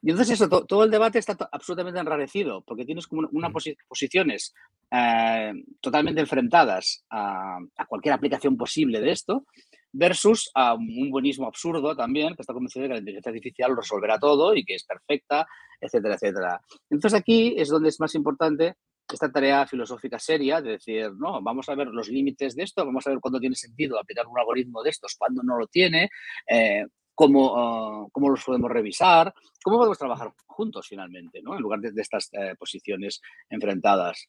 Y 0.00 0.10
entonces 0.10 0.40
eso, 0.40 0.48
todo 0.48 0.84
el 0.84 0.92
debate 0.92 1.18
está 1.18 1.36
absolutamente 1.50 1.98
enrarecido, 1.98 2.62
porque 2.62 2.84
tienes 2.84 3.08
como 3.08 3.28
unas 3.32 3.52
posiciones 3.88 4.54
eh, 4.92 5.52
totalmente 5.80 6.20
enfrentadas 6.20 7.04
a, 7.10 7.58
cualquier 7.88 8.14
aplicación 8.14 8.56
posible 8.56 9.00
de 9.00 9.10
esto, 9.10 9.44
versus 9.92 10.50
a 10.54 10.74
un 10.74 11.10
buenismo 11.10 11.46
absurdo 11.46 11.96
también, 11.96 12.34
que 12.34 12.42
está 12.42 12.52
convencido 12.52 12.82
de 12.82 12.88
que 12.88 12.94
la 12.94 13.00
inteligencia 13.00 13.30
artificial 13.30 13.76
resolverá 13.76 14.18
todo 14.18 14.54
y 14.54 14.64
que 14.64 14.74
es 14.74 14.84
perfecta, 14.84 15.46
etcétera, 15.80 16.14
etcétera. 16.14 16.60
Entonces 16.90 17.18
aquí 17.18 17.54
es 17.56 17.68
donde 17.68 17.88
es 17.88 18.00
más 18.00 18.14
importante 18.14 18.76
esta 19.12 19.30
tarea 19.30 19.66
filosófica 19.66 20.18
seria 20.18 20.60
de 20.60 20.72
decir, 20.72 21.12
no, 21.14 21.40
vamos 21.40 21.68
a 21.68 21.74
ver 21.74 21.88
los 21.88 22.08
límites 22.08 22.54
de 22.54 22.64
esto, 22.64 22.84
vamos 22.84 23.06
a 23.06 23.10
ver 23.10 23.20
cuándo 23.20 23.40
tiene 23.40 23.56
sentido 23.56 23.98
aplicar 23.98 24.26
un 24.26 24.38
algoritmo 24.38 24.82
de 24.82 24.90
estos, 24.90 25.16
cuándo 25.16 25.42
no 25.42 25.56
lo 25.56 25.66
tiene, 25.66 26.10
eh, 26.46 26.84
cómo, 27.14 28.08
cómo, 28.12 28.28
los 28.28 28.44
podemos 28.44 28.70
revisar, 28.70 29.32
cómo 29.62 29.78
podemos 29.78 29.98
trabajar 29.98 30.32
juntos 30.46 30.86
finalmente, 30.88 31.40
¿no? 31.42 31.56
En 31.56 31.62
lugar 31.62 31.80
de, 31.80 32.00
estas 32.00 32.28
eh, 32.32 32.54
posiciones 32.58 33.20
enfrentadas. 33.48 34.28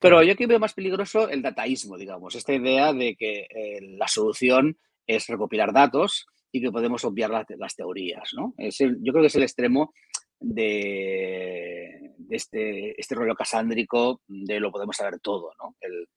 Pero 0.00 0.22
yo 0.22 0.32
aquí 0.32 0.46
veo 0.46 0.58
más 0.58 0.74
peligroso 0.74 1.28
el 1.28 1.42
dataísmo, 1.42 1.96
digamos, 1.96 2.34
esta 2.34 2.54
idea 2.54 2.92
de 2.92 3.16
que 3.16 3.46
eh, 3.50 3.80
la 3.96 4.06
solución 4.06 4.78
es 5.06 5.26
recopilar 5.26 5.72
datos 5.72 6.26
y 6.52 6.60
que 6.60 6.70
podemos 6.70 7.04
obviar 7.04 7.30
las, 7.30 7.76
teorías, 7.76 8.30
¿no? 8.34 8.54
yo 8.58 9.12
creo 9.12 9.22
que 9.22 9.26
es 9.26 9.36
el 9.36 9.42
extremo 9.42 9.92
de, 10.40 12.14
este, 12.30 12.98
este 12.98 13.14
rollo 13.14 13.34
casándrico 13.34 14.22
de 14.26 14.60
lo 14.60 14.70
podemos 14.70 14.96
saber 14.96 15.18
todo, 15.20 15.52
¿no? 15.60 15.76
El, 15.80 16.08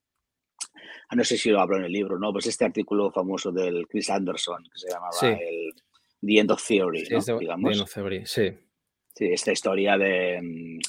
ah, 1.10 1.16
no 1.16 1.24
sé 1.24 1.38
si 1.38 1.50
lo 1.50 1.60
hablo 1.60 1.78
en 1.78 1.86
el 1.86 1.92
libro, 1.92 2.20
¿no? 2.20 2.32
Pues 2.32 2.46
este 2.48 2.66
artículo 2.66 3.12
famoso 3.12 3.52
del 3.52 3.88
Chris 3.88 4.10
Anderson, 4.10 4.64
que 4.64 4.80
se 4.80 4.90
llamaba 4.90 5.40
el 5.40 5.74
The 6.22 6.40
End 6.40 6.52
of 6.52 6.66
Theory, 6.66 7.04
digamos. 7.40 7.86
sí. 8.26 8.52
Sí, 9.14 9.26
esta 9.26 9.52
historia 9.52 9.98
de 9.98 10.40
mm, 10.42 10.80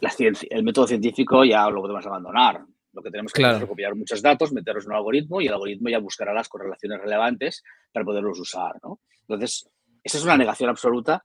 la 0.00 0.10
ciencia, 0.10 0.48
el 0.50 0.62
método 0.62 0.86
científico 0.86 1.44
ya 1.44 1.68
lo 1.70 1.80
podemos 1.80 2.06
abandonar. 2.06 2.64
Lo 2.92 3.02
que 3.02 3.10
tenemos 3.10 3.32
que 3.32 3.44
hacer 3.44 3.56
es 3.56 3.60
recopilar 3.62 3.94
muchos 3.94 4.20
datos, 4.20 4.52
meterlos 4.52 4.84
en 4.84 4.90
un 4.90 4.96
algoritmo 4.96 5.40
y 5.40 5.46
el 5.46 5.52
algoritmo 5.52 5.88
ya 5.88 5.98
buscará 5.98 6.34
las 6.34 6.48
correlaciones 6.48 7.00
relevantes 7.00 7.62
para 7.92 8.04
poderlos 8.04 8.38
usar, 8.40 8.72
¿no? 8.82 9.00
Entonces, 9.22 9.70
esa 10.02 10.18
es 10.18 10.24
una 10.24 10.36
negación 10.36 10.70
absoluta 10.70 11.22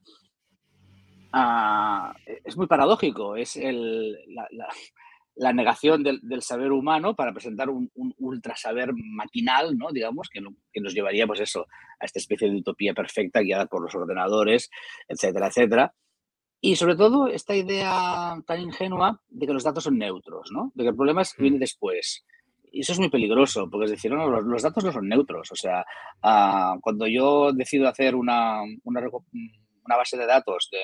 Ah, 1.38 2.14
es 2.44 2.56
muy 2.56 2.66
paradójico, 2.66 3.36
es 3.36 3.58
la, 5.36 5.52
negación 5.52 6.02
del, 6.02 6.40
saber 6.40 6.72
humano 6.72 7.14
para 7.14 7.34
presentar 7.34 7.68
un, 7.68 7.90
ultra 8.16 8.56
saber 8.56 8.92
maquinal, 8.94 9.76
¿no? 9.76 9.90
digamos, 9.92 10.30
que, 10.30 10.40
que, 10.72 10.80
nos 10.80 10.94
llevaría 10.94 11.26
pues 11.26 11.40
eso, 11.40 11.66
a 12.00 12.06
esta 12.06 12.20
especie 12.20 12.48
de 12.48 12.56
utopía 12.56 12.94
perfecta 12.94 13.40
guiada 13.40 13.66
por 13.66 13.82
los 13.82 13.94
ordenadores, 13.94 14.70
etcétera, 15.08 15.48
etcétera. 15.48 15.94
Y 16.66 16.74
sobre 16.74 16.96
todo 16.96 17.28
esta 17.28 17.54
idea 17.54 18.42
tan 18.44 18.60
ingenua 18.60 19.20
de 19.28 19.46
que 19.46 19.52
los 19.52 19.62
datos 19.62 19.84
son 19.84 19.98
neutros, 19.98 20.50
¿no? 20.50 20.72
de 20.74 20.82
que 20.82 20.88
el 20.88 20.96
problema 20.96 21.22
es 21.22 21.32
que 21.32 21.42
viene 21.42 21.58
mm. 21.58 21.60
después. 21.60 22.26
Y 22.72 22.80
eso 22.80 22.92
es 22.92 22.98
muy 22.98 23.08
peligroso, 23.08 23.70
porque 23.70 23.84
es 23.84 23.92
decir, 23.92 24.10
no, 24.10 24.28
los, 24.40 24.62
datos 24.64 24.82
no 24.82 24.90
son 24.90 25.08
neutros. 25.08 25.52
O 25.52 25.54
sea, 25.54 25.84
ah, 26.22 26.76
cuando 26.80 27.06
yo 27.06 27.52
decido 27.52 27.86
hacer 27.86 28.16
una, 28.16 28.62
una 28.82 29.96
base 29.96 30.16
de 30.16 30.26
datos 30.26 30.68
de, 30.72 30.80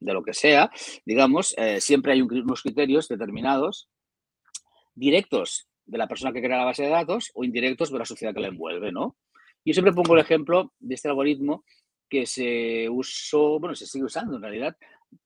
de 0.00 0.12
lo 0.14 0.22
que 0.22 0.32
sea, 0.32 0.70
digamos, 1.04 1.54
eh, 1.58 1.82
siempre 1.82 2.14
hay 2.14 2.22
unos 2.22 2.62
criterios 2.62 3.06
determinados, 3.06 3.90
directos 4.94 5.68
de 5.84 5.98
la 5.98 6.08
persona 6.08 6.32
que 6.32 6.40
crea 6.40 6.56
la 6.56 6.64
base 6.64 6.84
de 6.84 6.88
datos 6.88 7.30
o 7.34 7.44
indirectos 7.44 7.92
de 7.92 7.98
la 7.98 8.06
sociedad 8.06 8.32
que 8.32 8.40
la 8.40 8.48
envuelve, 8.48 8.90
¿no? 8.90 9.18
Yo 9.66 9.74
siempre 9.74 9.92
pongo 9.92 10.14
el 10.14 10.22
ejemplo 10.22 10.72
de 10.78 10.94
este 10.94 11.08
algoritmo 11.08 11.62
que 12.08 12.26
se 12.26 12.88
usó, 12.88 13.58
bueno, 13.58 13.74
se 13.74 13.86
sigue 13.86 14.04
usando 14.04 14.36
en 14.36 14.42
realidad, 14.42 14.76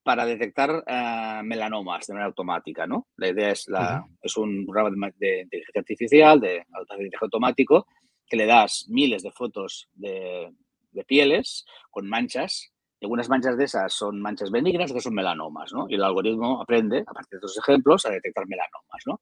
para 0.02 0.24
detectar 0.24 0.84
eh, 0.86 1.40
melanomas 1.44 2.06
de 2.06 2.14
manera 2.14 2.28
automática, 2.28 2.86
¿no? 2.86 3.08
La 3.16 3.28
idea 3.28 3.50
es, 3.50 3.68
la, 3.68 4.04
es 4.22 4.36
un 4.36 4.66
programa 4.66 5.10
de, 5.16 5.42
inteligencia 5.42 5.80
artificial, 5.80 6.40
de 6.40 6.64
aprendizaje 6.72 7.24
automático, 7.24 7.86
que 8.26 8.36
le 8.36 8.46
das 8.46 8.86
miles 8.88 9.22
de 9.22 9.32
fotos 9.32 9.88
de, 9.94 10.52
de 10.92 11.04
pieles 11.04 11.64
con 11.90 12.08
manchas 12.08 12.72
algunas 13.00 13.28
manchas 13.28 13.56
de 13.56 13.64
esas 13.64 13.92
son 13.92 14.20
manchas 14.20 14.50
benignas, 14.50 14.90
otras 14.90 15.04
son 15.04 15.14
melanomas, 15.14 15.72
¿no? 15.72 15.86
Y 15.88 15.94
el 15.94 16.02
algoritmo 16.02 16.60
aprende, 16.60 17.04
a 17.06 17.12
partir 17.12 17.38
de 17.38 17.46
estos 17.46 17.58
ejemplos, 17.58 18.04
a 18.06 18.10
detectar 18.10 18.46
melanomas, 18.46 19.02
¿no? 19.06 19.20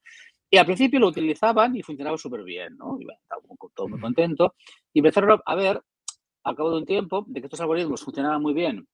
Y 0.50 0.56
al 0.56 0.66
principio 0.66 1.00
lo 1.00 1.08
utilizaban 1.08 1.76
y 1.76 1.82
funcionaba 1.82 2.16
súper 2.16 2.42
bien, 2.42 2.76
¿no? 2.76 2.96
Y 2.98 3.06
estaba 3.10 3.42
todo 3.74 3.88
muy 3.88 4.00
contento. 4.00 4.54
Y 4.92 5.00
empezaron 5.00 5.40
a 5.44 5.54
ver, 5.54 5.82
al 6.44 6.56
cabo 6.56 6.70
de 6.70 6.78
un 6.78 6.86
tiempo, 6.86 7.24
de 7.28 7.40
que 7.40 7.46
estos 7.46 7.60
algoritmos 7.60 8.02
funcionaban 8.02 8.40
muy 8.40 8.54
bien 8.54 8.86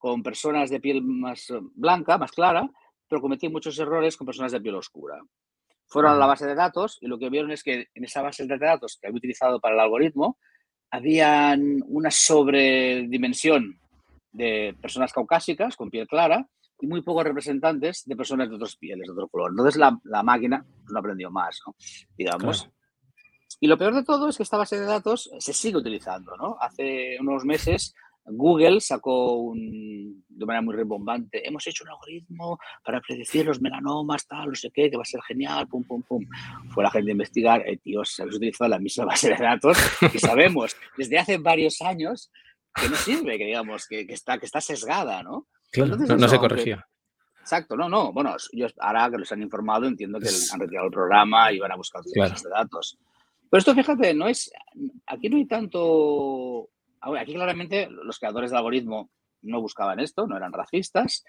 con 0.00 0.22
personas 0.22 0.70
de 0.70 0.80
piel 0.80 1.02
más 1.02 1.46
blanca, 1.74 2.16
más 2.16 2.32
clara, 2.32 2.68
pero 3.06 3.20
cometían 3.20 3.52
muchos 3.52 3.78
errores 3.78 4.16
con 4.16 4.24
personas 4.24 4.50
de 4.50 4.60
piel 4.60 4.74
oscura. 4.74 5.20
Fueron 5.86 6.12
a 6.12 6.16
la 6.16 6.26
base 6.26 6.46
de 6.46 6.54
datos 6.54 6.96
y 7.02 7.06
lo 7.06 7.18
que 7.18 7.28
vieron 7.28 7.50
es 7.50 7.62
que 7.62 7.88
en 7.94 8.04
esa 8.04 8.22
base 8.22 8.46
de 8.46 8.56
datos 8.56 8.96
que 8.98 9.08
había 9.08 9.18
utilizado 9.18 9.60
para 9.60 9.74
el 9.74 9.80
algoritmo, 9.80 10.38
habían 10.90 11.82
una 11.86 12.10
sobredimensión 12.10 13.78
de 14.32 14.74
personas 14.80 15.12
caucásicas 15.12 15.76
con 15.76 15.90
piel 15.90 16.08
clara 16.08 16.48
y 16.80 16.86
muy 16.86 17.02
pocos 17.02 17.24
representantes 17.24 18.02
de 18.06 18.16
personas 18.16 18.48
de 18.48 18.54
otras 18.54 18.76
pieles, 18.76 19.06
de 19.06 19.12
otro 19.12 19.28
color. 19.28 19.50
Entonces 19.50 19.76
la, 19.76 20.00
la 20.04 20.22
máquina 20.22 20.64
no 20.90 20.98
aprendió 20.98 21.30
más, 21.30 21.60
¿no? 21.66 21.74
digamos. 22.16 22.70
Y 23.60 23.66
lo 23.66 23.76
peor 23.76 23.94
de 23.94 24.04
todo 24.04 24.30
es 24.30 24.38
que 24.38 24.44
esta 24.44 24.56
base 24.56 24.80
de 24.80 24.86
datos 24.86 25.30
se 25.38 25.52
sigue 25.52 25.76
utilizando. 25.76 26.34
¿no? 26.38 26.56
Hace 26.58 27.18
unos 27.20 27.44
meses 27.44 27.94
Google 28.36 28.80
sacó 28.80 29.34
un, 29.34 30.24
de 30.28 30.46
manera 30.46 30.62
muy 30.62 30.74
rebombante, 30.74 31.46
hemos 31.46 31.66
hecho 31.66 31.84
un 31.84 31.90
algoritmo 31.90 32.58
para 32.84 33.00
predecir 33.00 33.46
los 33.46 33.60
melanomas, 33.60 34.26
tal, 34.26 34.48
no 34.48 34.54
sé 34.54 34.70
qué, 34.70 34.90
que 34.90 34.96
va 34.96 35.02
a 35.02 35.06
ser 35.06 35.20
genial, 35.22 35.68
pum, 35.68 35.84
pum, 35.84 36.02
pum. 36.02 36.24
Fue 36.70 36.82
la 36.82 36.90
gente 36.90 37.10
a 37.10 37.12
investigar, 37.12 37.62
eh, 37.66 37.76
tíos, 37.78 38.18
habéis 38.20 38.36
utilizado 38.36 38.70
la 38.70 38.78
misma 38.78 39.04
base 39.06 39.30
de 39.30 39.36
datos 39.36 39.78
y 40.14 40.18
sabemos 40.18 40.76
desde 40.96 41.18
hace 41.18 41.38
varios 41.38 41.80
años 41.82 42.30
que 42.74 42.88
no 42.88 42.96
sirve, 42.96 43.38
que 43.38 43.46
digamos, 43.46 43.86
que, 43.86 44.06
está, 44.08 44.38
que 44.38 44.46
está 44.46 44.60
sesgada, 44.60 45.22
¿no? 45.22 45.46
no, 45.76 46.28
se 46.28 46.38
corregía. 46.38 46.86
Exacto, 47.40 47.76
no, 47.76 47.88
no. 47.88 48.12
Bueno, 48.12 48.36
yo 48.52 48.66
ahora 48.78 49.10
que 49.10 49.18
los 49.18 49.32
han 49.32 49.42
informado 49.42 49.86
entiendo 49.86 50.20
que 50.20 50.28
han 50.28 50.60
retirado 50.60 50.86
el 50.86 50.92
programa 50.92 51.52
y 51.52 51.58
van 51.58 51.72
a 51.72 51.76
buscar 51.76 52.00
otras 52.00 52.12
claro. 52.14 52.34
de 52.42 52.50
datos. 52.50 52.98
Pero 53.50 53.58
esto, 53.58 53.74
fíjate, 53.74 54.14
no 54.14 54.28
es. 54.28 54.52
Aquí 55.06 55.28
no 55.28 55.36
hay 55.36 55.46
tanto. 55.46 56.68
Aquí 57.00 57.34
claramente 57.34 57.88
los 57.90 58.18
creadores 58.18 58.50
del 58.50 58.58
algoritmo 58.58 59.10
no 59.42 59.60
buscaban 59.60 60.00
esto, 60.00 60.26
no 60.26 60.36
eran 60.36 60.52
racistas. 60.52 61.24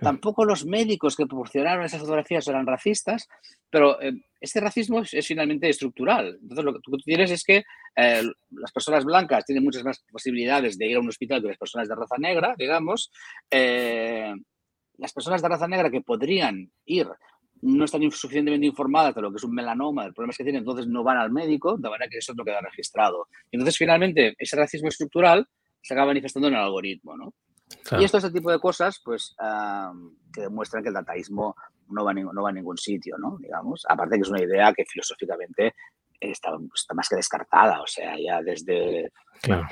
Tampoco 0.00 0.44
los 0.44 0.64
médicos 0.64 1.16
que 1.16 1.26
proporcionaron 1.26 1.84
esas 1.84 2.00
fotografías 2.00 2.48
eran 2.48 2.66
racistas, 2.66 3.28
pero 3.68 4.00
eh, 4.00 4.14
este 4.40 4.60
racismo 4.60 5.02
es, 5.02 5.26
finalmente 5.26 5.68
estructural. 5.68 6.38
Entonces, 6.40 6.64
lo 6.64 6.72
que 6.72 6.80
tú 6.82 6.96
tienes 6.98 7.30
es 7.30 7.44
que 7.44 7.64
eh, 7.96 8.22
las 8.50 8.72
personas 8.72 9.04
blancas 9.04 9.44
tienen 9.44 9.62
muchas 9.62 9.84
más 9.84 10.02
posibilidades 10.10 10.78
de 10.78 10.86
ir 10.86 10.96
a 10.96 11.00
un 11.00 11.08
hospital 11.08 11.42
que 11.42 11.48
las 11.48 11.58
personas 11.58 11.88
de 11.88 11.94
raza 11.94 12.16
negra, 12.18 12.54
digamos. 12.56 13.12
Eh, 13.50 14.32
las 14.96 15.12
personas 15.12 15.42
de 15.42 15.48
raza 15.48 15.68
negra 15.68 15.90
que 15.90 16.00
podrían 16.00 16.72
ir 16.86 17.06
no 17.62 17.84
están 17.84 18.02
suficientemente 18.10 18.66
informadas 18.66 19.14
de 19.14 19.22
lo 19.22 19.30
que 19.30 19.36
es 19.36 19.44
un 19.44 19.54
melanoma, 19.54 20.04
del 20.04 20.12
problema 20.12 20.34
que 20.36 20.44
tienen, 20.44 20.60
entonces 20.60 20.86
no 20.88 21.02
van 21.04 21.16
al 21.16 21.30
médico, 21.30 21.76
de 21.76 21.88
manera 21.88 22.10
que 22.10 22.18
eso 22.18 22.34
no 22.34 22.44
queda 22.44 22.60
registrado. 22.60 23.28
Entonces, 23.50 23.78
finalmente, 23.78 24.34
ese 24.38 24.56
racismo 24.56 24.88
estructural 24.88 25.46
se 25.80 25.94
acaba 25.94 26.08
manifestando 26.08 26.48
en 26.48 26.54
el 26.54 26.60
algoritmo, 26.60 27.16
¿no? 27.16 27.32
Y 27.98 28.04
esto, 28.04 28.18
este 28.18 28.30
tipo 28.30 28.50
de 28.50 28.58
cosas, 28.58 29.00
pues, 29.02 29.34
que 30.32 30.42
demuestran 30.42 30.82
que 30.82 30.88
el 30.88 30.94
dataísmo 30.94 31.54
no 31.88 32.04
va, 32.04 32.10
a 32.10 32.14
no 32.14 32.42
va 32.42 32.50
a 32.50 32.52
ningún 32.52 32.76
sitio, 32.76 33.16
¿no? 33.18 33.38
Digamos, 33.38 33.84
aparte 33.88 34.16
que 34.16 34.22
es 34.22 34.28
una 34.28 34.42
idea 34.42 34.72
que 34.72 34.84
filosóficamente 34.84 35.74
está, 36.30 36.50
está, 36.74 36.94
más 36.94 37.08
que 37.08 37.16
descartada, 37.16 37.80
o 37.80 37.86
sea, 37.86 38.16
ya 38.18 38.40
desde, 38.42 39.10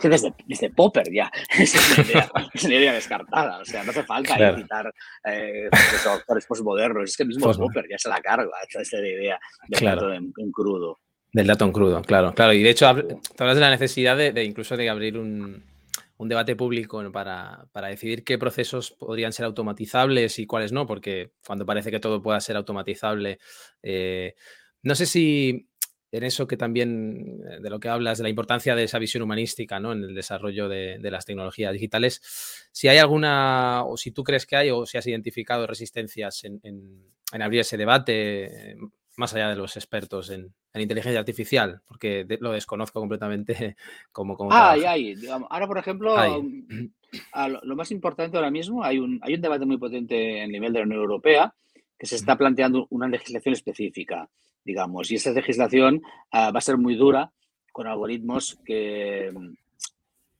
desde, 0.02 0.34
desde, 0.46 0.70
Popper 0.70 1.12
ya 1.12 1.30
es 1.58 2.64
una, 2.64 2.74
idea, 2.74 2.92
descartada, 2.92 3.58
o 3.60 3.64
sea, 3.64 3.84
no 3.84 3.90
hace 3.90 4.02
falta 4.02 4.36
claro. 4.36 4.56
citar 4.56 4.94
eh, 5.24 5.68
autores 6.08 6.46
postmodernos, 6.46 7.10
es 7.10 7.16
que 7.16 7.22
el 7.22 7.28
mismo 7.28 7.52
Popper 7.52 7.86
ya 7.88 7.98
se 7.98 8.08
la 8.08 8.20
carga, 8.20 8.50
esa 8.68 8.98
idea 8.98 9.38
del 9.68 9.84
dato 9.84 10.12
en, 10.12 10.32
crudo. 10.52 10.98
Del 11.32 11.46
dato 11.46 11.64
en 11.64 11.72
crudo, 11.72 12.02
claro, 12.02 12.34
claro, 12.34 12.52
y 12.52 12.62
de 12.62 12.70
hecho 12.70 12.86
hablas 12.86 13.54
de 13.56 13.60
la 13.60 13.70
necesidad 13.70 14.16
de, 14.16 14.32
de 14.32 14.44
incluso 14.44 14.76
de 14.76 14.90
abrir 14.90 15.16
un, 15.16 15.62
un 16.20 16.28
debate 16.28 16.54
público 16.54 17.02
para, 17.12 17.66
para, 17.72 17.88
decidir 17.88 18.24
qué 18.24 18.36
procesos 18.36 18.90
podrían 18.90 19.32
ser 19.32 19.46
automatizables 19.46 20.38
y 20.38 20.46
cuáles 20.46 20.70
no, 20.70 20.86
porque 20.86 21.32
cuando 21.46 21.64
parece 21.64 21.90
que 21.90 21.98
todo 21.98 22.20
pueda 22.20 22.38
ser 22.40 22.56
automatizable, 22.56 23.38
eh, 23.82 24.34
no 24.82 24.94
sé 24.94 25.06
si 25.06 25.69
en 26.12 26.24
eso 26.24 26.46
que 26.46 26.56
también 26.56 27.40
eh, 27.48 27.60
de 27.60 27.70
lo 27.70 27.80
que 27.80 27.88
hablas, 27.88 28.18
de 28.18 28.24
la 28.24 28.30
importancia 28.30 28.74
de 28.74 28.84
esa 28.84 28.98
visión 28.98 29.22
humanística 29.22 29.80
¿no? 29.80 29.92
en 29.92 30.02
el 30.02 30.14
desarrollo 30.14 30.68
de, 30.68 30.98
las 31.02 31.24
tecnologías 31.24 31.72
digitales, 31.72 32.20
si 32.72 32.88
hay 32.88 32.98
alguna, 32.98 33.84
o 33.84 33.96
si 33.96 34.10
tú 34.10 34.24
crees 34.24 34.46
que 34.46 34.56
hay, 34.56 34.70
o 34.70 34.86
si 34.86 34.98
has 34.98 35.06
identificado 35.06 35.66
resistencias 35.66 36.44
en, 36.44 36.60
en 36.62 37.42
abrir 37.42 37.60
ese 37.60 37.76
debate, 37.76 38.76
más 39.16 39.34
allá 39.34 39.50
de 39.50 39.56
los 39.56 39.76
expertos 39.76 40.30
en, 40.30 40.52
en 40.72 40.80
inteligencia 40.80 41.18
artificial, 41.18 41.82
porque 41.86 42.26
lo 42.40 42.52
desconozco 42.52 43.00
completamente 43.00 43.76
como... 44.12 44.36
como 44.36 44.52
ah, 44.52 44.72
hay, 44.72 44.84
hay. 44.84 45.14
ahora, 45.48 45.66
por 45.66 45.78
ejemplo, 45.78 46.16
mm, 46.42 46.86
lo, 47.62 47.76
más 47.76 47.90
importante 47.90 48.36
ahora 48.36 48.50
mismo, 48.50 48.82
hay 48.82 48.98
un, 48.98 49.20
hay 49.22 49.34
un 49.34 49.40
debate 49.40 49.66
muy 49.66 49.78
potente 49.78 50.42
en 50.42 50.50
nivel 50.50 50.72
de 50.72 50.80
la 50.80 50.86
Unión 50.86 51.00
Europea 51.00 51.54
que 51.98 52.06
se 52.06 52.16
está 52.16 52.36
planteando 52.36 52.86
una 52.88 53.08
legislación 53.08 53.52
específica, 53.52 54.30
digamos, 54.70 55.10
y 55.10 55.16
esa 55.16 55.32
legislación 55.32 56.00
ah, 56.30 56.52
va 56.52 56.58
a 56.58 56.62
ser 56.62 56.78
muy 56.78 56.94
dura 56.94 57.32
con 57.72 57.88
algoritmos 57.88 58.58
que 58.64 59.30
mm, 59.34 59.54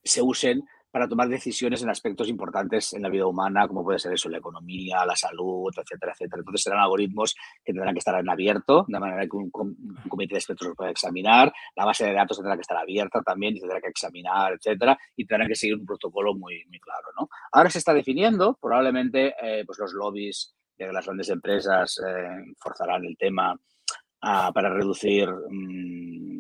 se 0.04 0.22
usen 0.22 0.62
para 0.92 1.08
tomar 1.08 1.28
decisiones 1.28 1.82
en 1.82 1.90
aspectos 1.90 2.28
importantes 2.28 2.92
en 2.94 3.02
la 3.02 3.08
vida 3.08 3.26
humana, 3.26 3.68
como 3.68 3.84
puede 3.84 3.98
ser 3.98 4.12
eso, 4.12 4.28
la 4.28 4.38
economía, 4.38 5.04
la 5.06 5.14
salud, 5.14 5.72
etcétera, 5.76 6.12
etcétera. 6.12 6.40
Entonces 6.40 6.62
serán 6.62 6.80
algoritmos 6.80 7.34
que 7.64 7.72
tendrán 7.72 7.94
que 7.94 8.00
estar 8.00 8.18
en 8.18 8.28
abierto, 8.28 8.84
de 8.88 8.98
manera 8.98 9.22
que 9.22 9.36
un, 9.36 9.50
comité 9.50 10.34
de 10.34 10.38
expertos 10.38 10.68
los 10.68 10.76
pueda 10.76 10.90
examinar, 10.90 11.52
la 11.76 11.84
base 11.84 12.06
de 12.06 12.12
datos 12.12 12.38
tendrá 12.38 12.56
que 12.56 12.62
estar 12.62 12.76
abierta 12.76 13.22
también 13.22 13.56
y 13.56 13.60
tendrá 13.60 13.80
que 13.80 13.88
examinar, 13.88 14.52
etcétera, 14.54 14.98
y 15.16 15.26
tendrán 15.26 15.48
que 15.48 15.54
seguir 15.54 15.76
un 15.76 15.86
protocolo 15.86 16.34
muy, 16.34 16.64
muy 16.68 16.80
claro. 16.80 17.08
¿no? 17.18 17.28
Ahora 17.52 17.70
se 17.70 17.78
está 17.78 17.94
definiendo, 17.94 18.58
probablemente 18.60 19.34
eh, 19.42 19.64
pues 19.64 19.78
los 19.78 19.92
lobbies 19.92 20.54
de 20.76 20.92
las 20.92 21.04
grandes 21.04 21.28
empresas 21.28 22.00
eh, 22.04 22.52
forzarán 22.58 23.04
el 23.04 23.16
tema 23.16 23.54
ah, 24.22 24.50
para 24.52 24.70
reducir... 24.70 25.28
Mm, 25.28 26.30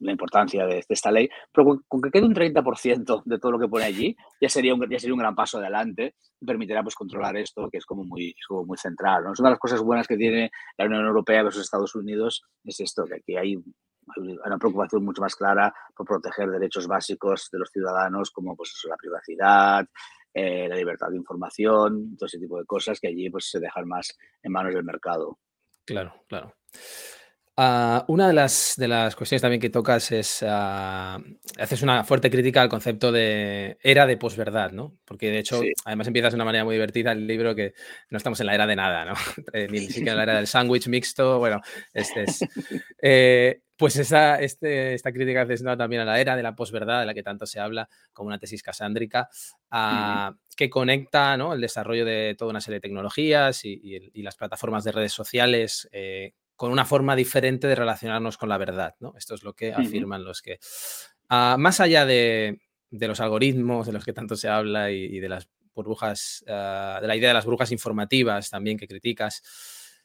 la 0.00 0.12
importancia 0.12 0.64
de, 0.66 0.84
esta 0.88 1.10
ley, 1.10 1.28
pero 1.52 1.80
con, 1.88 2.00
que 2.00 2.10
quede 2.10 2.26
un 2.26 2.34
30% 2.34 3.22
de 3.24 3.38
todo 3.38 3.52
lo 3.52 3.58
que 3.58 3.68
pone 3.68 3.84
allí, 3.84 4.16
ya 4.40 4.48
sería 4.48 4.74
un, 4.74 4.88
ya 4.88 4.98
sería 4.98 5.14
un 5.14 5.20
gran 5.20 5.34
paso 5.34 5.58
adelante 5.58 6.14
y 6.40 6.46
permitirá 6.46 6.82
pues, 6.82 6.94
controlar 6.94 7.36
esto, 7.36 7.68
que 7.70 7.78
es 7.78 7.86
como 7.86 8.04
muy, 8.04 8.34
muy 8.66 8.78
central. 8.78 9.24
¿no? 9.24 9.32
Es 9.32 9.40
una 9.40 9.48
de 9.48 9.54
las 9.54 9.60
cosas 9.60 9.80
buenas 9.80 10.06
que 10.06 10.16
tiene 10.16 10.50
la 10.76 10.86
Unión 10.86 11.06
Europea 11.06 11.42
versus 11.42 11.62
Estados 11.62 11.94
Unidos, 11.94 12.44
es 12.64 12.80
esto, 12.80 13.04
que 13.04 13.16
aquí 13.16 13.36
hay 13.36 13.56
una 14.44 14.56
preocupación 14.56 15.04
mucho 15.04 15.20
más 15.20 15.34
clara 15.34 15.72
por 15.94 16.06
proteger 16.06 16.48
derechos 16.48 16.86
básicos 16.86 17.48
de 17.52 17.58
los 17.58 17.70
ciudadanos, 17.70 18.30
como 18.30 18.56
pues, 18.56 18.72
la 18.88 18.96
privacidad, 18.96 19.86
eh, 20.32 20.68
la 20.68 20.76
libertad 20.76 21.08
de 21.10 21.16
información, 21.16 22.16
todo 22.16 22.26
ese 22.26 22.38
tipo 22.38 22.58
de 22.58 22.64
cosas 22.64 23.00
que 23.00 23.08
allí 23.08 23.28
pues, 23.28 23.50
se 23.50 23.58
dejan 23.58 23.86
más 23.86 24.16
en 24.42 24.52
manos 24.52 24.72
del 24.72 24.84
mercado. 24.84 25.38
Claro, 25.84 26.14
claro. 26.28 26.54
Ah, 27.60 28.04
una 28.06 28.28
de 28.28 28.34
las, 28.34 28.74
de 28.76 28.86
las 28.86 29.16
cuestiones 29.16 29.42
también 29.42 29.60
que 29.60 29.68
tocas 29.68 30.12
es, 30.12 30.42
uh, 30.42 30.46
haces 30.46 31.82
una 31.82 32.04
fuerte 32.04 32.30
crítica 32.30 32.62
al 32.62 32.68
concepto 32.68 33.10
de 33.10 33.78
era 33.82 34.06
de 34.06 34.16
posverdad, 34.16 34.70
¿no? 34.70 34.96
Porque 35.04 35.32
de 35.32 35.40
hecho, 35.40 35.62
además 35.84 36.06
empiezas 36.06 36.32
de 36.32 36.36
una 36.36 36.44
manera 36.44 36.64
muy 36.64 36.76
divertida 36.76 37.10
el 37.10 37.26
libro 37.26 37.56
que 37.56 37.74
no 38.10 38.18
estamos 38.18 38.38
en 38.38 38.46
la 38.46 38.54
era 38.54 38.64
de 38.64 38.76
nada, 38.76 39.04
¿no? 39.04 39.14
Eh, 39.52 39.66
ni 39.68 39.80
siquiera 39.88 40.12
en 40.12 40.16
la 40.18 40.22
era 40.22 40.36
del 40.36 40.46
sándwich 40.46 40.86
mixto, 40.86 41.40
bueno, 41.40 41.60
este 41.92 42.22
es... 42.22 42.44
Eh, 43.02 43.62
pues 43.76 43.96
esa, 43.96 44.40
este, 44.40 44.94
esta 44.94 45.12
crítica 45.12 45.42
haces 45.42 45.62
¿no? 45.62 45.76
también 45.76 46.02
a 46.02 46.04
la 46.04 46.20
era 46.20 46.36
de 46.36 46.42
la 46.42 46.54
posverdad, 46.54 47.00
de 47.00 47.06
la 47.06 47.14
que 47.14 47.22
tanto 47.22 47.46
se 47.46 47.60
habla, 47.60 47.88
como 48.12 48.26
una 48.26 48.38
tesis 48.38 48.62
casándrica, 48.62 49.28
uh, 49.72 50.34
que 50.56 50.68
conecta 50.68 51.36
¿no? 51.36 51.54
el 51.54 51.60
desarrollo 51.60 52.04
de 52.04 52.34
toda 52.36 52.50
una 52.50 52.60
serie 52.60 52.76
de 52.76 52.82
tecnologías 52.82 53.64
y, 53.64 53.72
y, 53.72 54.10
y 54.12 54.22
las 54.22 54.36
plataformas 54.36 54.82
de 54.82 54.92
redes 54.92 55.12
sociales 55.12 55.88
eh, 55.92 56.34
con 56.58 56.72
una 56.72 56.84
forma 56.84 57.14
diferente 57.14 57.68
de 57.68 57.76
relacionarnos 57.76 58.36
con 58.36 58.48
la 58.48 58.58
verdad. 58.58 58.96
¿no? 58.98 59.14
Esto 59.16 59.36
es 59.36 59.44
lo 59.44 59.54
que 59.54 59.72
afirman 59.72 60.24
los 60.24 60.42
que, 60.42 60.58
ah, 61.28 61.54
más 61.56 61.78
allá 61.78 62.04
de, 62.04 62.60
los 62.90 63.20
algoritmos 63.20 63.86
de 63.86 63.92
los 63.92 64.04
que 64.04 64.12
tanto 64.12 64.34
se 64.34 64.48
habla 64.48 64.90
y, 64.90 65.20
de 65.20 65.28
las 65.28 65.48
burbujas, 65.72 66.44
ah, 66.48 66.98
de 67.00 67.06
la 67.06 67.14
idea 67.14 67.28
de 67.28 67.34
las 67.34 67.44
burbujas 67.44 67.70
informativas 67.70 68.50
también 68.50 68.76
que 68.76 68.88
criticas, 68.88 69.40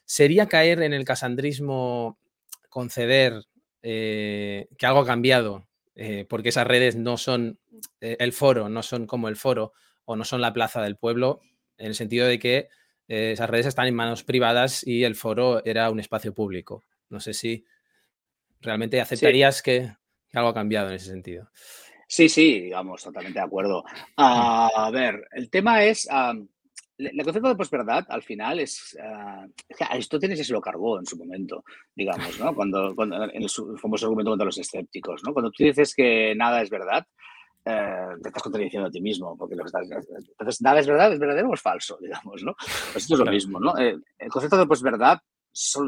¿sería 0.04 0.46
caer 0.46 0.80
en 0.82 0.92
el 0.92 1.04
casandrismo 1.04 2.20
conceder 2.68 3.42
eh, 3.82 4.68
que 4.78 4.86
algo 4.86 5.00
ha 5.00 5.06
cambiado? 5.06 5.66
Eh, 5.96 6.24
porque 6.28 6.50
esas 6.50 6.68
redes 6.68 6.94
no 6.94 7.16
son 7.16 7.58
eh, 8.00 8.16
el 8.20 8.32
foro, 8.32 8.68
no 8.68 8.84
son 8.84 9.08
como 9.08 9.28
el 9.28 9.34
foro 9.34 9.72
o 10.04 10.14
no 10.14 10.24
son 10.24 10.40
la 10.40 10.52
plaza 10.52 10.80
del 10.82 10.96
pueblo, 10.96 11.40
en 11.78 11.86
el 11.86 11.96
sentido 11.96 12.28
de 12.28 12.38
que 12.38 12.68
eh, 13.08 13.32
esas 13.32 13.50
redes 13.50 13.66
están 13.66 13.86
en 13.86 13.94
manos 13.94 14.24
privadas 14.24 14.86
y 14.86 15.04
el 15.04 15.14
foro 15.14 15.64
era 15.64 15.90
un 15.90 16.00
espacio 16.00 16.34
público. 16.34 16.84
No 17.08 17.20
sé 17.20 17.34
si 17.34 17.64
realmente 18.60 19.00
aceptarías 19.00 19.62
que, 19.62 19.90
algo 20.32 20.48
ha 20.48 20.54
cambiado 20.54 20.88
en 20.88 20.94
ese 20.94 21.10
sentido. 21.10 21.48
Sí, 22.08 22.28
sí, 22.28 22.60
digamos, 22.60 23.02
totalmente 23.02 23.38
de 23.38 23.44
acuerdo. 23.44 23.84
a 24.16 24.90
ver, 24.92 25.26
el 25.32 25.50
tema 25.50 25.84
es, 25.84 26.08
el 26.98 27.24
concepto 27.24 27.48
de 27.48 27.56
posverdad 27.56 28.06
al 28.08 28.22
final 28.22 28.60
es, 28.60 28.96
uh, 29.00 29.84
Aristóteles 29.90 30.46
se 30.46 30.52
lo 30.52 30.60
cargó 30.60 30.98
en 30.98 31.06
su 31.06 31.16
momento, 31.16 31.64
digamos, 31.94 32.38
¿no? 32.38 32.54
Cuando, 32.54 32.94
cuando 32.94 33.24
en 33.24 33.42
el 33.42 33.50
famoso 33.78 34.06
argumento 34.06 34.30
contra 34.30 34.46
los 34.46 34.58
escépticos, 34.58 35.22
¿no? 35.24 35.32
Cuando 35.32 35.50
tú 35.50 35.64
dices 35.64 35.94
que 35.94 36.34
nada 36.36 36.62
es 36.62 36.70
verdad, 36.70 37.06
eh, 37.64 38.08
te 38.22 38.28
estás 38.28 38.42
contradiciendo 38.42 38.88
a 38.88 38.90
ti 38.90 39.00
mismo, 39.00 39.36
porque 39.38 39.54
lo 39.54 39.64
estás, 39.64 39.88
entonces 39.90 40.60
nada 40.60 40.80
es 40.80 40.86
verdad, 40.86 41.12
es 41.12 41.18
verdadero 41.18 41.48
o 41.48 41.54
es 41.54 41.62
falso, 41.62 41.96
digamos, 42.00 42.42
¿no? 42.42 42.54
Pues 42.92 43.04
esto 43.04 43.14
es 43.14 43.20
lo 43.20 43.30
mismo, 43.30 43.58
¿no? 43.58 43.76
Eh, 43.78 43.96
el 44.18 44.30
concepto 44.30 44.58
de 44.58 44.66
posverdad, 44.66 45.18
es 45.52 45.78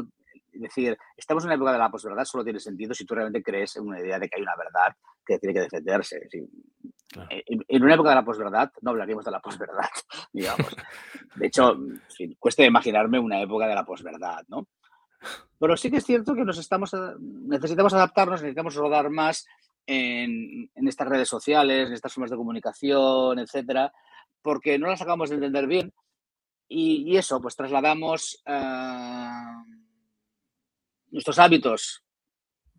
decir, 0.53 0.97
estamos 1.15 1.43
en 1.43 1.49
una 1.49 1.55
época 1.55 1.73
de 1.73 1.77
la 1.77 1.91
posverdad, 1.91 2.25
solo 2.25 2.43
tiene 2.43 2.59
sentido 2.59 2.93
si 2.93 3.05
tú 3.05 3.13
realmente 3.13 3.43
crees 3.43 3.75
en 3.75 3.87
una 3.87 3.99
idea 3.99 4.17
de 4.17 4.27
que 4.27 4.37
hay 4.37 4.41
una 4.41 4.55
verdad 4.55 4.95
que 5.23 5.37
tiene 5.37 5.53
que 5.53 5.61
defenderse. 5.61 6.27
En, 7.29 7.83
una 7.83 7.93
época 7.93 8.09
de 8.09 8.15
la 8.15 8.25
posverdad 8.25 8.71
no 8.81 8.91
hablaríamos 8.91 9.25
de 9.25 9.31
la 9.31 9.39
posverdad, 9.39 9.89
digamos. 10.33 10.75
De 11.35 11.47
hecho, 11.47 11.77
cuesta 12.39 12.65
imaginarme 12.65 13.19
una 13.19 13.39
época 13.41 13.67
de 13.67 13.75
la 13.75 13.85
posverdad, 13.85 14.43
¿no? 14.47 14.67
Pero 15.59 15.77
sí 15.77 15.89
que 15.91 15.97
es 15.97 16.05
cierto 16.05 16.33
que 16.33 16.43
nos 16.43 16.57
estamos, 16.57 16.91
necesitamos 17.19 17.93
adaptarnos, 17.93 18.41
necesitamos 18.41 18.75
rodar 18.75 19.09
más 19.09 19.45
en, 19.87 20.69
estas 20.87 21.07
redes 21.07 21.29
sociales, 21.29 21.87
en 21.87 21.93
estas 21.93 22.13
formas 22.13 22.29
de 22.29 22.37
comunicación, 22.37 23.39
etcétera, 23.39 23.91
porque 24.41 24.77
no 24.77 24.87
las 24.87 25.01
acabamos 25.01 25.29
de 25.29 25.35
entender 25.35 25.65
bien. 25.65 25.93
Y, 26.69 27.15
eso, 27.15 27.41
pues 27.41 27.55
trasladamos 27.55 28.43
eh, 28.45 29.31
nuestros 31.11 31.39
hábitos 31.39 32.03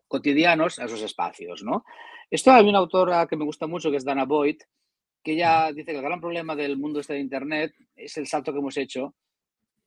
cotidianos 0.07 0.79
a 0.79 0.85
esos 0.85 1.01
espacios, 1.03 1.63
¿no? 1.63 1.85
Esto 2.31 2.53
hay 2.53 2.69
una 2.69 2.79
autora 2.79 3.27
que 3.27 3.37
me 3.37 3.45
gusta 3.45 3.67
mucho, 3.67 3.91
que 3.91 3.97
es 3.97 4.05
Dana 4.05 4.27
Boyd, 4.27 4.59
que 5.23 5.33
ella 5.33 5.73
dice 5.73 5.93
que 5.93 5.99
el 5.99 6.03
gran 6.03 6.21
problema 6.21 6.55
del 6.55 6.77
mundo 6.77 7.01
este 7.01 7.15
de 7.15 7.21
Internet 7.21 7.75
es 7.97 8.17
el 8.19 8.27
salto 8.27 8.53
que 8.53 8.59
hemos 8.59 8.77
hecho 8.77 9.15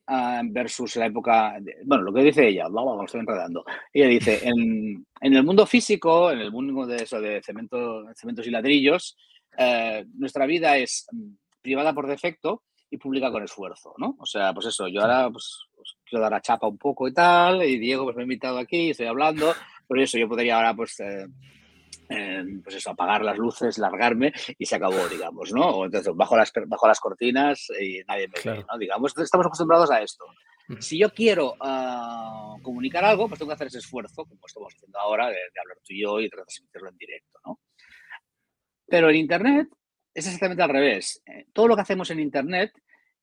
versus 0.07 0.95
la 0.97 1.05
época, 1.05 1.57
bueno, 1.85 2.03
lo 2.03 2.13
que 2.13 2.23
dice 2.23 2.47
ella, 2.47 2.67
lo 2.67 3.03
estoy 3.03 3.21
enredando. 3.21 3.63
Ella 3.93 4.07
dice, 4.07 4.41
en, 4.43 5.05
el 5.21 5.43
mundo 5.43 5.65
físico, 5.65 6.31
en 6.31 6.39
el 6.39 6.51
mundo 6.51 6.85
de 6.85 7.03
eso, 7.03 7.21
de 7.21 7.41
cemento, 7.41 8.03
cementos 8.15 8.45
y 8.47 8.51
ladrillos, 8.51 9.17
eh, 9.57 10.05
nuestra 10.15 10.45
vida 10.45 10.77
es 10.77 11.07
mm, 11.11 11.33
privada 11.61 11.93
por 11.93 12.07
defecto 12.07 12.63
y 12.89 12.97
pública 12.97 13.31
con 13.31 13.43
esfuerzo, 13.43 13.93
¿no? 13.97 14.15
O 14.19 14.25
sea, 14.25 14.53
pues 14.53 14.67
eso, 14.67 14.87
yo 14.87 15.01
ahora 15.01 15.29
pues, 15.29 15.65
pues, 15.75 15.95
quiero 16.05 16.23
dar 16.23 16.33
a 16.33 16.41
chapa 16.41 16.67
un 16.67 16.77
poco 16.77 17.07
y 17.07 17.13
tal, 17.13 17.63
y 17.63 17.77
Diego 17.77 18.03
pues 18.03 18.15
me 18.15 18.23
ha 18.23 18.23
invitado 18.23 18.57
aquí, 18.57 18.89
estoy 18.89 19.07
hablando, 19.07 19.53
por 19.87 19.99
eso 19.99 20.17
yo 20.17 20.27
podría 20.27 20.57
ahora 20.57 20.73
pues... 20.73 20.99
Eh, 20.99 21.27
pues 22.63 22.75
eso, 22.75 22.91
apagar 22.91 23.23
las 23.23 23.37
luces, 23.37 23.77
largarme 23.77 24.33
y 24.57 24.65
se 24.65 24.75
acabó, 24.75 25.07
digamos, 25.07 25.51
¿no? 25.53 25.69
O 25.69 25.85
entonces 25.85 26.13
bajo 26.15 26.35
las, 26.37 26.51
bajo 26.67 26.87
las 26.87 26.99
cortinas 26.99 27.67
y 27.79 28.01
nadie 28.07 28.27
me 28.27 28.51
ve, 28.51 28.65
¿no? 28.69 28.77
Digamos, 28.77 29.17
estamos 29.17 29.45
acostumbrados 29.45 29.91
a 29.91 30.01
esto. 30.01 30.25
Si 30.79 30.97
yo 30.97 31.13
quiero 31.13 31.55
ah, 31.59 32.55
comunicar 32.61 33.03
algo, 33.03 33.27
pues 33.27 33.39
tengo 33.39 33.49
que 33.49 33.55
hacer 33.55 33.67
ese 33.67 33.79
esfuerzo, 33.79 34.25
como 34.25 34.39
estamos 34.45 34.73
haciendo 34.73 34.99
ahora, 34.99 35.27
de, 35.27 35.37
hablar 35.59 35.77
tú 35.83 35.93
y 35.93 36.01
yo 36.01 36.19
y 36.19 36.29
transmitirlo 36.29 36.89
en 36.89 36.97
directo, 36.97 37.39
¿no? 37.45 37.59
Pero 38.87 39.09
en 39.09 39.15
Internet 39.15 39.67
es 40.13 40.25
exactamente 40.25 40.63
al 40.63 40.69
revés. 40.69 41.21
Eh, 41.25 41.47
todo 41.53 41.67
lo 41.67 41.75
que 41.75 41.81
hacemos 41.81 42.09
en 42.11 42.19
Internet 42.19 42.71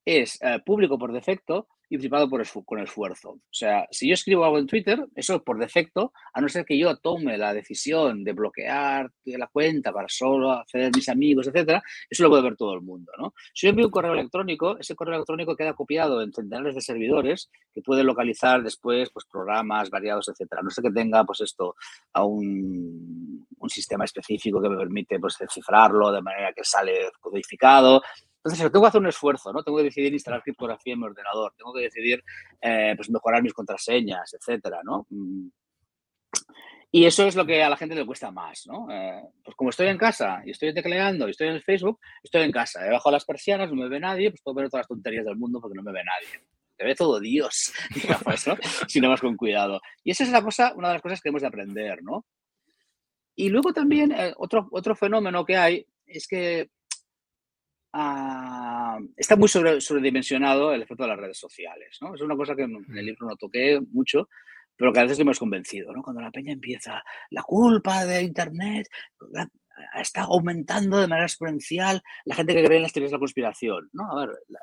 es 0.05 0.39
eh, 0.41 0.59
público 0.65 0.97
por 0.97 1.11
defecto 1.11 1.67
y 1.89 1.97
privado 1.97 2.29
por 2.29 2.43
con 2.65 2.79
esfuerzo. 2.79 3.31
O 3.31 3.41
sea, 3.51 3.87
si 3.91 4.07
yo 4.07 4.13
escribo 4.13 4.45
algo 4.45 4.59
en 4.59 4.67
Twitter, 4.67 5.05
eso 5.15 5.35
es 5.35 5.41
por 5.41 5.59
defecto, 5.59 6.13
a 6.33 6.39
no 6.39 6.47
ser 6.47 6.63
que 6.65 6.77
yo 6.77 6.95
tome 6.97 7.37
la 7.37 7.53
decisión 7.53 8.23
de 8.23 8.33
bloquear 8.33 9.11
la 9.25 9.47
cuenta 9.47 9.91
para 9.91 10.07
solo 10.07 10.51
acceder 10.51 10.87
a 10.87 10.91
mis 10.95 11.09
amigos, 11.09 11.47
etcétera, 11.47 11.81
eso 12.09 12.23
lo 12.23 12.29
puede 12.29 12.43
ver 12.43 12.55
todo 12.55 12.73
el 12.73 12.81
mundo, 12.81 13.11
¿no? 13.17 13.33
Si 13.53 13.65
yo 13.65 13.71
envío 13.71 13.85
un 13.85 13.91
correo 13.91 14.13
electrónico, 14.13 14.77
ese 14.77 14.95
correo 14.95 15.15
electrónico 15.15 15.55
queda 15.55 15.73
copiado 15.73 16.21
en 16.21 16.31
centenares 16.31 16.75
de 16.75 16.81
servidores 16.81 17.49
que 17.73 17.81
pueden 17.81 18.05
localizar 18.05 18.63
después 18.63 19.09
pues, 19.11 19.25
programas 19.25 19.89
variados, 19.89 20.29
etcétera. 20.29 20.61
No 20.61 20.69
sé 20.69 20.81
que 20.81 20.91
tenga, 20.91 21.23
pues 21.23 21.41
esto, 21.41 21.75
a 22.13 22.23
un, 22.23 23.47
un 23.57 23.69
sistema 23.69 24.05
específico 24.05 24.61
que 24.61 24.69
me 24.69 24.77
permite 24.77 25.19
pues, 25.19 25.37
descifrarlo 25.39 26.11
de 26.11 26.21
manera 26.21 26.53
que 26.53 26.63
sale 26.63 27.11
codificado. 27.19 28.01
Entonces, 28.43 28.71
tengo 28.71 28.81
que 28.81 28.87
hacer 28.87 29.01
un 29.01 29.07
esfuerzo, 29.07 29.51
¿no? 29.51 29.63
Tengo 29.63 29.77
que 29.79 29.85
decidir 29.85 30.13
instalar 30.13 30.41
criptografía 30.41 30.93
en 30.93 30.99
mi 30.99 31.05
ordenador, 31.05 31.53
tengo 31.57 31.73
que 31.73 31.81
decidir 31.81 32.23
eh, 32.61 32.93
pues 32.95 33.09
mejorar 33.09 33.43
mis 33.43 33.53
contraseñas, 33.53 34.33
etcétera, 34.33 34.79
¿no? 34.83 35.05
Mm. 35.09 35.49
Y 36.91 37.05
eso 37.05 37.27
es 37.27 37.35
lo 37.35 37.45
que 37.45 37.61
a 37.61 37.69
la 37.69 37.77
gente 37.77 37.93
le 37.93 38.05
cuesta 38.05 38.31
más, 38.31 38.65
¿no? 38.65 38.87
Eh, 38.89 39.21
pues 39.43 39.55
como 39.55 39.69
estoy 39.69 39.87
en 39.87 39.97
casa 39.97 40.41
y 40.45 40.51
estoy 40.51 40.73
tecleando 40.73 41.27
y 41.27 41.31
estoy 41.31 41.49
en 41.49 41.53
el 41.55 41.61
Facebook, 41.61 41.99
estoy 42.23 42.41
en 42.43 42.51
casa, 42.51 42.81
debajo 42.81 43.09
de 43.09 43.13
las 43.13 43.25
persianas, 43.25 43.69
no 43.69 43.75
me 43.75 43.89
ve 43.89 43.99
nadie, 43.99 44.31
pues 44.31 44.41
puedo 44.41 44.55
ver 44.55 44.69
todas 44.69 44.81
las 44.81 44.87
tonterías 44.87 45.25
del 45.25 45.35
mundo 45.35 45.59
porque 45.61 45.75
no 45.75 45.83
me 45.83 45.91
ve 45.91 46.01
nadie. 46.03 46.43
Te 46.77 46.85
ve 46.85 46.95
todo 46.95 47.19
Dios, 47.19 47.73
¿no? 48.47 48.57
si 48.87 49.01
no 49.01 49.09
vas 49.09 49.21
con 49.21 49.35
cuidado. 49.35 49.81
Y 50.03 50.11
esa 50.11 50.23
es 50.23 50.31
la 50.31 50.41
cosa, 50.41 50.73
una 50.75 50.87
de 50.87 50.93
las 50.95 51.03
cosas 51.03 51.21
que 51.21 51.29
hemos 51.29 51.41
de 51.41 51.47
aprender, 51.47 52.01
¿no? 52.01 52.25
Y 53.35 53.49
luego 53.49 53.71
también 53.71 54.11
eh, 54.11 54.33
otro, 54.37 54.67
otro 54.71 54.95
fenómeno 54.95 55.45
que 55.45 55.57
hay 55.57 55.85
es 56.07 56.27
que 56.27 56.69
Ah, 57.91 58.99
está 59.17 59.35
muy 59.35 59.47
sobredimensionado 59.47 60.73
el 60.73 60.83
efecto 60.83 61.03
de 61.03 61.09
las 61.09 61.19
redes 61.19 61.37
sociales. 61.37 61.97
¿no? 62.01 62.13
Es 62.15 62.21
una 62.21 62.35
cosa 62.35 62.55
que 62.55 62.63
en 62.63 62.85
el 62.95 63.05
libro 63.05 63.27
no 63.27 63.35
toqué 63.35 63.79
mucho, 63.91 64.29
pero 64.75 64.93
que 64.93 64.99
a 64.99 65.03
veces 65.03 65.19
hemos 65.19 65.39
convencido. 65.39 65.91
¿no? 65.93 66.03
Cuando 66.03 66.21
la 66.21 66.31
peña 66.31 66.53
empieza, 66.53 67.03
la 67.31 67.41
culpa 67.41 68.05
de 68.05 68.21
Internet 68.23 68.87
está 69.99 70.23
aumentando 70.23 70.99
de 70.99 71.07
manera 71.07 71.25
exponencial 71.25 72.01
la 72.25 72.35
gente 72.35 72.53
que 72.53 72.63
cree 72.63 72.77
en 72.77 72.83
las 72.83 72.93
teorías 72.93 73.11
de 73.11 73.17
la 73.17 73.19
conspiración. 73.19 73.89
¿no? 73.93 74.11
A 74.11 74.25
ver, 74.25 74.35
la 74.47 74.59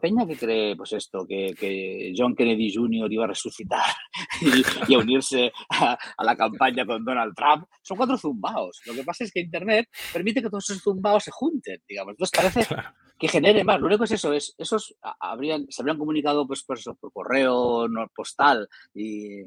peña 0.00 0.26
que 0.26 0.36
cree, 0.36 0.76
pues 0.76 0.92
esto, 0.92 1.26
que, 1.26 2.12
John 2.16 2.34
Kennedy 2.34 2.72
Jr. 2.74 3.12
iba 3.12 3.24
a 3.24 3.28
resucitar 3.28 3.92
y, 4.88 4.94
a 4.94 4.98
unirse 4.98 5.52
a, 5.70 5.96
la 6.22 6.36
campaña 6.36 6.86
con 6.86 7.04
Donald 7.04 7.34
Trump, 7.34 7.66
son 7.82 7.96
cuatro 7.96 8.16
zumbaos. 8.16 8.80
Lo 8.86 8.94
que 8.94 9.04
pasa 9.04 9.24
es 9.24 9.32
que 9.32 9.40
Internet 9.40 9.88
permite 10.12 10.42
que 10.42 10.48
todos 10.48 10.68
esos 10.70 10.82
zumbaos 10.82 11.24
se 11.24 11.30
junten, 11.30 11.80
digamos. 11.88 12.12
Entonces 12.12 12.38
parece 12.38 12.66
que 13.18 13.28
genere 13.28 13.64
más. 13.64 13.80
Lo 13.80 13.86
único 13.86 14.00
que 14.00 14.06
es 14.06 14.12
eso, 14.12 14.32
es, 14.32 14.54
esos 14.58 14.96
habrían, 15.20 15.66
se 15.68 15.82
habrían 15.82 15.98
comunicado 15.98 16.46
pues, 16.46 16.62
por, 16.62 16.78
por 16.98 17.12
correo 17.12 17.88
no, 17.88 18.06
postal 18.14 18.68
y, 18.94 19.44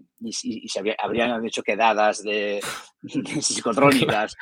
se 0.67 0.95
habrían 0.99 1.45
hecho 1.45 1.63
quedadas 1.63 2.23
de, 2.23 2.61
psicotrónicas 3.41 4.35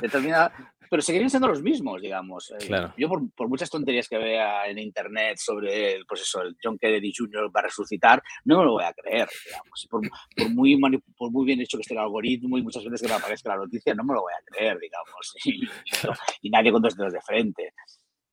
determinadas 0.00 0.52
pero 0.90 1.02
seguirían 1.02 1.30
siendo 1.30 1.48
los 1.48 1.62
mismos, 1.62 2.00
digamos. 2.00 2.52
Eh, 2.58 2.88
yo, 2.96 3.08
por, 3.08 3.48
muchas 3.48 3.70
tonterías 3.70 4.08
que 4.08 4.18
vea 4.18 4.66
en 4.66 4.78
internet 4.78 5.38
sobre 5.38 5.94
el, 5.94 6.06
pues 6.06 6.22
eso, 6.22 6.42
el 6.42 6.56
John 6.62 6.78
Kennedy 6.78 7.12
Jr. 7.16 7.50
va 7.54 7.60
a 7.60 7.64
resucitar, 7.64 8.22
no 8.44 8.58
me 8.58 8.64
lo 8.64 8.72
voy 8.72 8.84
a 8.84 8.92
creer, 8.92 9.28
digamos. 9.44 9.86
Por, 9.90 10.50
muy, 10.50 11.00
por 11.16 11.30
muy 11.30 11.46
bien 11.46 11.60
hecho 11.60 11.76
que 11.76 11.82
esté 11.82 11.94
el 11.94 12.00
algoritmo 12.00 12.58
y 12.58 12.62
muchas 12.62 12.84
veces 12.84 13.02
que 13.02 13.08
me 13.08 13.14
aparezca 13.14 13.50
la 13.50 13.56
noticia, 13.56 13.94
no 13.94 14.04
me 14.04 14.14
lo 14.14 14.22
voy 14.22 14.32
a 14.32 14.44
creer, 14.44 14.78
digamos. 14.78 15.34
Y, 16.42 16.50
nadie 16.50 16.72
con 16.72 16.82
dos 16.82 16.96
dedos 16.96 17.12
de 17.12 17.20
frente. 17.20 17.72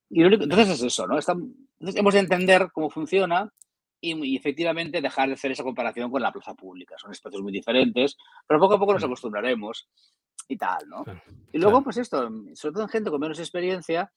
Y 0.09 0.23
entonces 0.23 0.69
es 0.69 0.83
eso, 0.83 1.07
¿no? 1.07 1.15
entonces 1.17 1.95
hemos 1.95 2.13
de 2.13 2.19
entender 2.19 2.67
cómo 2.71 2.89
funciona 2.89 3.51
y, 4.13 4.35
efectivamente 4.35 5.01
dejar 5.01 5.27
de 5.27 5.33
hacer 5.33 5.51
esa 5.51 5.63
comparación 5.63 6.11
con 6.11 6.21
la 6.21 6.31
plaza 6.31 6.53
pública. 6.53 6.95
Son 6.97 7.11
espacios 7.11 7.41
muy 7.41 7.51
diferentes, 7.51 8.17
pero 8.47 8.59
poco 8.59 8.75
a 8.75 8.79
poco 8.79 8.93
nos 8.93 9.03
acostumbraremos 9.03 9.87
y 10.47 10.57
tal, 10.57 10.87
¿no? 10.87 11.03
y 11.51 11.57
luego, 11.57 11.83
pues 11.83 11.97
esto, 11.97 12.29
sobre 12.53 12.73
todo 12.73 12.83
en 12.83 12.89
gente 12.89 13.09
con 13.09 13.19
menos 13.19 13.39
experiencia, 13.39 14.11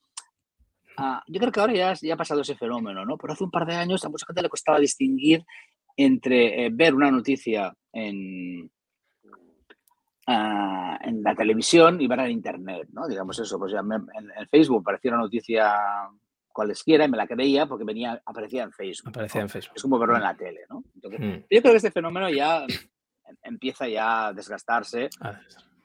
ah, 0.98 1.22
yo 1.26 1.40
creo 1.40 1.52
que 1.52 1.60
ahora 1.60 1.74
ya, 1.74 1.94
ya 1.94 2.14
ha 2.14 2.18
pasado 2.18 2.42
ese 2.42 2.56
fenómeno, 2.56 3.04
¿no? 3.04 3.16
Pero 3.16 3.32
hace 3.32 3.44
un 3.44 3.50
par 3.50 3.66
de 3.66 3.76
años 3.76 4.04
a 4.04 4.08
mucha 4.08 4.26
gente 4.26 4.42
le 4.42 4.48
costaba 4.48 4.78
distinguir 4.78 5.44
entre 5.96 6.66
eh, 6.66 6.70
ver 6.72 6.94
una 6.94 7.10
noticia 7.10 7.74
en, 7.92 8.70
ah, 10.26 10.98
en 11.02 11.22
la 11.22 11.34
televisión 11.34 12.00
y 12.00 12.06
ver 12.06 12.20
en 12.20 12.30
internet, 12.30 12.88
¿no? 12.92 13.08
Digamos 13.08 13.38
eso, 13.40 13.58
pues 13.58 13.72
ya 13.72 13.80
en, 13.80 14.48
Facebook 14.48 14.82
aparecía 14.82 15.10
una 15.10 15.22
noticia 15.22 15.74
cualesquiera 16.52 17.04
y 17.04 17.08
me 17.08 17.16
la 17.16 17.26
creía 17.26 17.66
porque 17.66 17.84
venía, 17.84 18.20
aparecía 18.24 18.62
en 18.62 18.72
Facebook. 18.72 19.10
Aparecía 19.10 19.42
en 19.42 19.48
Facebook. 19.48 19.74
Es 19.76 19.82
como 19.82 19.98
verlo 19.98 20.16
en 20.16 20.22
la 20.22 20.36
tele, 20.36 20.60
¿no? 20.68 20.82
Entonces, 20.94 21.20
mm. 21.20 21.46
Yo 21.50 21.60
creo 21.60 21.72
que 21.72 21.76
este 21.76 21.90
fenómeno 21.90 22.30
ya 22.30 22.66
empieza 23.42 23.88
ya 23.88 24.28
a 24.28 24.32
desgastarse. 24.32 25.08
Ah, 25.20 25.38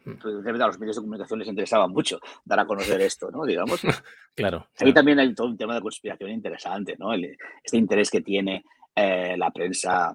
pues, 0.04 0.26
a 0.26 0.68
los 0.68 0.80
medios 0.80 0.96
de 0.98 1.02
comunicación 1.02 1.40
les 1.40 1.48
interesaba 1.48 1.88
mucho 1.88 2.20
dar 2.44 2.60
a 2.60 2.66
conocer 2.66 3.00
esto, 3.02 3.32
¿no? 3.32 3.46
Digamos. 3.46 3.82
claro. 4.36 4.68
Ahí 4.80 4.94
también 4.94 5.20
hay 5.20 5.34
todo 5.34 5.48
un 5.48 5.58
tema 5.58 5.76
de 5.76 5.82
conspiración 5.82 6.32
interesante, 6.32 6.96
¿no? 6.98 7.14
este 7.14 7.78
interés 7.78 8.12
que 8.12 8.22
tiene 8.22 8.64
eh, 8.96 9.36
la 9.38 9.52
prensa 9.52 10.14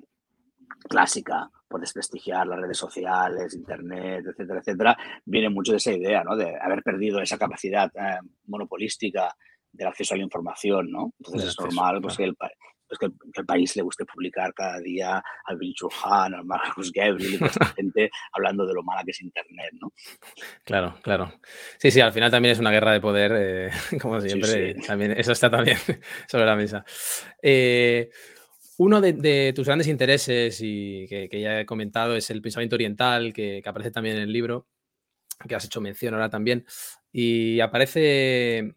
clásica 0.88 1.50
por 1.66 1.80
desprestigiar 1.80 2.46
las 2.46 2.60
redes 2.60 2.78
sociales, 2.78 3.54
internet, 3.54 4.24
etcétera, 4.26 4.60
etcétera, 4.60 4.98
viene 5.24 5.50
mucho 5.50 5.72
de 5.72 5.78
esa 5.78 5.92
idea, 5.92 6.22
¿no? 6.24 6.36
De 6.36 6.56
haber 6.58 6.82
perdido 6.82 7.20
esa 7.20 7.36
capacidad 7.36 7.90
eh, 7.94 8.18
monopolística 8.46 9.34
del 9.72 9.88
acceso 9.88 10.14
a 10.14 10.16
la 10.16 10.24
información, 10.24 10.90
¿no? 10.90 11.12
Entonces 11.18 11.50
es 11.50 11.60
normal 11.60 12.00
pues, 12.00 12.16
que 12.16 12.24
el, 12.24 12.36
pues 12.88 12.98
que, 12.98 13.06
el 13.40 13.46
país 13.46 13.76
le 13.76 13.82
guste 13.82 14.04
publicar 14.04 14.54
cada 14.54 14.80
día 14.80 15.22
al 15.44 15.58
Bill 15.58 15.74
Churhan, 15.74 16.34
al 16.34 16.44
Marcus 16.44 16.90
Gabriel 16.90 17.42
esta 17.42 17.66
gente 17.76 18.10
hablando 18.32 18.66
de 18.66 18.74
lo 18.74 18.82
mala 18.82 19.04
que 19.04 19.10
es 19.10 19.20
Internet, 19.20 19.74
¿no? 19.80 19.92
Claro, 20.64 20.94
claro. 21.02 21.32
Sí, 21.78 21.90
sí, 21.90 22.00
al 22.00 22.12
final 22.12 22.30
también 22.30 22.52
es 22.52 22.58
una 22.58 22.70
guerra 22.70 22.92
de 22.92 23.00
poder, 23.00 23.32
eh, 23.36 23.70
como 24.00 24.20
siempre. 24.20 24.74
También, 24.74 25.12
eso 25.12 25.32
está 25.32 25.50
también 25.50 25.76
sobre 26.28 26.46
la 26.46 26.56
mesa. 26.56 26.84
Eh, 27.42 28.08
uno 28.78 29.00
de, 29.00 29.52
tus 29.54 29.66
grandes 29.66 29.88
intereses 29.88 30.58
y 30.62 31.06
que, 31.08 31.28
ya 31.40 31.60
he 31.60 31.66
comentado 31.66 32.16
es 32.16 32.30
el 32.30 32.40
pensamiento 32.40 32.76
oriental, 32.76 33.32
que, 33.32 33.60
que, 33.62 33.68
aparece 33.68 33.90
también 33.90 34.16
en 34.16 34.22
el 34.22 34.32
libro, 34.32 34.68
que 35.46 35.54
has 35.56 35.64
hecho 35.64 35.80
mención 35.80 36.14
ahora 36.14 36.30
también. 36.30 36.64
Y 37.10 37.58
aparece 37.58 38.74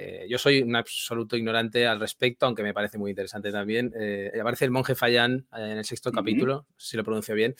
eh, 0.00 0.26
yo 0.28 0.38
soy 0.38 0.62
un 0.62 0.76
absoluto 0.76 1.36
ignorante 1.36 1.86
al 1.86 1.98
respecto, 1.98 2.46
aunque 2.46 2.62
me 2.62 2.72
parece 2.72 2.98
muy 2.98 3.10
interesante 3.10 3.50
también. 3.50 3.92
Eh, 3.98 4.30
aparece 4.40 4.64
el 4.64 4.70
monje 4.70 4.94
Fayán 4.94 5.48
eh, 5.56 5.72
en 5.72 5.78
el 5.78 5.84
sexto 5.84 6.12
capítulo, 6.12 6.66
si 6.76 6.96
lo 6.96 7.02
pronuncio 7.02 7.34
bien, 7.34 7.56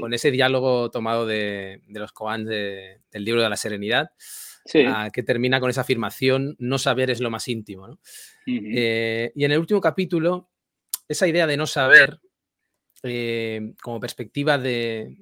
con 0.00 0.14
ese 0.14 0.30
diálogo 0.30 0.90
tomado 0.90 1.26
de, 1.26 1.82
los 1.88 2.12
koans 2.12 2.48
del 2.48 3.24
libro 3.24 3.42
de 3.42 3.50
la 3.50 3.56
serenidad, 3.56 4.12
ah, 4.86 5.10
que 5.12 5.22
termina 5.22 5.60
con 5.60 5.68
esa 5.68 5.82
afirmación, 5.82 6.56
no 6.58 6.78
saber 6.78 7.10
es 7.10 7.20
lo 7.20 7.30
más 7.30 7.46
íntimo. 7.48 7.98
y 8.46 8.78
en 9.44 9.52
el 9.52 9.58
último 9.58 9.82
capítulo, 9.82 10.48
esa 11.08 11.28
idea 11.28 11.46
de 11.46 11.58
no 11.58 11.66
saber, 11.66 12.20
como 13.82 14.00
perspectiva 14.00 14.56
de, 14.56 15.14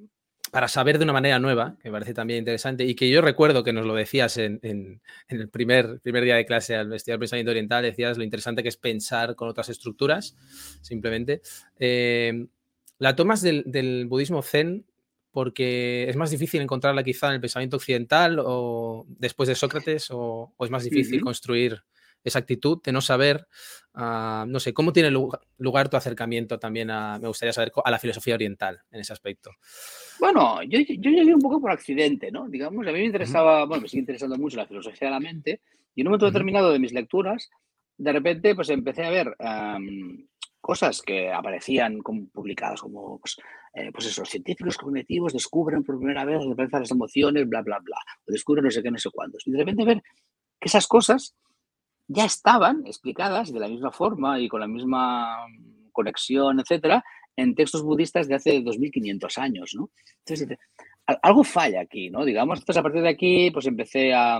para 0.53 0.67
saber 0.67 0.99
de 0.99 1.03
una 1.03 1.13
manera 1.13 1.39
nueva, 1.39 1.77
que 1.81 1.89
me 1.89 1.93
parece 1.93 2.13
también 2.13 2.37
interesante, 2.37 2.85
y 2.85 2.93
que 2.93 3.09
yo 3.09 3.21
recuerdo 3.21 3.63
que 3.63 3.73
nos 3.73 3.87
lo 3.87 3.95
decías 3.95 4.37
en, 4.37 4.59
el 4.61 5.49
primer, 5.49 5.99
primer 5.99 6.23
día 6.23 6.35
de 6.35 6.45
clase 6.45 6.75
al 6.75 6.93
estudiar 6.93 7.17
pensamiento 7.17 7.49
oriental, 7.49 7.81
decías 7.81 8.19
lo 8.19 8.23
interesante 8.23 8.61
que 8.61 8.69
es 8.69 8.77
pensar 8.77 9.35
con 9.35 9.49
otras 9.49 9.69
estructuras, 9.69 10.37
simplemente. 10.83 11.41
Eh, 11.79 12.45
la 12.99 13.15
tomas 13.15 13.41
del, 13.41 14.05
budismo 14.07 14.43
zen 14.43 14.85
porque 15.31 16.07
es 16.07 16.15
más 16.17 16.29
difícil 16.29 16.61
encontrarla 16.61 17.03
quizá 17.03 17.29
en 17.29 17.33
el 17.33 17.41
pensamiento 17.41 17.77
occidental 17.77 18.37
o 18.39 19.07
después 19.07 19.49
de 19.49 19.55
Sócrates 19.55 20.09
o, 20.11 20.53
es 20.59 20.69
más 20.69 20.83
difícil 20.83 21.21
construir 21.21 21.81
esa 22.23 22.39
actitud 22.39 22.81
de 22.83 22.91
no 22.91 23.01
saber, 23.01 23.47
ah, 23.93 24.45
no 24.47 24.59
sé, 24.59 24.73
¿cómo 24.73 24.93
tiene 24.93 25.11
lugar, 25.11 25.89
tu 25.89 25.97
acercamiento 25.97 26.59
también 26.59 26.89
a, 26.91 27.19
me 27.19 27.27
gustaría 27.27 27.53
saber, 27.53 27.71
a 27.83 27.91
la 27.91 27.99
filosofía 27.99 28.35
oriental 28.35 28.81
en 28.91 29.01
ese 29.01 29.13
aspecto? 29.13 29.51
Bueno, 30.19 30.61
yo, 30.63 30.79
yo 30.79 31.11
llegué 31.11 31.33
un 31.33 31.41
poco 31.41 31.59
por 31.59 31.71
accidente, 31.71 32.31
¿no? 32.31 32.47
Digamos, 32.47 32.87
a 32.87 32.91
mí 32.91 32.99
me 32.99 33.05
interesaba, 33.05 33.65
bueno, 33.65 33.83
me 33.83 33.87
sigue 33.89 34.01
interesando 34.01 34.37
mucho 34.37 34.57
la 34.57 34.67
filosofía 34.67 35.07
de 35.07 35.13
la 35.13 35.19
mente 35.19 35.61
y 35.95 36.01
en 36.01 36.07
un 36.07 36.11
momento 36.11 36.25
determinado 36.25 36.71
de 36.71 36.79
mis 36.79 36.93
lecturas, 36.93 37.49
de 37.97 38.11
repente, 38.11 38.55
pues 38.55 38.69
empecé 38.69 39.03
a 39.03 39.09
ver 39.11 39.35
cosas 40.59 41.01
que 41.01 41.31
aparecían 41.31 41.99
como 41.99 42.27
publicadas 42.29 42.81
como, 42.81 43.19
pues, 43.19 43.37
eh, 43.73 43.91
pues 43.91 44.05
esos 44.05 44.29
científicos 44.29 44.77
cognitivos 44.77 45.33
descubren 45.33 45.83
por 45.83 45.97
primera 45.97 46.23
vez 46.23 46.39
la 46.45 46.79
las 46.79 46.91
emociones, 46.91 47.47
bla, 47.49 47.61
bla, 47.61 47.79
bla, 47.79 47.97
o 48.25 48.31
descubren 48.31 48.63
no 48.63 48.71
sé 48.71 48.81
qué, 48.81 48.89
no 48.89 48.97
sé 48.97 49.09
cuántos. 49.11 49.45
Y 49.45 49.51
de 49.51 49.57
repente 49.57 49.83
ver 49.83 50.01
que 50.59 50.69
esas 50.69 50.87
cosas 50.87 51.35
ya 52.07 52.25
estaban 52.25 52.85
explicadas 52.85 53.51
de 53.51 53.59
la 53.59 53.67
misma 53.67 53.91
forma 53.91 54.39
y 54.39 54.47
con 54.47 54.59
la 54.59 54.67
misma 54.67 55.45
conexión, 55.91 56.59
etcétera, 56.59 57.03
en 57.35 57.55
textos 57.55 57.83
budistas 57.83 58.27
de 58.27 58.35
hace 58.35 58.61
2500 58.61 59.37
años, 59.37 59.71
¿no? 59.75 59.89
Algo 61.21 61.43
falla 61.43 61.81
aquí, 61.81 62.09
¿no? 62.09 62.23
Digamos, 62.23 62.59
entonces 62.59 62.79
a 62.79 62.83
partir 62.83 63.01
de 63.01 63.09
aquí, 63.09 63.51
pues 63.51 63.65
empecé 63.65 64.13
a, 64.13 64.39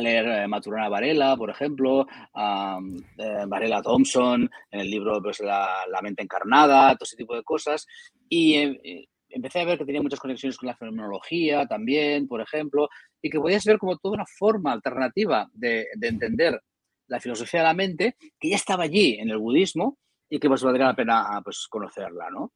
leer 0.00 0.26
eh, 0.26 0.48
Maturana 0.48 0.88
Varela, 0.88 1.36
por 1.36 1.50
ejemplo, 1.50 2.06
eh, 2.34 3.44
Varela 3.46 3.82
Thompson, 3.82 4.50
en 4.70 4.80
el 4.80 4.90
libro 4.90 5.22
pues, 5.22 5.40
la, 5.40 5.84
mente 6.02 6.22
encarnada, 6.22 6.94
todo 6.94 7.04
ese 7.04 7.16
tipo 7.16 7.34
de 7.36 7.42
cosas, 7.42 7.86
y 8.28 8.54
eh, 8.54 9.08
empecé 9.36 9.60
a 9.60 9.64
ver 9.64 9.78
que 9.78 9.84
tenía 9.84 10.02
muchas 10.02 10.18
conexiones 10.18 10.56
con 10.56 10.66
la 10.66 10.76
fenomenología 10.76 11.66
también, 11.66 12.26
por 12.26 12.40
ejemplo, 12.40 12.88
y 13.20 13.28
que 13.28 13.38
podías 13.38 13.64
ver 13.64 13.78
como 13.78 13.98
toda 13.98 14.14
una 14.14 14.26
forma 14.26 14.72
alternativa 14.72 15.48
de, 15.52 15.86
entender 16.00 16.60
la 17.08 17.20
filosofía 17.20 17.60
de 17.60 17.66
la 17.66 17.74
mente 17.74 18.16
que 18.40 18.48
ya 18.48 18.56
estaba 18.56 18.84
allí 18.84 19.14
en 19.20 19.30
el 19.30 19.38
budismo 19.38 19.98
y 20.28 20.38
que 20.38 20.48
pues 20.48 20.62
valdría 20.62 20.86
la 20.86 20.96
pena 20.96 21.40
pues, 21.44 21.66
conocerla, 21.68 22.30
¿no? 22.30 22.52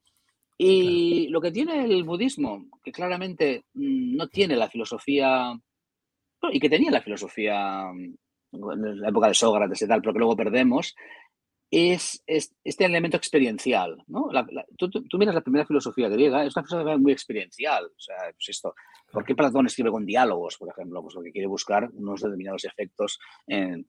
Y 0.57 1.29
lo 1.29 1.41
que 1.41 1.53
tiene 1.53 1.85
el 1.85 2.05
budismo, 2.05 2.67
que 2.83 2.93
claramente 2.93 3.65
mm, 3.75 4.17
no 4.17 4.29
tiene 4.29 4.57
la 4.57 4.69
filosofía, 4.69 5.53
y 6.53 6.61
que 6.61 6.69
tenía 6.69 6.91
la 6.91 7.01
filosofía 7.01 7.91
mm, 7.93 8.71
en 8.73 9.01
la 9.01 9.09
época 9.09 9.29
de 9.29 9.35
Sócrates 9.35 9.81
y 9.81 9.87
tal, 9.87 10.01
pero 10.01 10.13
que 10.13 10.19
luego 10.19 10.37
perdemos, 10.37 10.95
es, 11.71 12.23
este 12.27 12.85
elemento 12.85 13.17
experiencial. 13.17 14.03
¿no? 14.09 14.29
tú, 14.77 15.19
miras 15.19 15.35
la 15.35 15.41
primera 15.41 15.67
filosofía 15.67 16.09
griega, 16.09 16.45
es 16.45 16.57
una 16.57 16.67
filosofía 16.67 16.97
muy 16.97 17.13
experiencial. 17.13 17.87
O 17.87 18.01
sea, 18.01 18.17
pues 18.33 18.49
esto, 18.49 18.75
¿por 19.13 19.25
qué 19.25 19.35
Platón 19.35 19.67
escribe 19.67 19.91
con 19.91 20.05
diálogos, 20.05 20.57
por 20.59 20.69
ejemplo? 20.69 21.03
Pues 21.03 21.15
porque 21.15 21.33
quiere 21.33 21.47
buscar 21.47 21.89
unos 21.93 22.23
determinados 22.23 22.65
efectos 22.65 23.19
en, 23.47 23.87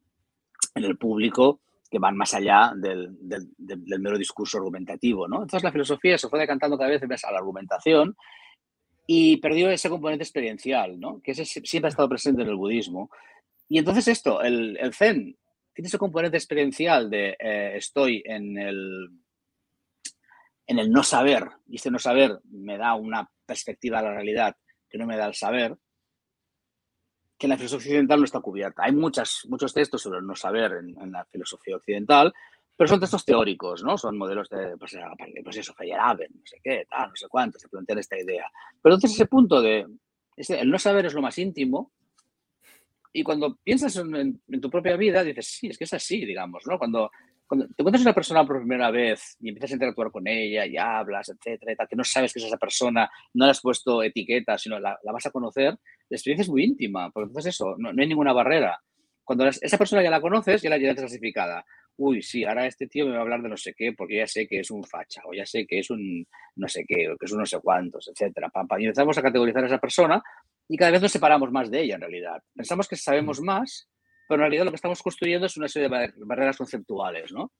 el 0.75 0.97
público 0.97 1.59
que 1.89 1.99
van 1.99 2.15
más 2.15 2.34
allá 2.34 2.71
del, 2.77 3.17
mero 3.99 4.17
discurso 4.17 4.57
argumentativo. 4.57 5.27
¿no? 5.27 5.38
Entonces 5.38 5.63
la 5.63 5.71
filosofía 5.71 6.17
se 6.17 6.29
fue 6.29 6.39
decantando 6.39 6.77
cada 6.77 6.89
vez 6.89 7.05
más 7.09 7.25
a 7.25 7.32
la 7.32 7.39
argumentación 7.39 8.15
y 9.05 9.38
perdió 9.38 9.69
ese 9.69 9.89
componente 9.89 10.23
experiencial, 10.23 10.97
¿no? 10.97 11.19
que 11.21 11.32
ese 11.32 11.43
siempre 11.43 11.88
ha 11.88 11.89
estado 11.89 12.07
presente 12.07 12.43
en 12.43 12.47
el 12.47 12.55
budismo. 12.55 13.09
Y 13.67 13.79
entonces 13.79 14.07
esto, 14.07 14.41
el, 14.41 14.77
el 14.77 14.93
zen 14.93 15.36
tiene 15.74 15.88
ese 15.88 15.97
componente 15.97 16.38
experiencial 16.38 17.09
de 17.09 17.36
eh, 17.39 17.74
estoy 17.76 18.22
en 18.26 18.57
el, 18.57 19.09
en 20.67 20.80
el 20.80 20.91
no 20.91 21.03
saber, 21.03 21.47
y 21.67 21.76
este 21.76 21.91
no 21.91 21.99
saber 21.99 22.39
me 22.51 22.78
da 22.78 22.95
una 22.95 23.30
perspectiva 23.45 23.99
de 24.01 24.07
la 24.07 24.13
realidad 24.13 24.55
que 24.89 24.97
no 24.97 25.05
me 25.05 25.17
da 25.17 25.26
el 25.28 25.36
saber, 25.36 25.78
que 27.38 27.47
en 27.47 27.51
la 27.51 27.57
filosofía 27.57 27.89
occidental 27.89 28.19
no 28.19 28.26
está 28.26 28.39
cubierta. 28.39 28.84
Hay 28.84 28.91
muchas, 28.91 29.47
muchos 29.49 29.74
textos 29.74 30.01
sobre 30.01 30.19
el 30.19 30.28
no 30.28 30.36
saber 30.36 30.74
en, 30.74 31.11
la 31.11 31.26
filosofía 31.26 31.76
occidental, 31.76 32.32
pero 32.78 32.88
son 32.88 32.99
textos 32.99 33.26
teóricos, 33.26 33.84
¿no? 33.84 33.97
Son 33.97 34.17
modelos 34.17 34.47
de, 34.49 34.78
pues, 34.78 34.95
pues 35.43 35.57
eso, 35.57 35.74
Feyerabend, 35.74 36.36
no 36.36 36.45
sé 36.45 36.59
qué, 36.63 36.86
tal, 36.89 37.09
no 37.09 37.15
sé 37.15 37.28
cuánto, 37.28 37.57
se 37.57 37.67
plantean 37.67 37.99
esta 37.99 38.19
idea. 38.19 38.45
Pero 38.82 38.95
entonces 38.95 39.17
ese 39.17 39.26
punto 39.26 39.61
de, 39.61 39.88
el 40.36 40.69
no 40.69 40.78
saber 40.78 41.05
es 41.05 41.13
lo 41.13 41.22
más 41.22 41.38
íntimo, 41.38 41.91
y 43.14 43.24
cuando 43.24 43.57
piensas 43.57 43.95
en, 43.97 44.41
tu 44.62 44.70
propia 44.70 44.95
vida, 44.95 45.24
dices, 45.24 45.47
sí, 45.47 45.68
es 45.68 45.78
que 45.78 45.84
es 45.84 45.93
así, 45.93 46.26
digamos, 46.26 46.64
¿no? 46.66 46.78
Cuando, 46.78 47.12
cuando 47.45 47.68
te 47.68 47.76
encuentras 47.78 48.03
una 48.03 48.14
persona 48.14 48.45
por 48.45 48.59
primera 48.59 48.89
vez 48.91 49.36
y 49.39 49.49
empiezas 49.49 49.72
a 49.72 49.74
interactuar 49.74 50.12
con 50.12 50.28
ella 50.28 50.66
y 50.66 50.78
hablas, 50.78 51.30
etcétera, 51.30 51.76
tal, 51.76 51.88
que 51.88 51.95
no 51.95 52.03
sabes 52.03 52.34
que 52.34 52.39
es 52.39 52.45
esa 52.45 52.57
persona, 52.57 53.09
no 53.34 53.45
le 53.45 53.51
has 53.51 53.62
puesto 53.62 54.01
etiqueta, 54.01 54.57
sino 54.57 54.80
la, 54.80 54.97
la 55.03 55.12
vas 55.12 55.26
a 55.26 55.32
conocer, 55.32 55.78
la 56.12 56.16
experiencia 56.16 56.43
es 56.43 56.49
muy 56.49 56.64
íntima, 56.64 57.09
porque 57.12 57.28
entonces 57.28 57.53
eso, 57.53 57.76
no, 57.78 57.89
hay 57.89 58.07
ninguna 58.07 58.34
barrera. 58.34 58.80
Cuando 59.24 59.47
esa 59.47 59.78
persona 59.78 60.03
ya 60.03 60.09
la 60.09 60.20
conoces, 60.20 60.62
ya 60.62 60.70
la 60.70 60.78
tienes 60.78 60.97
clasificada. 60.97 61.64
Uy, 61.97 62.22
sí, 62.22 62.43
ahora 62.43 62.66
este 62.66 62.88
tío 62.88 63.05
me 63.05 63.12
va 63.12 63.20
a 63.20 63.22
hablar 63.22 63.41
de 63.41 63.49
no 63.49 63.57
sé 63.57 63.74
qué, 63.74 63.93
porque 63.93 64.18
ya 64.18 64.28
sé 64.28 64.47
que 64.47 64.59
es 64.59 64.72
un 64.72 64.84
facha, 64.84 65.22
o 65.26 65.34
ya 65.34 65.45
sé 65.45 65.66
que 65.68 65.80
es 65.80 65.89
un 65.89 66.26
no 66.55 66.68
sé 66.68 66.84
qué, 66.88 67.09
o 67.09 67.18
que 67.18 67.26
es 67.26 67.32
un 67.32 67.39
no 67.39 67.45
sé 67.45 67.59
cuántos, 67.59 68.09
etcétera. 68.09 68.51
Y 68.80 68.86
empezamos 68.86 69.18
a 69.18 69.22
categorizar 69.22 69.64
a 69.64 69.68
esa 69.68 69.78
persona 69.78 70.22
y 70.72 70.78
cada 70.78 70.91
vez 70.91 71.01
nos 71.01 71.11
separamos 71.11 71.51
más 71.51 71.69
de 71.69 71.82
ella 71.82 71.95
en 71.95 72.01
realidad. 72.01 72.41
Pensamos 72.55 72.88
que 72.88 72.95
sabemos 72.95 73.41
más, 73.41 73.89
pero 74.26 74.36
en 74.36 74.43
realidad 74.43 74.63
lo 74.63 74.72
que 74.72 74.78
estamos 74.78 75.03
construyendo 75.03 75.45
es 75.45 75.57
una 75.57 75.67
serie 75.67 75.89
de 75.89 76.13
barreras 76.24 76.55
conceptuales, 76.55 77.34
¿no? 77.34 77.51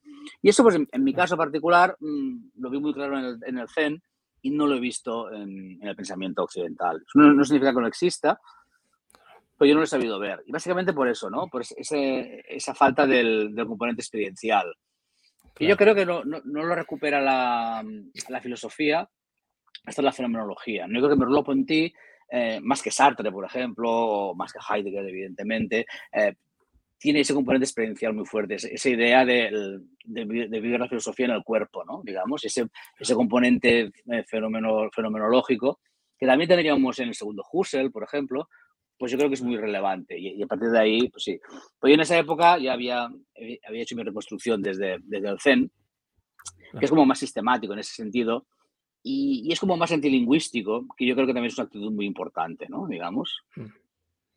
Y 0.42 0.48
eso, 0.48 0.64
pues 0.64 0.76
en, 0.76 1.04
mi 1.04 1.14
caso 1.14 1.36
particular, 1.36 1.94
mm, 2.00 2.52
lo 2.56 2.70
vi 2.70 2.80
muy 2.80 2.94
claro 2.94 3.20
en 3.20 3.58
el, 3.58 3.68
Zen 3.68 4.02
y 4.42 4.52
no 4.52 4.66
lo 4.66 4.76
he 4.76 4.80
visto 4.80 5.30
en, 5.30 5.78
el 5.82 5.94
pensamiento 5.94 6.44
occidental. 6.44 7.04
No, 7.14 7.44
significa 7.44 7.74
que 7.74 7.82
no 7.82 7.88
exista, 7.88 8.40
pero 9.58 9.68
yo 9.68 9.74
no 9.74 9.82
lo 9.82 9.84
he 9.84 9.88
sabido 9.88 10.18
ver. 10.18 10.42
Y 10.46 10.54
básicamente 10.54 10.94
por 10.94 11.10
eso, 11.10 11.30
¿no? 11.30 11.48
Por 11.48 11.64
esa 11.64 12.74
falta 12.74 13.06
del, 13.06 13.54
componente 13.68 14.04
experiencial. 14.04 14.74
Y 15.60 15.68
yo 15.68 15.76
creo 15.76 15.94
que 15.94 16.06
no, 16.06 16.24
lo 16.24 16.76
recupera 16.76 17.20
la, 17.20 17.84
la 18.30 18.40
filosofía 18.40 19.06
hasta 19.84 20.02
la 20.02 20.14
fenomenología. 20.14 20.88
No 20.88 21.00
creo 21.00 21.10
que 21.10 21.18
Merleau-Ponty 21.18 21.94
eh, 22.34 22.62
más 22.62 22.82
que 22.82 22.92
Sartre, 22.92 23.30
por 23.30 23.44
ejemplo, 23.44 23.92
o 23.92 24.36
más 24.36 24.54
que 24.54 24.60
Heidegger, 24.60 25.06
evidentemente, 25.06 25.86
eh, 26.14 26.34
tiene 26.98 27.20
ese 27.20 27.34
componente 27.34 27.66
experiencial 27.66 28.14
muy 28.14 28.26
fuerte, 28.26 28.56
esa 28.56 28.90
idea 28.90 29.26
de, 29.26 29.82
vivir 30.06 30.80
la 30.80 30.88
filosofía 30.88 31.26
en 31.26 31.34
el 31.34 31.44
cuerpo, 31.44 31.84
¿no? 31.84 32.02
digamos, 32.06 32.46
ese, 32.46 32.68
ese 32.98 33.16
componente 33.16 33.92
eh, 34.10 34.24
fenomenológico, 34.26 35.82
que 36.18 36.26
también 36.26 36.48
tendríamos 36.48 37.00
en 37.00 37.10
el 37.10 37.16
segundo 37.16 37.44
Husserl, 37.52 37.92
por 37.92 38.04
ejemplo, 38.04 38.48
pues 38.98 39.12
yo 39.12 39.18
creo 39.18 39.30
que 39.30 39.36
es 39.36 39.42
muy 39.42 39.58
relevante. 39.58 40.18
Y, 40.18 40.42
a 40.42 40.48
partir 40.48 40.70
de 40.70 40.80
ahí, 40.80 41.10
pues 41.10 41.24
sí. 41.24 41.40
Pues 41.80 41.90
yo 41.90 41.96
en 41.96 42.02
esa 42.02 42.18
época 42.18 42.60
ya 42.60 42.74
había, 42.74 43.06
había 43.68 43.82
hecho 43.82 43.96
mi 43.96 44.04
reconstrucción 44.04 44.62
desde, 44.62 45.00
desde 45.02 45.28
el 45.28 45.40
Zen, 45.40 45.72
que 46.80 46.86
es 46.86 46.90
como 46.90 47.06
más 47.06 47.18
sistemático 47.18 47.74
en 47.74 47.80
ese 47.80 47.96
sentido, 47.96 48.46
y, 49.04 49.52
es 49.52 49.60
como 49.60 49.78
más 49.78 49.92
antilingüístico, 49.92 50.86
que 50.98 51.06
yo 51.06 51.16
creo 51.16 51.28
que 51.28 51.34
también 51.34 51.52
es 51.52 51.58
una 51.58 51.66
actitud 51.66 51.92
muy 51.92 52.06
importante, 52.06 52.68
¿no? 52.70 52.88
Digamos. 52.88 53.44
Mm. 53.56 53.66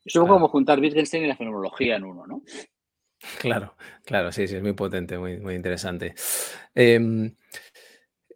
Es 0.05 0.15
como 0.15 0.49
juntar 0.49 0.81
Wittgenstein 0.81 1.25
y 1.25 1.29
la 1.29 1.37
fenomenología 1.37 1.97
en 1.97 2.05
uno, 2.05 2.27
¿no? 2.27 2.43
Claro, 3.39 3.75
claro, 4.05 4.33
sí, 4.33 4.47
sí, 4.47 4.57
es 4.57 4.62
muy 4.62 4.75
potente, 4.75 5.19
muy, 5.19 5.39
muy 5.39 5.55
interesante. 5.55 6.15
Em, 6.75 7.35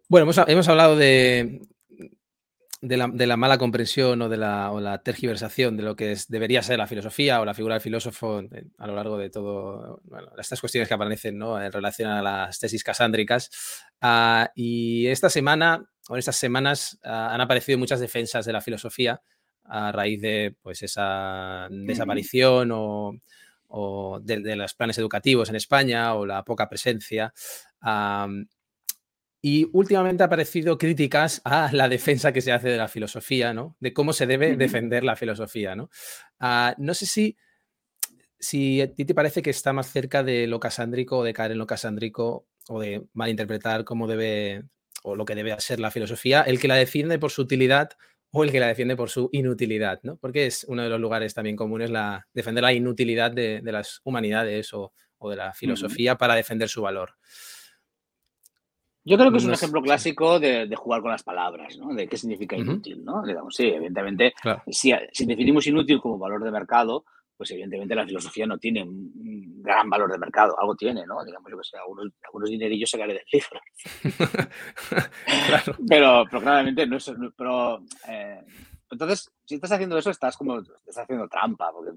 bueno, 0.07 0.23
hemos, 0.23 0.37
hemos 0.47 0.67
hablado 0.67 0.95
de, 0.95 1.61
de, 2.81 2.97
la, 2.97 3.07
de, 3.07 3.27
la, 3.27 3.37
mala 3.37 3.57
comprensión 3.57 4.21
o 4.21 4.29
de 4.29 4.37
la, 4.37 4.71
o 4.71 4.79
la, 4.79 5.03
tergiversación 5.03 5.77
de 5.77 5.83
lo 5.83 5.95
que 5.95 6.13
es, 6.13 6.27
debería 6.27 6.63
ser 6.63 6.79
la 6.79 6.87
filosofía 6.87 7.39
o 7.39 7.45
la 7.45 7.53
figura 7.53 7.75
del 7.75 7.81
filósofo 7.81 8.41
a 8.77 8.87
lo 8.87 8.95
largo 8.95 9.17
de 9.17 9.29
todo, 9.29 10.01
bueno, 10.05 10.31
estas 10.39 10.59
cuestiones 10.59 10.87
que 10.87 10.95
aparecen 10.95 11.37
¿no? 11.37 11.61
en 11.61 11.71
relación 11.71 12.09
a 12.09 12.21
las 12.21 12.57
tesis 12.57 12.83
casándricas. 12.83 13.83
Ah, 14.01 14.49
y 14.55 15.07
esta 15.07 15.29
semana 15.29 15.85
en 16.15 16.19
estas 16.19 16.37
semanas 16.37 16.99
ah, 17.03 17.33
han 17.33 17.41
aparecido 17.41 17.77
muchas 17.77 17.99
defensas 17.99 18.45
de 18.45 18.53
la 18.53 18.61
filosofía 18.61 19.21
a 19.69 19.91
raíz 19.91 20.19
de 20.21 20.55
pues, 20.61 20.81
esa 20.83 21.67
desaparición 21.69 22.71
o, 22.73 24.19
de, 24.21 24.55
los 24.55 24.73
planes 24.73 24.97
educativos 24.97 25.49
en 25.49 25.55
España 25.55 26.15
o 26.15 26.25
la 26.25 26.43
poca 26.43 26.67
presencia. 26.67 27.33
y 29.41 29.69
últimamente 29.71 30.23
han 30.23 30.27
aparecido 30.27 30.77
críticas 30.77 31.41
a 31.45 31.69
la 31.71 31.87
defensa 31.87 32.33
que 32.33 32.41
se 32.41 32.51
hace 32.51 32.69
de 32.69 32.77
la 32.77 32.87
filosofía, 32.87 33.53
¿no? 33.53 33.77
De 33.79 33.93
cómo 33.93 34.11
se 34.11 34.25
debe 34.25 34.57
defender 34.57 35.03
la 35.03 35.15
filosofía, 35.15 35.75
¿no? 35.75 35.89
Ah, 36.39 36.75
no 36.77 36.93
sé 36.93 37.05
si, 37.05 37.37
si 38.39 38.81
a 38.81 38.93
ti 38.93 39.05
te 39.05 39.13
parece 39.13 39.41
que 39.41 39.51
está 39.51 39.71
más 39.71 39.91
cerca 39.91 40.23
de 40.23 40.47
lo 40.47 40.59
casándrico 40.59 41.19
o 41.19 41.23
de 41.23 41.33
caer 41.33 41.51
en 41.51 41.59
lo 41.59 41.67
casándrico 41.67 42.47
o 42.67 42.79
de 42.81 43.05
malinterpretar 43.13 43.85
cómo 43.85 44.07
debe 44.07 44.63
o 45.03 45.15
lo 45.15 45.25
que 45.25 45.35
debe 45.35 45.59
ser 45.59 45.79
la 45.79 45.91
filosofía, 45.91 46.41
el 46.41 46.59
que 46.59 46.67
la 46.67 46.75
defiende 46.75 47.19
por 47.19 47.31
su 47.31 47.41
utilidad 47.41 47.91
o 48.31 48.43
el 48.43 48.51
que 48.51 48.59
la 48.59 48.67
defiende 48.67 48.95
por 48.95 49.09
su 49.09 49.29
inutilidad, 49.31 49.99
¿no? 50.03 50.17
Porque 50.17 50.45
es 50.45 50.63
uno 50.67 50.83
de 50.83 50.89
los 50.89 50.99
lugares 50.99 51.33
también 51.33 51.55
comunes 51.55 51.89
la, 51.89 52.27
defender 52.33 52.63
la 52.63 52.73
inutilidad 52.73 53.31
de, 53.31 53.61
las 53.63 54.01
humanidades 54.03 54.73
o, 54.73 54.93
de 55.29 55.35
la 55.35 55.53
filosofía 55.53 56.15
para 56.15 56.35
defender 56.35 56.69
su 56.69 56.81
valor. 56.81 57.15
Yo 59.03 59.17
creo 59.17 59.31
que 59.31 59.37
es 59.37 59.45
un 59.45 59.53
ejemplo 59.53 59.81
clásico 59.81 60.39
de, 60.39 60.69
jugar 60.75 61.01
con 61.01 61.11
las 61.11 61.23
palabras, 61.23 61.77
¿no? 61.77 61.93
De 61.95 62.07
qué 62.07 62.17
significa 62.17 62.55
inútil, 62.55 63.03
¿no? 63.03 63.23
Digamos, 63.25 63.55
sí, 63.55 63.67
evidentemente, 63.67 64.33
si, 64.67 64.93
si, 65.11 65.25
definimos 65.25 65.65
inútil 65.65 65.99
como 65.99 66.19
valor 66.19 66.43
de 66.43 66.51
mercado, 66.51 67.05
pues 67.39 67.51
evidentemente 67.51 67.95
la 67.95 68.05
filosofía 68.05 68.45
no 68.45 68.57
tiene 68.57 68.83
un 68.83 69.61
gran 69.63 69.89
valor 69.89 70.11
de 70.11 70.17
mercado, 70.17 70.59
algo 70.59 70.75
tiene, 70.75 71.05
¿no? 71.05 71.23
Digamos, 71.23 71.49
yo 71.49 71.57
que 71.57 71.63
sé, 71.63 71.77
algunos, 71.77 72.07
algunos 72.25 72.49
dinerillos 72.49 72.89
sacaré 72.89 73.13
del 73.13 73.23
libro. 73.31 73.61
pero, 75.87 76.25
pero 76.29 76.41
claramente 76.41 76.85
no 76.85 76.97
es... 76.97 77.09
Pero, 77.37 77.81
eh, 78.09 78.43
entonces, 78.91 79.31
si 79.45 79.55
estás 79.55 79.71
haciendo 79.71 79.97
eso, 79.97 80.09
estás 80.09 80.35
como, 80.35 80.59
estás 80.59 80.97
haciendo 80.97 81.29
trampa, 81.29 81.71
porque, 81.71 81.91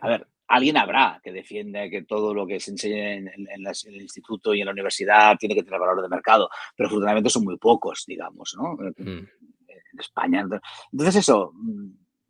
a 0.00 0.08
ver, 0.10 0.28
alguien 0.46 0.76
habrá 0.76 1.20
que 1.24 1.32
defienda 1.32 1.90
que 1.90 2.02
todo 2.02 2.32
lo 2.32 2.46
que 2.46 2.60
se 2.60 2.70
enseña 2.70 3.14
en, 3.14 3.28
el 3.28 3.96
instituto 4.00 4.54
y 4.54 4.60
en 4.60 4.66
la 4.66 4.72
universidad 4.72 5.36
tiene 5.40 5.56
que 5.56 5.64
tener 5.64 5.80
valor 5.80 6.00
de 6.00 6.08
mercado, 6.08 6.48
pero 6.76 6.86
afortunadamente 6.86 7.30
son 7.30 7.42
muy 7.42 7.58
pocos, 7.58 8.04
digamos, 8.06 8.54
¿no? 8.56 8.74
Mm. 8.96 9.26
En 9.68 9.98
España. 9.98 10.46
Entonces, 10.92 11.16
eso, 11.16 11.52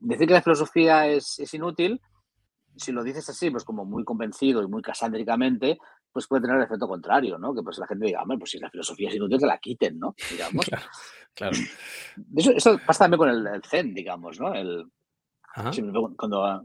decir 0.06 0.26
que 0.26 0.34
la 0.34 0.42
filosofía 0.42 1.06
es, 1.08 1.52
inútil, 1.52 2.00
si 2.76 2.92
lo 2.92 3.02
dices 3.02 3.28
así, 3.28 3.50
pues 3.50 3.64
como 3.64 3.84
muy 3.84 4.04
convencido 4.04 4.62
y 4.62 4.68
muy 4.68 4.82
casándricamente, 4.82 5.78
pues 6.12 6.26
puede 6.26 6.42
tener 6.42 6.56
el 6.56 6.64
efecto 6.64 6.86
contrario, 6.86 7.38
¿no? 7.38 7.54
Que 7.54 7.62
pues 7.62 7.78
la 7.78 7.86
gente 7.86 8.06
diga, 8.06 8.22
hombre, 8.22 8.38
pues 8.38 8.50
si 8.50 8.58
la 8.58 8.70
filosofía 8.70 9.08
es 9.08 9.16
inútil, 9.16 9.38
que 9.38 9.46
la 9.46 9.58
quiten, 9.58 9.98
¿no? 9.98 10.14
Digamos. 10.30 10.66
Claro. 11.36 11.54
Eso, 12.34 12.80
pasa 12.86 13.04
también 13.04 13.18
con 13.18 13.28
el, 13.28 13.62
Zen, 13.62 13.92
digamos, 13.92 14.40
¿no? 14.40 14.54
El, 14.54 14.86
cuando 16.16 16.64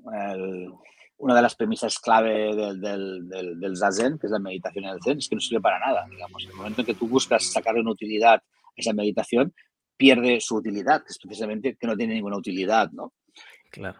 una 1.17 1.35
de 1.35 1.41
las 1.41 1.55
premisas 1.55 1.99
clave 1.99 2.55
del, 2.55 2.79
del, 3.27 3.75
Zazen, 3.75 4.17
que 4.17 4.27
es 4.27 4.31
la 4.31 4.39
meditación 4.39 4.85
en 4.85 4.91
el 4.91 5.03
Zen, 5.03 5.17
es 5.17 5.27
que 5.27 5.35
no 5.35 5.41
sirve 5.41 5.59
para 5.59 5.77
nada, 5.77 6.07
digamos. 6.09 6.45
En 6.45 6.51
el 6.51 6.55
momento 6.55 6.79
en 6.79 6.87
que 6.87 6.93
tú 6.93 7.09
buscas 7.09 7.51
sacarle 7.51 7.81
una 7.81 7.91
utilidad 7.91 8.35
a 8.35 8.43
esa 8.73 8.93
meditación, 8.93 9.53
pierde 9.97 10.39
su 10.39 10.55
utilidad, 10.55 11.03
que 11.03 11.09
es 11.09 11.19
precisamente 11.19 11.75
que 11.75 11.85
no 11.85 11.97
tiene 11.97 12.13
ninguna 12.13 12.37
utilidad, 12.37 12.89
¿no? 12.91 13.11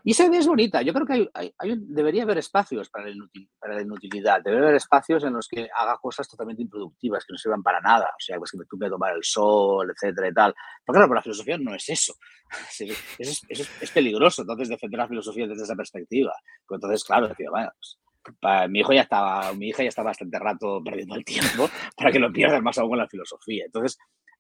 Y 0.03 0.11
esa 0.11 0.25
idea 0.25 0.39
es 0.39 0.47
bonita. 0.47 0.81
Yo 0.81 0.93
creo 0.93 1.05
que 1.05 1.31
debería 1.77 2.23
haber 2.23 2.37
espacios 2.37 2.89
para 2.89 3.05
la, 3.05 3.81
inutilidad. 3.81 4.41
Debería 4.43 4.67
haber 4.67 4.75
espacios 4.75 5.23
en 5.23 5.33
los 5.33 5.47
que 5.47 5.69
haga 5.75 5.97
cosas 5.97 6.27
totalmente 6.27 6.61
improductivas, 6.61 7.25
que 7.25 7.33
no 7.33 7.37
sirvan 7.37 7.63
para 7.63 7.79
nada. 7.79 8.07
O 8.07 8.19
sea, 8.19 8.37
pues 8.37 8.51
que 8.51 8.57
me 8.57 8.65
tuve 8.65 8.89
tomar 8.89 9.15
el 9.15 9.23
sol, 9.23 9.89
etcétera 9.89 10.27
y 10.27 10.33
tal. 10.33 10.53
Pero 10.85 10.97
claro, 10.97 11.13
la 11.13 11.21
filosofía 11.21 11.57
no 11.57 11.73
es 11.75 11.87
eso. 11.89 12.13
Es, 13.19 13.41
es, 13.47 13.91
peligroso, 13.91 14.41
entonces, 14.41 14.67
defender 14.67 14.99
la 14.99 15.07
filosofía 15.07 15.47
desde 15.47 15.63
esa 15.63 15.75
perspectiva. 15.75 16.33
Pues 16.65 16.77
entonces, 16.77 17.03
claro, 17.03 17.27
decía, 17.27 17.49
bueno, 17.49 17.71
pues, 17.79 18.69
mi 18.69 18.79
hijo 18.79 18.93
ya 18.93 19.01
estaba, 19.01 19.53
mi 19.53 19.69
hija 19.69 19.83
ya 19.83 19.89
está 19.89 20.03
bastante 20.03 20.37
rato 20.37 20.81
perdiendo 20.83 21.15
el 21.15 21.25
tiempo 21.25 21.69
para 21.97 22.11
que 22.11 22.19
lo 22.19 22.31
pierdas 22.31 22.61
más 22.61 22.77
aún 22.77 22.89
con 22.89 22.97
la 22.97 23.07
filosofía. 23.07 23.65
Entonces, 23.65 23.97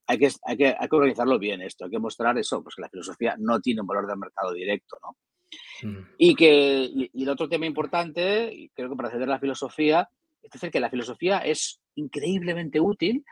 hay 0.07 0.17
que, 0.17 0.29
hay 0.43 0.57
que, 0.57 0.75
hay 0.77 0.87
que 0.87 0.95
organizarlo 0.95 1.39
bien 1.39 1.61
esto, 1.61 1.85
hay 1.85 1.91
que 1.91 1.99
mostrar 1.99 2.37
eso, 2.37 2.61
pues 2.63 2.75
que 2.75 2.81
la 2.81 2.89
filosofía 2.89 3.35
no 3.37 3.59
tiene 3.61 3.81
un 3.81 3.87
valor 3.87 4.07
de 4.07 4.15
mercado 4.15 4.53
directo, 4.53 4.97
¿no? 5.01 5.17
Mm. 5.89 6.07
Y 6.17 6.35
que 6.35 6.89
y, 6.93 7.23
el 7.23 7.29
otro 7.29 7.49
tema 7.49 7.65
importante, 7.65 8.53
y 8.53 8.69
creo 8.69 8.89
que 8.89 8.95
para 8.95 9.09
acceder 9.09 9.29
a 9.29 9.33
la 9.33 9.39
filosofía, 9.39 10.09
es 10.41 10.51
decir, 10.51 10.71
que 10.71 10.79
la 10.79 10.89
filosofía 10.89 11.39
es 11.39 11.81
increíblemente 11.95 12.79
útil, 12.79 13.23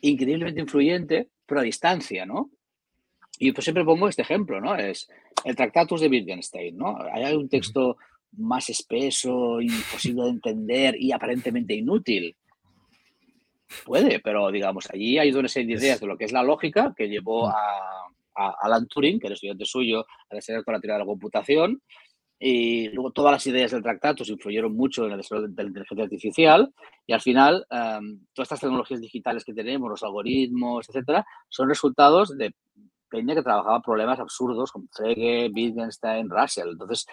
increíblemente 0.00 0.60
influyente, 0.60 1.28
pero 1.46 1.60
a 1.60 1.64
distancia, 1.64 2.26
¿no? 2.26 2.50
Y 3.38 3.52
pues 3.52 3.64
siempre 3.64 3.84
pongo 3.84 4.08
este 4.08 4.22
ejemplo, 4.22 4.60
¿no? 4.60 4.76
Es 4.76 5.08
el 5.44 5.56
Tractatus 5.56 6.00
de 6.00 6.08
Wittgenstein, 6.08 6.76
¿no? 6.76 6.96
Hay 7.12 7.34
un 7.34 7.48
texto 7.48 7.96
más 8.38 8.68
espeso, 8.70 9.60
imposible 9.60 10.24
de 10.24 10.30
entender 10.30 10.96
y 10.98 11.12
aparentemente 11.12 11.74
inútil. 11.74 12.36
Puede, 13.84 14.20
pero 14.20 14.50
digamos, 14.50 14.88
allí 14.90 15.18
hay 15.18 15.32
una 15.32 15.48
serie 15.48 15.74
de 15.76 15.82
ideas 15.82 16.00
de 16.00 16.06
lo 16.06 16.16
que 16.16 16.24
es 16.24 16.32
la 16.32 16.42
lógica 16.42 16.92
que 16.96 17.08
llevó 17.08 17.48
mm. 17.48 17.52
a, 18.34 18.54
Alan 18.62 18.86
Turing, 18.88 19.20
que 19.20 19.26
era 19.26 19.34
estudiante 19.34 19.66
suyo, 19.66 20.06
a 20.30 20.34
desarrollar 20.34 20.64
la 20.66 20.80
teoría 20.80 20.94
de 20.94 21.00
la 21.00 21.06
computación. 21.06 21.82
Y 22.38 22.88
luego 22.88 23.12
todas 23.12 23.30
las 23.30 23.46
ideas 23.46 23.70
del 23.70 23.82
tractato 23.82 24.24
se 24.24 24.32
influyeron 24.32 24.74
mucho 24.74 25.04
en 25.04 25.12
el 25.12 25.18
desarrollo 25.18 25.48
de 25.48 25.62
la 25.62 25.68
inteligencia 25.68 26.04
artificial. 26.04 26.74
Y 27.06 27.12
al 27.12 27.20
final, 27.20 27.66
em, 27.70 28.20
todas 28.32 28.46
estas 28.46 28.60
tecnologías 28.60 29.00
digitales 29.00 29.44
que 29.44 29.54
tenemos, 29.54 29.88
los 29.88 30.02
algoritmos, 30.02 30.88
etcétera, 30.88 31.24
son 31.48 31.68
resultados 31.68 32.36
de 32.36 32.52
peña 33.08 33.34
que 33.34 33.42
trabajaba 33.42 33.82
problemas 33.82 34.18
absurdos 34.18 34.72
como 34.72 34.88
Frege, 34.90 35.50
Wittgenstein, 35.54 36.28
Russell. 36.30 36.70
Entonces, 36.70 37.06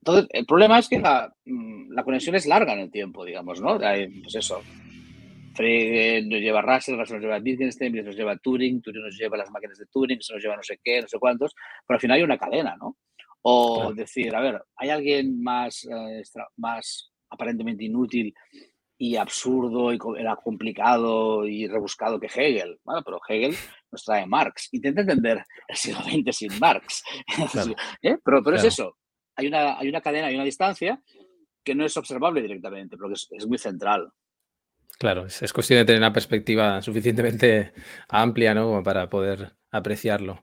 entonces, 0.00 0.28
el 0.30 0.46
problema 0.46 0.78
es 0.78 0.88
que 0.88 0.98
la, 0.98 1.32
mm, 1.44 1.92
la, 1.92 2.04
conexión 2.04 2.34
es 2.34 2.46
larga 2.46 2.72
en 2.72 2.80
el 2.80 2.90
tiempo, 2.90 3.24
digamos, 3.24 3.60
¿no? 3.60 3.78
Pues 3.78 4.34
eso, 4.34 4.62
Frege 5.60 6.22
nos 6.22 6.40
lleva 6.40 6.62
Russell, 6.62 6.96
Russell 6.96 7.16
nos 7.16 7.22
lleva 7.22 7.36
Wittgenstein, 7.36 7.92
Wittgenstein 7.92 8.06
nos 8.06 8.16
lleva 8.16 8.36
Turing, 8.38 8.80
Turing 8.80 9.02
nos 9.02 9.16
lleva 9.16 9.36
las 9.36 9.50
máquinas 9.50 9.76
de 9.76 9.84
Turing, 9.86 10.18
eso 10.18 10.32
nos 10.32 10.42
lleva 10.42 10.56
no 10.56 10.62
sé 10.62 10.80
qué, 10.82 11.02
no 11.02 11.08
sé 11.08 11.18
cuántos, 11.18 11.54
pero 11.86 11.96
al 11.96 12.00
final 12.00 12.16
hay 12.16 12.22
una 12.22 12.38
cadena, 12.38 12.76
¿no? 12.76 12.96
O 13.42 13.92
decir, 13.92 14.34
a 14.34 14.40
ver, 14.40 14.62
¿hay 14.76 14.88
alguien 14.88 15.42
más, 15.42 15.84
eh, 15.84 16.22
más 16.56 17.10
aparentemente 17.28 17.84
inútil 17.84 18.34
y 18.96 19.16
absurdo 19.16 19.92
y 19.92 19.98
era 20.18 20.36
complicado 20.36 21.46
y 21.46 21.66
rebuscado 21.66 22.18
que 22.18 22.26
Hegel? 22.26 22.78
Bueno, 22.82 23.02
pero 23.04 23.20
Hegel 23.28 23.54
nos 23.92 24.04
trae 24.04 24.26
Marx. 24.26 24.68
Intenta 24.72 25.02
entender 25.02 25.42
el 25.68 25.76
siglo 25.76 26.00
XX 26.02 26.36
sin 26.36 26.58
Marx. 26.58 27.02
¿Eh? 28.02 28.16
Pero, 28.22 28.42
pero 28.42 28.56
es 28.56 28.64
eso. 28.64 28.96
Hay 29.36 29.46
una, 29.46 29.78
hay 29.78 29.88
una 29.88 30.00
cadena, 30.00 30.26
hay 30.26 30.34
una 30.34 30.44
distancia 30.44 31.02
que 31.64 31.74
no 31.74 31.84
es 31.84 31.96
observable 31.96 32.42
directamente, 32.42 32.96
pero 32.96 33.08
que 33.08 33.36
es 33.36 33.46
muy 33.46 33.58
central. 33.58 34.10
Claro, 34.98 35.26
es, 35.26 35.52
cuestión 35.52 35.78
de 35.78 35.84
tener 35.86 36.00
una 36.00 36.12
perspectiva 36.12 36.82
suficientemente 36.82 37.72
amplia, 38.08 38.54
¿no? 38.54 38.82
Para 38.82 39.08
poder 39.08 39.54
apreciarlo. 39.70 40.42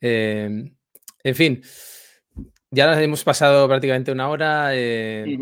Em, 0.00 0.74
en 1.22 1.34
fin, 1.34 1.62
ya 2.70 3.02
hemos 3.02 3.22
pasado 3.24 3.68
prácticamente 3.68 4.12
una 4.12 4.28
hora. 4.28 4.70
Eh, 4.74 5.36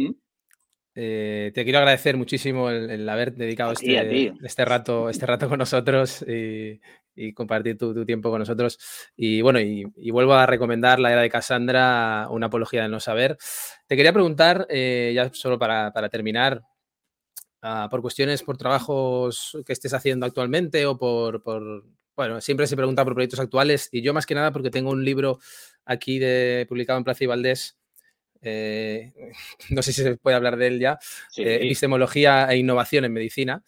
eh, 0.96 1.50
te 1.54 1.64
quiero 1.64 1.78
agradecer 1.78 2.16
muchísimo 2.16 2.70
el, 2.70 3.08
haber 3.08 3.34
dedicado 3.34 3.72
este, 3.72 4.32
este, 4.42 4.64
rato, 4.64 5.10
este 5.10 5.26
rato 5.26 5.48
con 5.48 5.58
nosotros 5.58 6.24
y, 6.26 7.32
compartir 7.34 7.78
tu, 7.78 8.04
tiempo 8.04 8.30
con 8.30 8.40
nosotros. 8.40 8.78
Y 9.16 9.42
bueno, 9.42 9.60
y, 9.60 9.84
vuelvo 10.10 10.34
a 10.34 10.46
recomendar 10.46 10.98
la 10.98 11.12
era 11.12 11.22
de 11.22 11.30
Cassandra, 11.30 12.28
una 12.30 12.46
apología 12.46 12.82
del 12.82 12.90
no 12.90 13.00
saber. 13.00 13.36
Te 13.86 13.96
quería 13.96 14.12
preguntar, 14.12 14.66
eh, 14.70 15.12
ya 15.14 15.30
solo 15.32 15.58
para, 15.58 15.92
para 15.92 16.08
terminar, 16.08 16.62
Ah, 17.66 17.88
por 17.90 18.02
cuestiones, 18.02 18.42
por 18.42 18.58
trabajos 18.58 19.56
que 19.64 19.72
estés 19.72 19.94
haciendo 19.94 20.26
actualmente 20.26 20.84
o 20.84 20.98
por, 20.98 21.42
bueno, 22.14 22.42
siempre 22.42 22.66
se 22.66 22.76
pregunta 22.76 23.02
por 23.04 23.14
proyectos 23.14 23.40
actuales 23.40 23.88
y 23.90 24.02
yo 24.02 24.12
más 24.12 24.26
que 24.26 24.34
nada 24.34 24.52
porque 24.52 24.68
tengo 24.68 24.90
un 24.90 25.02
libro 25.02 25.38
aquí 25.86 26.18
de, 26.18 26.66
publicado 26.68 26.98
en 26.98 27.04
Plaza 27.04 27.24
y 27.24 27.26
Valdés, 27.26 27.78
eh, 28.42 29.14
no 29.70 29.80
sé 29.80 29.94
si 29.94 30.02
se 30.02 30.18
puede 30.18 30.36
hablar 30.36 30.58
de 30.58 30.66
él 30.66 30.78
ya, 30.78 30.98
eh, 31.38 31.60
Epistemología 31.62 32.52
e 32.52 32.58
Innovación 32.58 33.06
en 33.06 33.14
Medicina, 33.14 33.64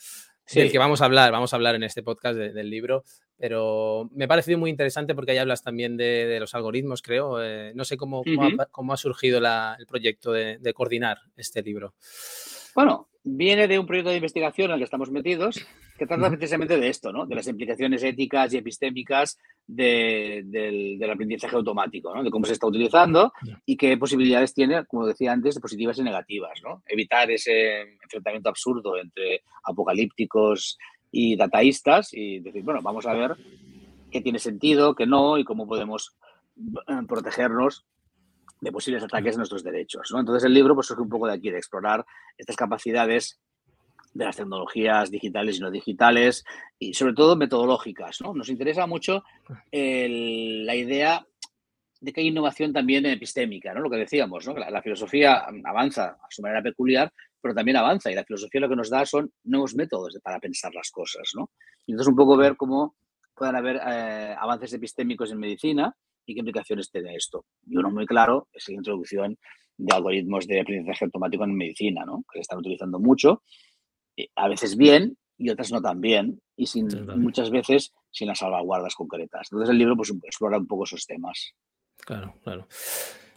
del 0.52 0.70
que 0.70 0.78
vamos 0.78 1.00
a 1.00 1.06
hablar, 1.06 1.32
vamos 1.32 1.54
a 1.54 1.56
hablar 1.56 1.74
en 1.74 1.82
este 1.82 2.02
podcast 2.02 2.36
del 2.36 2.68
libro, 2.68 3.02
pero 3.38 4.10
me 4.12 4.26
ha 4.26 4.28
parecido 4.28 4.58
muy 4.58 4.68
interesante 4.68 5.14
porque 5.14 5.32
ahí 5.32 5.38
hablas 5.38 5.62
también 5.62 5.96
de, 5.96 6.36
los 6.38 6.54
algoritmos, 6.54 7.00
creo. 7.00 7.42
Eh, 7.42 7.72
no 7.74 7.86
sé 7.86 7.96
cómo, 7.96 8.22
cómo, 8.70 8.92
ha, 8.92 8.96
surgido 8.98 9.38
el 9.38 9.86
proyecto 9.86 10.32
de, 10.32 10.58
de 10.58 10.74
coordinar 10.74 11.18
este 11.34 11.62
libro. 11.62 11.94
Bueno, 12.76 13.08
viene 13.24 13.66
de 13.68 13.78
un 13.78 13.86
proyecto 13.86 14.10
de 14.10 14.16
investigación 14.16 14.66
en 14.66 14.74
el 14.74 14.80
que 14.80 14.84
estamos 14.84 15.10
metidos, 15.10 15.66
que 15.96 16.06
trata 16.06 16.28
precisamente 16.28 16.78
de 16.78 16.90
esto, 16.90 17.10
¿no? 17.10 17.24
De 17.24 17.34
las 17.34 17.48
implicaciones 17.48 18.02
éticas 18.02 18.52
y 18.52 18.58
epistémicas 18.58 19.38
del, 19.66 21.02
aprendizaje 21.10 21.56
automático, 21.56 22.14
¿no? 22.14 22.22
De 22.22 22.30
cómo 22.30 22.44
se 22.44 22.52
está 22.52 22.66
utilizando 22.66 23.32
y 23.64 23.78
qué 23.78 23.96
posibilidades 23.96 24.52
tiene, 24.52 24.84
como 24.84 25.06
decía 25.06 25.32
antes, 25.32 25.54
de 25.54 25.62
positivas 25.62 25.96
y 25.96 26.02
negativas, 26.02 26.60
¿no? 26.62 26.82
Evitar 26.86 27.30
ese 27.30 27.80
enfrentamiento 28.02 28.50
absurdo 28.50 28.98
entre 28.98 29.40
apocalípticos 29.64 30.76
y 31.10 31.34
dataístas 31.34 32.12
y 32.12 32.40
decir, 32.40 32.62
bueno, 32.62 32.82
vamos 32.82 33.06
a 33.06 33.14
ver 33.14 33.36
qué 34.10 34.20
tiene 34.20 34.38
sentido, 34.38 34.94
qué 34.94 35.06
no 35.06 35.38
y 35.38 35.44
cómo 35.44 35.66
podemos 35.66 36.14
eh, 36.58 37.06
protegernos 37.08 37.86
de 38.60 38.72
posibles 38.72 39.02
ataques 39.02 39.34
a 39.34 39.38
nuestros 39.38 39.62
derechos. 39.62 40.10
¿no? 40.12 40.20
Entonces 40.20 40.44
el 40.44 40.54
libro 40.54 40.74
pues, 40.74 40.86
surge 40.86 41.02
un 41.02 41.08
poco 41.08 41.26
de 41.26 41.34
aquí, 41.34 41.50
de 41.50 41.58
explorar 41.58 42.04
estas 42.36 42.56
capacidades 42.56 43.38
de 44.12 44.24
las 44.24 44.36
tecnologías 44.36 45.10
digitales 45.10 45.58
y 45.58 45.60
no 45.60 45.70
digitales 45.70 46.44
y 46.78 46.94
sobre 46.94 47.12
todo 47.12 47.36
metodológicas. 47.36 48.20
¿no? 48.22 48.32
Nos 48.34 48.48
interesa 48.48 48.86
mucho 48.86 49.24
la 49.70 50.74
idea 50.74 51.26
de 52.00 52.12
que 52.12 52.20
hay 52.20 52.28
innovación 52.28 52.72
también 52.72 53.04
epistémica, 53.06 53.74
¿no? 53.74 53.80
lo 53.80 53.90
que 53.90 53.96
decíamos, 53.96 54.46
¿no? 54.46 54.54
la, 54.54 54.82
filosofía 54.82 55.46
avanza 55.64 56.18
a 56.22 56.26
su 56.30 56.42
manera 56.42 56.62
peculiar, 56.62 57.12
pero 57.40 57.54
también 57.54 57.76
avanza 57.76 58.10
y 58.10 58.14
la 58.14 58.24
filosofía 58.24 58.60
lo 58.60 58.68
que 58.68 58.76
nos 58.76 58.90
da 58.90 59.04
son 59.04 59.32
nuevos 59.44 59.74
métodos 59.74 60.18
para 60.22 60.40
pensar 60.40 60.74
las 60.74 60.90
cosas. 60.90 61.30
¿no? 61.34 61.50
Y 61.86 61.92
entonces 61.92 62.10
un 62.10 62.16
poco 62.16 62.36
ver 62.36 62.56
cómo 62.56 62.96
pueden 63.34 63.56
haber 63.56 63.80
eh, 63.86 64.34
avances 64.38 64.72
epistémicos 64.72 65.30
en 65.30 65.38
medicina 65.38 65.94
y 66.26 66.34
qué 66.34 66.40
implicaciones 66.40 66.90
tiene 66.90 67.14
esto. 67.14 67.46
Y 67.66 67.76
uno 67.76 67.90
muy 67.90 68.04
claro 68.04 68.48
es 68.52 68.68
la 68.68 68.74
introducción 68.74 69.38
de 69.78 69.94
algoritmos 69.94 70.46
de 70.46 70.60
aprendizaje 70.60 71.04
automático 71.04 71.44
en 71.44 71.54
medicina, 71.54 72.04
¿no? 72.04 72.24
que 72.30 72.38
se 72.38 72.42
están 72.42 72.58
utilizando 72.58 72.98
mucho, 72.98 73.42
a 74.34 74.48
veces 74.48 74.76
bien 74.76 75.16
y 75.38 75.50
otras 75.50 75.70
no 75.70 75.82
tan 75.82 76.00
bien, 76.00 76.40
y 76.56 76.66
sin, 76.66 76.88
muchas 77.16 77.50
veces 77.50 77.92
sin 78.10 78.28
las 78.28 78.38
salvaguardas 78.38 78.94
concretas. 78.94 79.48
Entonces 79.50 79.70
el 79.70 79.78
libro 79.78 79.96
pues, 79.96 80.12
explora 80.24 80.56
un 80.56 80.66
poco 80.66 80.84
esos 80.84 81.04
temas. 81.04 81.52
Claro, 81.98 82.34
claro. 82.42 82.66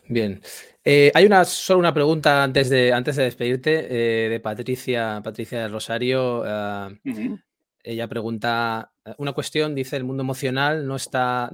Bien. 0.07 0.41
Eh, 0.83 1.11
hay 1.13 1.25
una, 1.25 1.43
solo 1.45 1.79
una 1.79 1.93
pregunta 1.93 2.43
antes 2.43 2.69
de, 2.69 2.93
antes 2.93 3.17
de 3.17 3.23
despedirte 3.23 4.25
eh, 4.25 4.29
de 4.29 4.39
Patricia, 4.39 5.21
Patricia 5.23 5.61
del 5.61 5.71
Rosario. 5.71 6.41
Ah, 6.45 6.89
ella 7.83 8.07
pregunta 8.07 8.91
una 9.17 9.33
cuestión, 9.33 9.75
dice, 9.75 9.97
el 9.97 10.03
mundo 10.03 10.23
emocional 10.23 10.87
no 10.87 10.95
está 10.95 11.51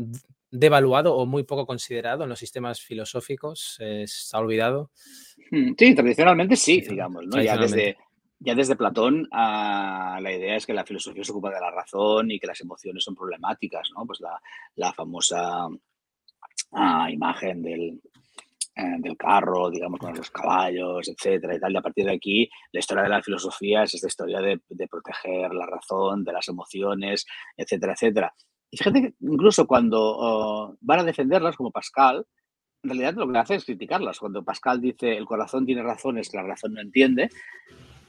devaluado 0.59 1.15
o 1.15 1.25
muy 1.25 1.43
poco 1.43 1.65
considerado 1.65 2.23
en 2.23 2.29
los 2.29 2.39
sistemas 2.39 2.81
filosóficos, 2.81 3.77
está 3.79 4.39
olvidado. 4.39 4.91
Mm, 5.51 5.73
sí, 5.77 5.95
tradicionalmente 5.95 6.55
sí, 6.55 6.81
digamos, 6.81 7.25
¿no? 7.27 7.41
Ya 7.41 7.57
desde, 7.57 7.97
ya 8.39 8.55
desde 8.55 8.75
Platón 8.75 9.27
ah, 9.31 10.19
la 10.21 10.31
idea 10.31 10.55
es 10.55 10.65
que 10.65 10.73
la 10.73 10.85
filosofía 10.85 11.23
se 11.23 11.31
ocupa 11.31 11.51
de 11.51 11.59
la 11.59 11.71
razón 11.71 12.31
y 12.31 12.39
que 12.39 12.47
las 12.47 12.61
emociones 12.61 13.03
son 13.03 13.15
problemáticas, 13.15 13.89
¿no? 13.95 14.05
Pues 14.05 14.19
la, 14.75 14.93
famosa 14.93 15.67
ah, 16.71 17.09
imagen 17.11 17.61
del, 17.61 18.01
eh, 18.77 18.97
del 18.99 19.15
carro, 19.15 19.69
digamos, 19.69 20.01
con 20.01 20.13
los 20.13 20.29
caballos, 20.29 21.07
etcétera 21.07 21.55
y 21.55 21.59
tal. 21.61 21.71
Y 21.71 21.77
a 21.77 21.81
partir 21.81 22.05
de 22.05 22.11
aquí, 22.11 22.49
la 22.73 22.79
historia 22.81 23.03
de 23.03 23.09
la 23.09 23.23
filosofía 23.23 23.83
es 23.83 23.93
esta 23.93 24.07
historia 24.07 24.41
de, 24.41 24.59
proteger 24.89 25.53
la 25.53 25.65
razón, 25.65 26.25
de 26.25 26.33
las 26.33 26.49
emociones, 26.49 27.25
etcétera, 27.55 27.93
etcétera. 27.93 28.35
Y 28.75 28.77
fíjate 28.77 29.01
que 29.01 29.13
incluso 29.21 29.65
cuando 29.65 30.75
van 30.81 30.99
a 30.99 31.03
defenderlas, 31.05 31.55
como 31.55 31.71
Pascal, 31.71 32.25
en 32.83 32.89
realidad 32.89 33.13
lo 33.13 33.31
que 33.31 33.37
hace 33.37 33.55
es 33.55 33.63
criticarlas. 33.63 34.19
Cuando 34.19 34.43
Pascal 34.43 34.81
dice 34.81 35.15
el 35.15 35.23
corazón 35.25 35.65
tiene 35.65 35.81
razones 35.81 36.29
que 36.29 36.35
la 36.35 36.43
razón 36.43 36.73
no 36.73 36.81
entiende, 36.81 37.29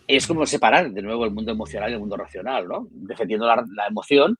es 0.08 0.26
como 0.26 0.44
separar 0.44 0.90
de 0.90 1.02
nuevo 1.02 1.24
el 1.24 1.30
mundo 1.30 1.52
emocional 1.52 1.88
y 1.88 1.92
el 1.92 2.00
mundo 2.00 2.16
racional, 2.16 2.66
¿no? 2.66 2.88
Defendiendo 2.90 3.46
la, 3.46 3.64
la 3.76 3.86
emoción, 3.86 4.36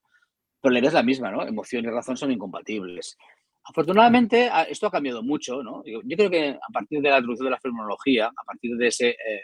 pero 0.59 0.73
la 0.73 0.79
idea 0.79 0.89
es 0.89 0.95
la 0.95 1.03
misma, 1.03 1.31
¿no? 1.31 1.47
Emoción 1.47 1.85
y 1.85 1.87
razón 1.91 2.17
son 2.17 2.29
incompatibles. 2.29 3.17
Afortunadamente, 3.63 4.51
esto 4.67 4.87
ha 4.87 4.91
cambiado 4.91 5.23
mucho, 5.23 5.63
¿no? 5.63 5.81
Yo 5.85 6.17
creo 6.17 6.29
que 6.29 6.49
a 6.49 6.73
partir 6.73 6.99
de 6.99 7.09
la 7.09 7.19
introducción 7.19 7.45
de 7.45 7.51
la 7.51 7.59
fenomenología, 7.61 8.27
a 8.27 8.43
partir 8.45 8.75
de 8.75 8.87
ese 8.87 9.11
eh, 9.11 9.43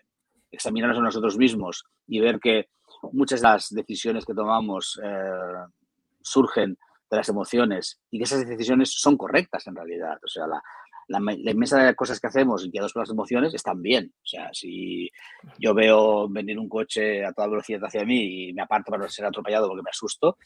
examinarnos 0.51 0.97
a 0.97 1.03
nosotros 1.03 1.37
mismos 1.37 1.85
y 2.07 2.19
ver 2.19 2.41
que 2.41 2.67
muchas 3.13 3.39
de 3.39 3.47
las 3.47 3.69
decisiones 3.69 4.25
que 4.25 4.33
tomamos 4.33 4.99
eh, 5.01 5.81
surgen 6.23 6.77
de 7.09 7.17
las 7.17 7.29
emociones 7.29 8.01
y 8.09 8.17
que 8.17 8.23
esas 8.23 8.47
decisiones 8.47 8.91
son 8.91 9.17
correctas 9.17 9.67
en 9.67 9.75
realidad. 9.75 10.17
O 10.23 10.27
sea, 10.27 10.47
la, 10.47 10.61
la, 11.07 11.51
inmensa 11.51 11.83
de 11.83 11.95
cosas 11.95 12.19
que 12.19 12.27
hacemos 12.27 12.69
guiados 12.69 12.93
por 12.93 13.03
las 13.03 13.09
emociones 13.09 13.53
están 13.53 13.81
bien. 13.81 14.13
O 14.15 14.25
sea, 14.25 14.49
si 14.53 15.09
yo 15.59 15.73
veo 15.73 16.29
venir 16.29 16.57
un 16.59 16.69
coche 16.69 17.25
a 17.25 17.33
toda 17.33 17.47
velocidad 17.47 17.85
hacia 17.85 18.05
mí 18.05 18.49
y 18.49 18.53
me 18.53 18.61
aparto 18.61 18.91
para 18.91 19.03
no 19.03 19.09
ser 19.09 19.25
atropellado 19.25 19.67
porque 19.67 19.83
me 19.83 19.89
asusto, 19.89 20.37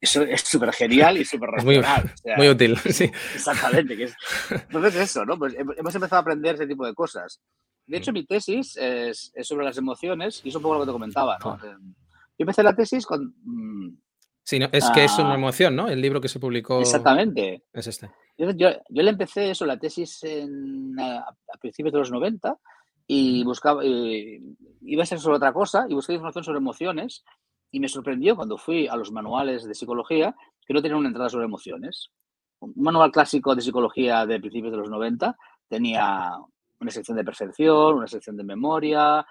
eso 0.00 0.22
es 0.22 0.42
súper 0.42 0.72
genial 0.72 1.18
y 1.18 1.24
súper 1.24 1.50
racional. 1.50 2.12
Muy, 2.36 2.48
útil, 2.48 2.76
sí. 2.78 3.10
Exactamente. 3.34 3.94
entonces 4.50 4.96
eso, 4.96 5.24
¿no? 5.24 5.38
Pues 5.38 5.54
hemos 5.54 5.94
empezado 5.94 6.16
a 6.16 6.20
aprender 6.20 6.54
ese 6.54 6.66
tipo 6.66 6.86
de 6.86 6.94
cosas. 6.94 7.40
De 7.86 7.96
hecho, 7.96 8.12
mi 8.12 8.26
tesis 8.26 8.76
es, 8.76 9.32
sobre 9.42 9.64
las 9.64 9.78
emociones 9.78 10.42
y 10.44 10.50
es 10.50 10.54
un 10.54 10.62
poco 10.62 10.74
lo 10.74 10.80
que 10.80 10.86
te 10.86 10.92
comentaba, 10.92 11.38
¿no? 11.42 11.52
Ah. 11.52 11.78
Yo 12.38 12.44
empecé 12.44 12.62
la 12.62 12.76
tesis 12.76 13.04
con... 13.06 13.34
Sí, 14.48 14.58
es 14.72 14.90
que 14.92 15.04
es 15.04 15.18
una 15.18 15.32
ah. 15.32 15.34
emoción, 15.34 15.76
¿no? 15.76 15.88
El 15.88 16.00
libro 16.00 16.22
que 16.22 16.28
se 16.28 16.40
publicó... 16.40 16.80
Exactamente. 16.80 17.64
Es 17.70 17.86
este. 17.86 18.10
Yo, 18.38 18.50
yo, 18.56 18.70
le 18.88 19.10
empecé 19.10 19.50
eso, 19.50 19.66
la 19.66 19.78
tesis 19.78 20.24
en, 20.24 20.98
a, 20.98 21.36
principios 21.60 21.92
de 21.92 21.98
los 21.98 22.10
90 22.10 22.56
y 23.06 23.44
buscaba... 23.44 23.84
iba 23.84 25.02
a 25.02 25.06
ser 25.06 25.20
sobre 25.20 25.36
otra 25.36 25.52
cosa 25.52 25.84
y 25.86 25.92
busqué 25.92 26.14
información 26.14 26.44
sobre 26.44 26.60
emociones 26.60 27.26
y 27.70 27.78
me 27.78 27.88
sorprendió 27.88 28.36
cuando 28.36 28.56
fui 28.56 28.88
a 28.88 28.96
los 28.96 29.12
manuales 29.12 29.64
de 29.64 29.74
psicología 29.74 30.34
que 30.66 30.72
no 30.72 30.80
tenían 30.80 31.00
una 31.00 31.08
entrada 31.08 31.28
sobre 31.28 31.44
emociones. 31.44 32.08
Un 32.60 32.72
manual 32.76 33.12
clásico 33.12 33.54
de 33.54 33.60
psicología 33.60 34.24
de 34.24 34.40
principios 34.40 34.72
de 34.72 34.78
los 34.78 34.88
90 34.88 35.36
tenía 35.68 36.32
una 36.80 36.90
sección 36.90 37.18
de 37.18 37.24
percepción, 37.24 37.96
una 37.96 38.06
sección 38.06 38.38
de 38.38 38.44
memoria, 38.44 39.26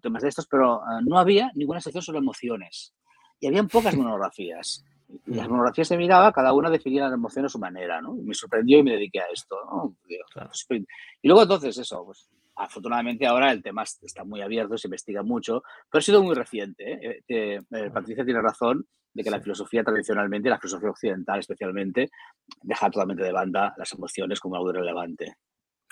temas 0.00 0.22
de 0.22 0.30
estos, 0.30 0.46
pero 0.46 0.78
eh, 0.78 1.02
no 1.04 1.18
había 1.18 1.52
ninguna 1.54 1.82
sección 1.82 2.02
sobre 2.02 2.20
emociones. 2.20 2.94
Y 3.40 3.46
habían 3.46 3.68
pocas 3.68 3.96
monografías. 3.96 4.84
Y 5.26 5.34
las 5.34 5.48
monografías 5.48 5.88
que 5.88 5.96
miraba, 5.96 6.32
cada 6.32 6.52
una 6.52 6.68
definía 6.68 7.04
las 7.04 7.14
emociones 7.14 7.50
a 7.50 7.52
su 7.52 7.58
manera, 7.58 8.00
¿no? 8.02 8.16
Y 8.16 8.22
me 8.22 8.34
sorprendió 8.34 8.78
y 8.78 8.82
me 8.82 8.92
dediqué 8.92 9.20
a 9.20 9.26
esto, 9.32 9.56
pues, 10.36 10.66
Y 11.22 11.28
luego 11.28 11.42
entonces 11.42 11.78
eso, 11.78 12.04
pues 12.04 12.28
afortunadamente 12.58 13.26
ahora 13.26 13.52
el 13.52 13.62
tema 13.62 13.84
está 13.84 14.24
muy 14.24 14.42
abierto, 14.42 14.76
se 14.76 14.88
investiga 14.88 15.22
mucho, 15.22 15.62
pero 15.90 16.00
ha 16.00 16.02
sido 16.02 16.22
muy 16.22 16.34
reciente. 16.34 16.92
¿eh? 16.92 17.22
Eh, 17.28 17.60
eh, 17.70 17.90
Patricia 17.90 18.24
tiene 18.24 18.42
razón 18.42 18.86
de 19.14 19.22
que 19.22 19.30
la 19.30 19.40
filosofía 19.40 19.82
tradicionalmente, 19.82 20.50
la 20.50 20.58
filosofía 20.58 20.90
occidental 20.90 21.38
especialmente, 21.38 22.10
deja 22.62 22.90
totalmente 22.90 23.22
de 23.22 23.32
banda 23.32 23.74
las 23.76 23.92
emociones 23.92 24.40
como 24.40 24.56
algo 24.56 24.70
irrelevante. 24.70 25.36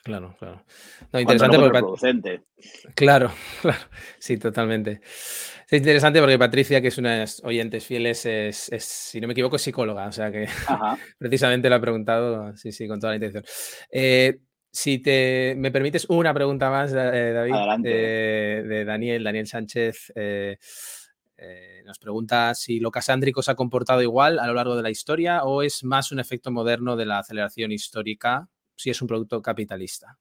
Claro, 0.07 0.37
claro. 0.39 0.63
No, 1.13 1.19
interesante 1.19 1.59
porque. 1.59 2.41
Claro, 2.95 3.33
claro. 3.61 3.79
Sí, 4.21 4.39
totalmente. 4.39 5.01
Es 5.03 5.79
interesante 5.79 6.21
porque 6.21 6.39
Patricia, 6.39 6.81
que 6.81 6.89
es 6.89 6.99
una 6.99 7.15
de 7.15 7.19
las 7.19 7.43
oyentes 7.43 7.85
fieles, 7.85 8.25
es, 8.25 8.69
si 8.79 9.21
no 9.21 9.27
me 9.27 9.33
equivoco, 9.33 9.57
es 9.57 9.63
psicóloga. 9.63 10.07
O 10.07 10.13
sea 10.13 10.31
que 10.31 10.47
precisamente 11.19 11.69
lo 11.69 11.75
ha 11.75 11.81
preguntado, 11.81 12.57
sí, 12.57 12.71
sí, 12.71 12.87
con 12.87 13.01
toda 13.01 13.17
la 13.17 13.17
intención. 13.17 13.45
Si 14.71 15.01
te, 15.01 15.57
me 15.57 15.73
permites 15.73 16.07
una 16.09 16.33
pregunta 16.33 16.71
más, 16.71 16.93
eh, 16.93 17.33
David, 17.33 17.83
de, 17.83 18.85
Daniel, 18.87 19.25
Daniel 19.25 19.49
Sánchez. 19.49 20.13
Eh, 20.15 20.57
eh, 21.37 21.83
nos 21.85 21.99
pregunta 21.99 22.55
si 22.55 22.79
lo 22.79 22.93
casándrico 22.93 23.43
se 23.43 23.51
ha 23.51 23.57
comportado 23.57 24.03
igual 24.03 24.39
a 24.39 24.47
lo 24.47 24.55
largo 24.55 24.77
de 24.77 24.85
la 24.85 24.91
historia 24.91 25.43
o 25.43 25.63
es 25.63 25.83
más 25.83 26.13
un 26.13 26.21
efecto 26.21 26.53
moderno 26.53 26.95
de 26.95 27.07
la 27.07 27.19
aceleración 27.19 27.73
histórica, 27.73 28.49
si 28.77 28.91
es 28.91 29.03
un 29.03 29.09
producto 29.09 29.41
capitalista. 29.43 30.19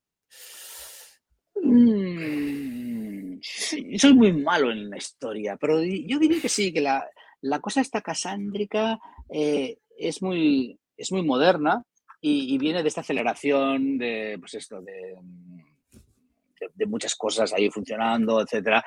Mm, 1.62 3.40
soy 3.98 4.14
muy 4.14 4.34
malo 4.34 4.72
en 4.72 4.90
la 4.90 4.98
historia, 4.98 5.58
pero 5.58 5.82
yo 5.82 6.20
diría 6.20 6.42
que 6.42 6.50
sí, 6.50 6.74
que 6.74 6.82
la, 6.82 7.08
cosa 7.62 7.82
esta 7.82 8.02
casándrica 8.02 9.00
es, 9.30 10.22
muy, 10.22 10.80
es 10.98 11.12
muy 11.12 11.24
moderna 11.24 11.84
y, 12.22 12.58
viene 12.58 12.82
de 12.82 12.88
esta 12.88 13.02
aceleración 13.02 13.98
de, 13.98 14.38
pues 14.40 14.56
esto, 14.56 14.82
de, 14.82 15.16
de, 16.74 16.86
muchas 16.88 17.16
cosas 17.16 17.54
ahí 17.54 17.70
funcionando, 17.70 18.42
etcétera. 18.42 18.84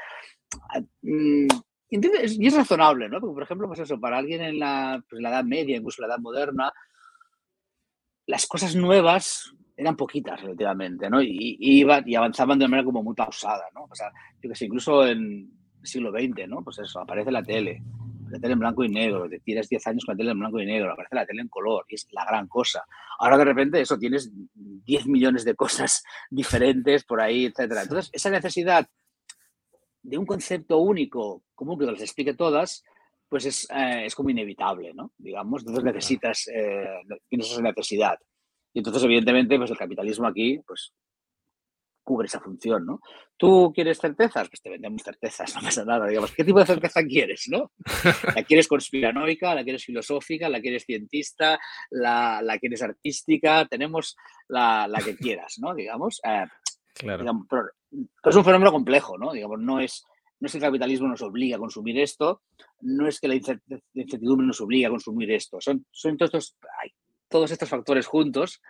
Ah, 0.71 0.81
mm, 1.03 1.47
y 1.91 2.47
es 2.47 2.55
razonable, 2.55 3.09
¿no? 3.09 3.21
Porque, 3.21 3.35
por 3.35 3.43
ejemplo, 3.43 3.66
pues 3.66 3.81
eso, 3.81 3.99
para 3.99 4.19
alguien 4.19 4.43
en 4.43 4.59
la, 4.59 5.03
pues 5.09 5.23
la 5.23 5.31
Edad 5.31 5.45
Media, 5.45 5.77
incluso 5.77 6.03
la 6.03 6.09
Edad 6.09 6.19
Moderna, 6.19 6.73
las 8.29 8.47
cosas 8.47 8.76
nuevas 8.76 9.55
eran 9.74 9.97
poquitas 9.97 10.41
relativamente, 10.41 11.09
¿no? 11.09 11.22
Y, 11.22 11.57
iban, 11.59 12.05
y 12.07 12.14
avanzaban 12.14 12.59
de 12.59 12.68
manera 12.68 12.85
como 12.85 13.03
muy 13.03 13.14
pausada, 13.14 13.64
¿no? 13.74 13.85
O 13.91 13.95
sea, 13.95 14.12
yo 14.43 14.51
que 14.51 14.55
sé, 14.55 14.66
incluso 14.66 15.07
en 15.07 15.51
el 15.81 15.87
siglo 15.87 16.12
XX, 16.12 16.47
¿no? 16.47 16.62
Pues 16.62 16.79
eso, 16.79 17.01
aparece 17.01 17.33
la 17.33 17.43
tele, 17.43 17.83
la 18.29 18.39
tele 18.39 18.53
en 18.53 18.59
blanco 18.59 18.85
y 18.85 18.91
negro, 18.91 19.29
te 19.31 19.41
tiras 19.41 19.68
10 19.68 19.87
años 19.87 20.05
con 20.05 20.12
la 20.14 20.18
tele 20.18 20.33
en 20.33 20.41
blanco 20.41 20.61
y 20.61 20.66
negro, 20.66 20.93
aparece 20.93 21.14
la 21.14 21.24
tele 21.24 21.41
en 21.41 21.49
color, 21.49 21.87
y 21.89 21.95
es 21.95 22.07
la 22.11 22.26
gran 22.26 22.49
cosa. 22.49 22.85
Ahora 23.18 23.39
de 23.39 23.45
repente 23.47 23.81
eso 23.81 23.99
tienes 23.99 24.31
10 24.55 25.07
millones 25.07 25.47
de 25.47 25.55
cosas 25.55 26.05
diferentes 26.31 27.05
por 27.05 27.22
ahí, 27.22 27.47
etcétera. 27.47 27.83
Entonces, 27.83 28.11
esa 28.12 28.29
necesidad 28.29 28.87
de 30.03 30.18
un 30.18 30.26
concepto 30.26 30.79
único, 30.79 31.45
común 31.55 31.79
que 31.79 31.87
las 31.87 32.03
explique 32.03 32.35
todas, 32.35 32.85
pues 33.29 33.45
es, 33.47 33.68
eh, 33.70 34.07
es 34.07 34.14
como 34.14 34.31
inevitable, 34.31 34.93
¿no? 34.95 35.12
Digamos, 35.18 35.62
entonces 35.62 35.85
necesitas, 35.85 36.49
eh, 36.49 37.01
tienes 37.29 37.51
esa 37.51 37.62
necesidad. 37.62 38.18
Y 38.72 38.81
entonces, 38.81 39.03
evidentemente, 39.05 39.57
pues 39.59 39.70
el 39.70 39.76
capitalismo 39.76 40.26
aquí, 40.26 40.61
pues 40.66 40.93
cubre 42.09 42.26
esa 42.26 42.41
función, 42.41 42.87
¿no? 42.87 43.01
¿Tú 43.37 43.70
quieres 43.74 43.99
certezas? 43.99 44.49
Pues 44.49 44.62
te 44.62 44.70
vendemos 44.70 45.03
certezas, 45.03 45.55
no 45.55 45.61
pasa 45.61 45.85
nada, 45.85 46.09
digamos. 46.09 46.33
¿Qué 46.33 46.43
tipo 46.43 46.59
de 46.59 46.64
certeza 46.64 47.03
quieres, 47.05 47.49
no? 47.49 47.70
¿La 48.35 48.43
quieres 48.45 48.66
conspiranoica? 48.66 49.55
¿La 49.55 49.62
quieres 49.62 49.85
filosófica? 49.85 50.49
¿La 50.49 50.61
quieres 50.62 50.87
cientista? 50.87 51.61
¿La, 51.91 52.41
la 52.43 52.59
quieres 52.59 52.83
artística? 52.83 53.66
Tenemos 53.66 54.16
la, 54.49 54.89
la, 54.89 55.01
que 55.01 55.16
quieras, 55.16 55.59
¿no? 55.59 55.74
Digamos. 55.74 56.20
Eh, 56.24 56.47
claro. 56.95 57.47
pero, 57.51 57.62
es 58.24 58.37
un 58.37 58.45
fenómeno 58.45 58.72
complejo, 58.72 59.18
¿no? 59.18 59.33
Digamos, 59.33 59.61
no 59.61 59.79
es, 59.79 60.03
no 60.41 60.47
es 60.47 60.53
que 60.53 60.59
el 60.59 60.64
capitalismo 60.64 61.09
nos 61.09 61.22
obligue 61.22 61.55
a 61.55 61.59
consumir 61.59 61.99
esto, 61.99 62.43
no 62.80 63.09
es 63.09 63.20
que 63.20 63.28
la 63.28 63.34
incertidumbre 63.34 64.47
nos 64.47 64.61
obligue 64.61 64.86
a 64.86 64.91
consumir 64.91 65.30
esto. 65.32 65.61
Son, 65.61 65.84
son 65.91 66.16
todos, 66.16 66.34
estos, 66.34 66.57
todos 67.28 67.51
estos 67.51 67.68
factores 67.68 68.07
juntos 68.07 68.62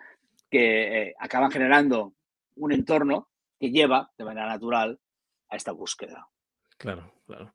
que 0.51 1.03
eh, 1.03 1.15
acaban 1.19 1.51
generando 1.51 2.15
un 2.57 2.73
entorno 2.73 3.29
que 3.59 3.71
lleva 3.71 4.11
de 4.17 4.25
manera 4.25 4.49
natural 4.49 4.99
a 5.51 5.57
esta 5.57 5.73
búsqueda. 5.73 6.29
Claro, 6.77 7.13
claro. 7.27 7.55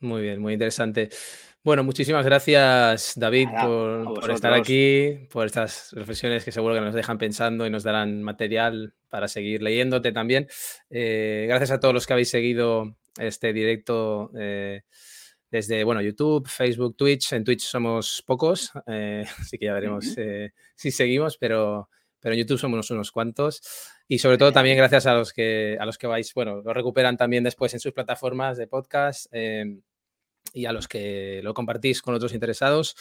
Muy 0.00 0.22
bien, 0.22 0.40
muy 0.40 0.54
interesante. 0.54 1.10
Bueno, 1.64 1.84
muchísimas 1.84 2.24
gracias, 2.24 3.12
David, 3.14 3.48
por, 3.62 4.30
estar 4.32 4.52
aquí, 4.52 5.28
por 5.30 5.46
estas 5.46 5.92
reflexiones 5.92 6.44
que 6.44 6.50
seguro 6.50 6.74
que 6.74 6.80
nos 6.80 6.92
dejan 6.92 7.18
pensando 7.18 7.64
y 7.64 7.70
nos 7.70 7.84
darán 7.84 8.20
material 8.20 8.94
para 9.08 9.28
seguir 9.28 9.62
leyéndote 9.62 10.10
también. 10.10 10.48
Eh, 10.90 11.44
gracias 11.46 11.70
a 11.70 11.78
todos 11.78 11.94
los 11.94 12.04
que 12.04 12.14
habéis 12.14 12.30
seguido 12.30 12.96
este 13.18 13.52
directo 13.52 14.30
eh, 14.38 14.82
desde 15.50 15.84
bueno, 15.84 16.00
YouTube, 16.00 16.48
Facebook, 16.48 16.96
Twitch. 16.96 17.32
En 17.32 17.44
Twitch 17.44 17.62
somos 17.62 18.22
pocos, 18.26 18.72
eh, 18.86 19.24
así 19.38 19.58
que 19.58 19.66
ya 19.66 19.74
veremos 19.74 20.16
si 20.74 20.90
seguimos, 20.90 21.36
pero, 21.38 21.88
pero 22.20 22.34
en 22.34 22.40
YouTube 22.40 22.58
somos 22.58 22.90
unos, 22.90 23.10
cuantos. 23.10 23.62
Y 24.08 24.18
sobre 24.18 24.38
todo 24.38 24.52
también 24.52 24.76
gracias 24.76 25.06
a 25.06 25.14
los 25.14 25.32
que, 25.32 25.76
a 25.80 25.86
los 25.86 25.98
que 25.98 26.06
vais, 26.06 26.32
bueno, 26.34 26.62
lo 26.62 26.74
recuperan 26.74 27.16
también 27.16 27.44
después 27.44 27.72
en 27.74 27.80
sus 27.80 27.92
plataformas 27.92 28.58
de 28.58 28.66
podcast 28.66 29.32
y 30.52 30.66
a 30.66 30.72
los 30.72 30.88
que 30.88 31.40
lo 31.42 31.54
compartís 31.54 32.02
con 32.02 32.14
otros 32.14 32.34
interesados. 32.34 32.94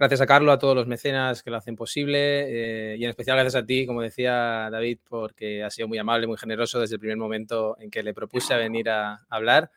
Gracias 0.00 0.22
a 0.22 0.26
Carlos, 0.26 0.54
a 0.54 0.58
todos 0.58 0.74
los 0.74 0.86
mecenas 0.86 1.42
que 1.42 1.50
lo 1.50 1.58
hacen 1.58 1.76
posible 1.76 2.94
eh, 2.94 2.96
y 2.96 3.04
en 3.04 3.10
especial 3.10 3.36
gracias 3.36 3.62
a 3.62 3.66
ti, 3.66 3.84
como 3.84 4.00
decía 4.00 4.70
David, 4.70 4.98
porque 5.06 5.62
ha 5.62 5.68
sido 5.68 5.88
muy 5.88 5.98
amable, 5.98 6.26
muy 6.26 6.38
generoso 6.38 6.80
desde 6.80 6.94
el 6.94 7.00
primer 7.00 7.18
momento 7.18 7.76
en 7.78 7.90
que 7.90 8.02
le 8.02 8.14
propuse 8.14 8.56
venir 8.56 8.88
a, 8.88 9.18
hablar 9.28 9.70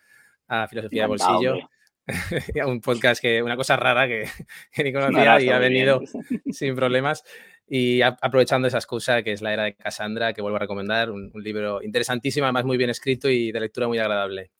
a 0.48 0.66
Filosofía 0.70 1.02
de 1.02 1.08
Bolsillo. 1.10 1.56
un 2.66 2.80
podcast 2.80 3.22
que, 3.22 3.44
una 3.44 3.58
cosa 3.58 3.76
rara 3.76 4.08
que, 4.08 4.30
ni 4.82 4.94
conocía 4.94 5.42
y 5.42 5.50
ha 5.50 5.60
venido 5.60 6.02
sin 6.52 6.74
problemas. 6.74 7.26
Y 7.68 8.02
aprovechando 8.02 8.70
esa 8.70 8.78
excusa 8.78 9.24
que 9.24 9.34
es 9.34 9.42
la 9.42 9.52
era 9.52 9.64
de 9.64 9.76
Cassandra, 9.76 10.32
que 10.32 10.42
vuelvo 10.42 10.56
a 10.56 10.62
recomendar, 10.62 11.12
un, 11.12 11.34
libro 11.36 11.84
interesantísimo, 11.84 12.46
además 12.46 12.64
muy 12.64 12.78
bien 12.78 12.90
escrito 12.90 13.30
y 13.30 13.52
de 13.52 13.60
lectura 13.60 13.90
muy 13.90 14.00
agradable. 14.00 14.52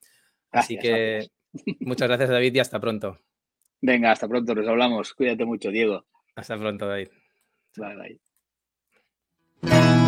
Así 0.52 0.78
que 0.78 1.30
muchas 1.80 2.10
gracias 2.10 2.30
David 2.30 2.54
y 2.54 2.60
hasta 2.60 2.82
pronto. 2.82 3.18
Venga, 3.86 4.12
hasta 4.12 4.30
pronto, 4.30 4.56
nos 4.56 4.66
hablamos. 4.66 5.14
Cuídate 5.14 5.44
mucho, 5.44 5.70
Diego. 5.70 6.06
Hasta 6.38 6.58
pronto, 6.58 6.88
David. 6.88 7.10
Bye, 7.76 8.20
bye. 9.62 10.03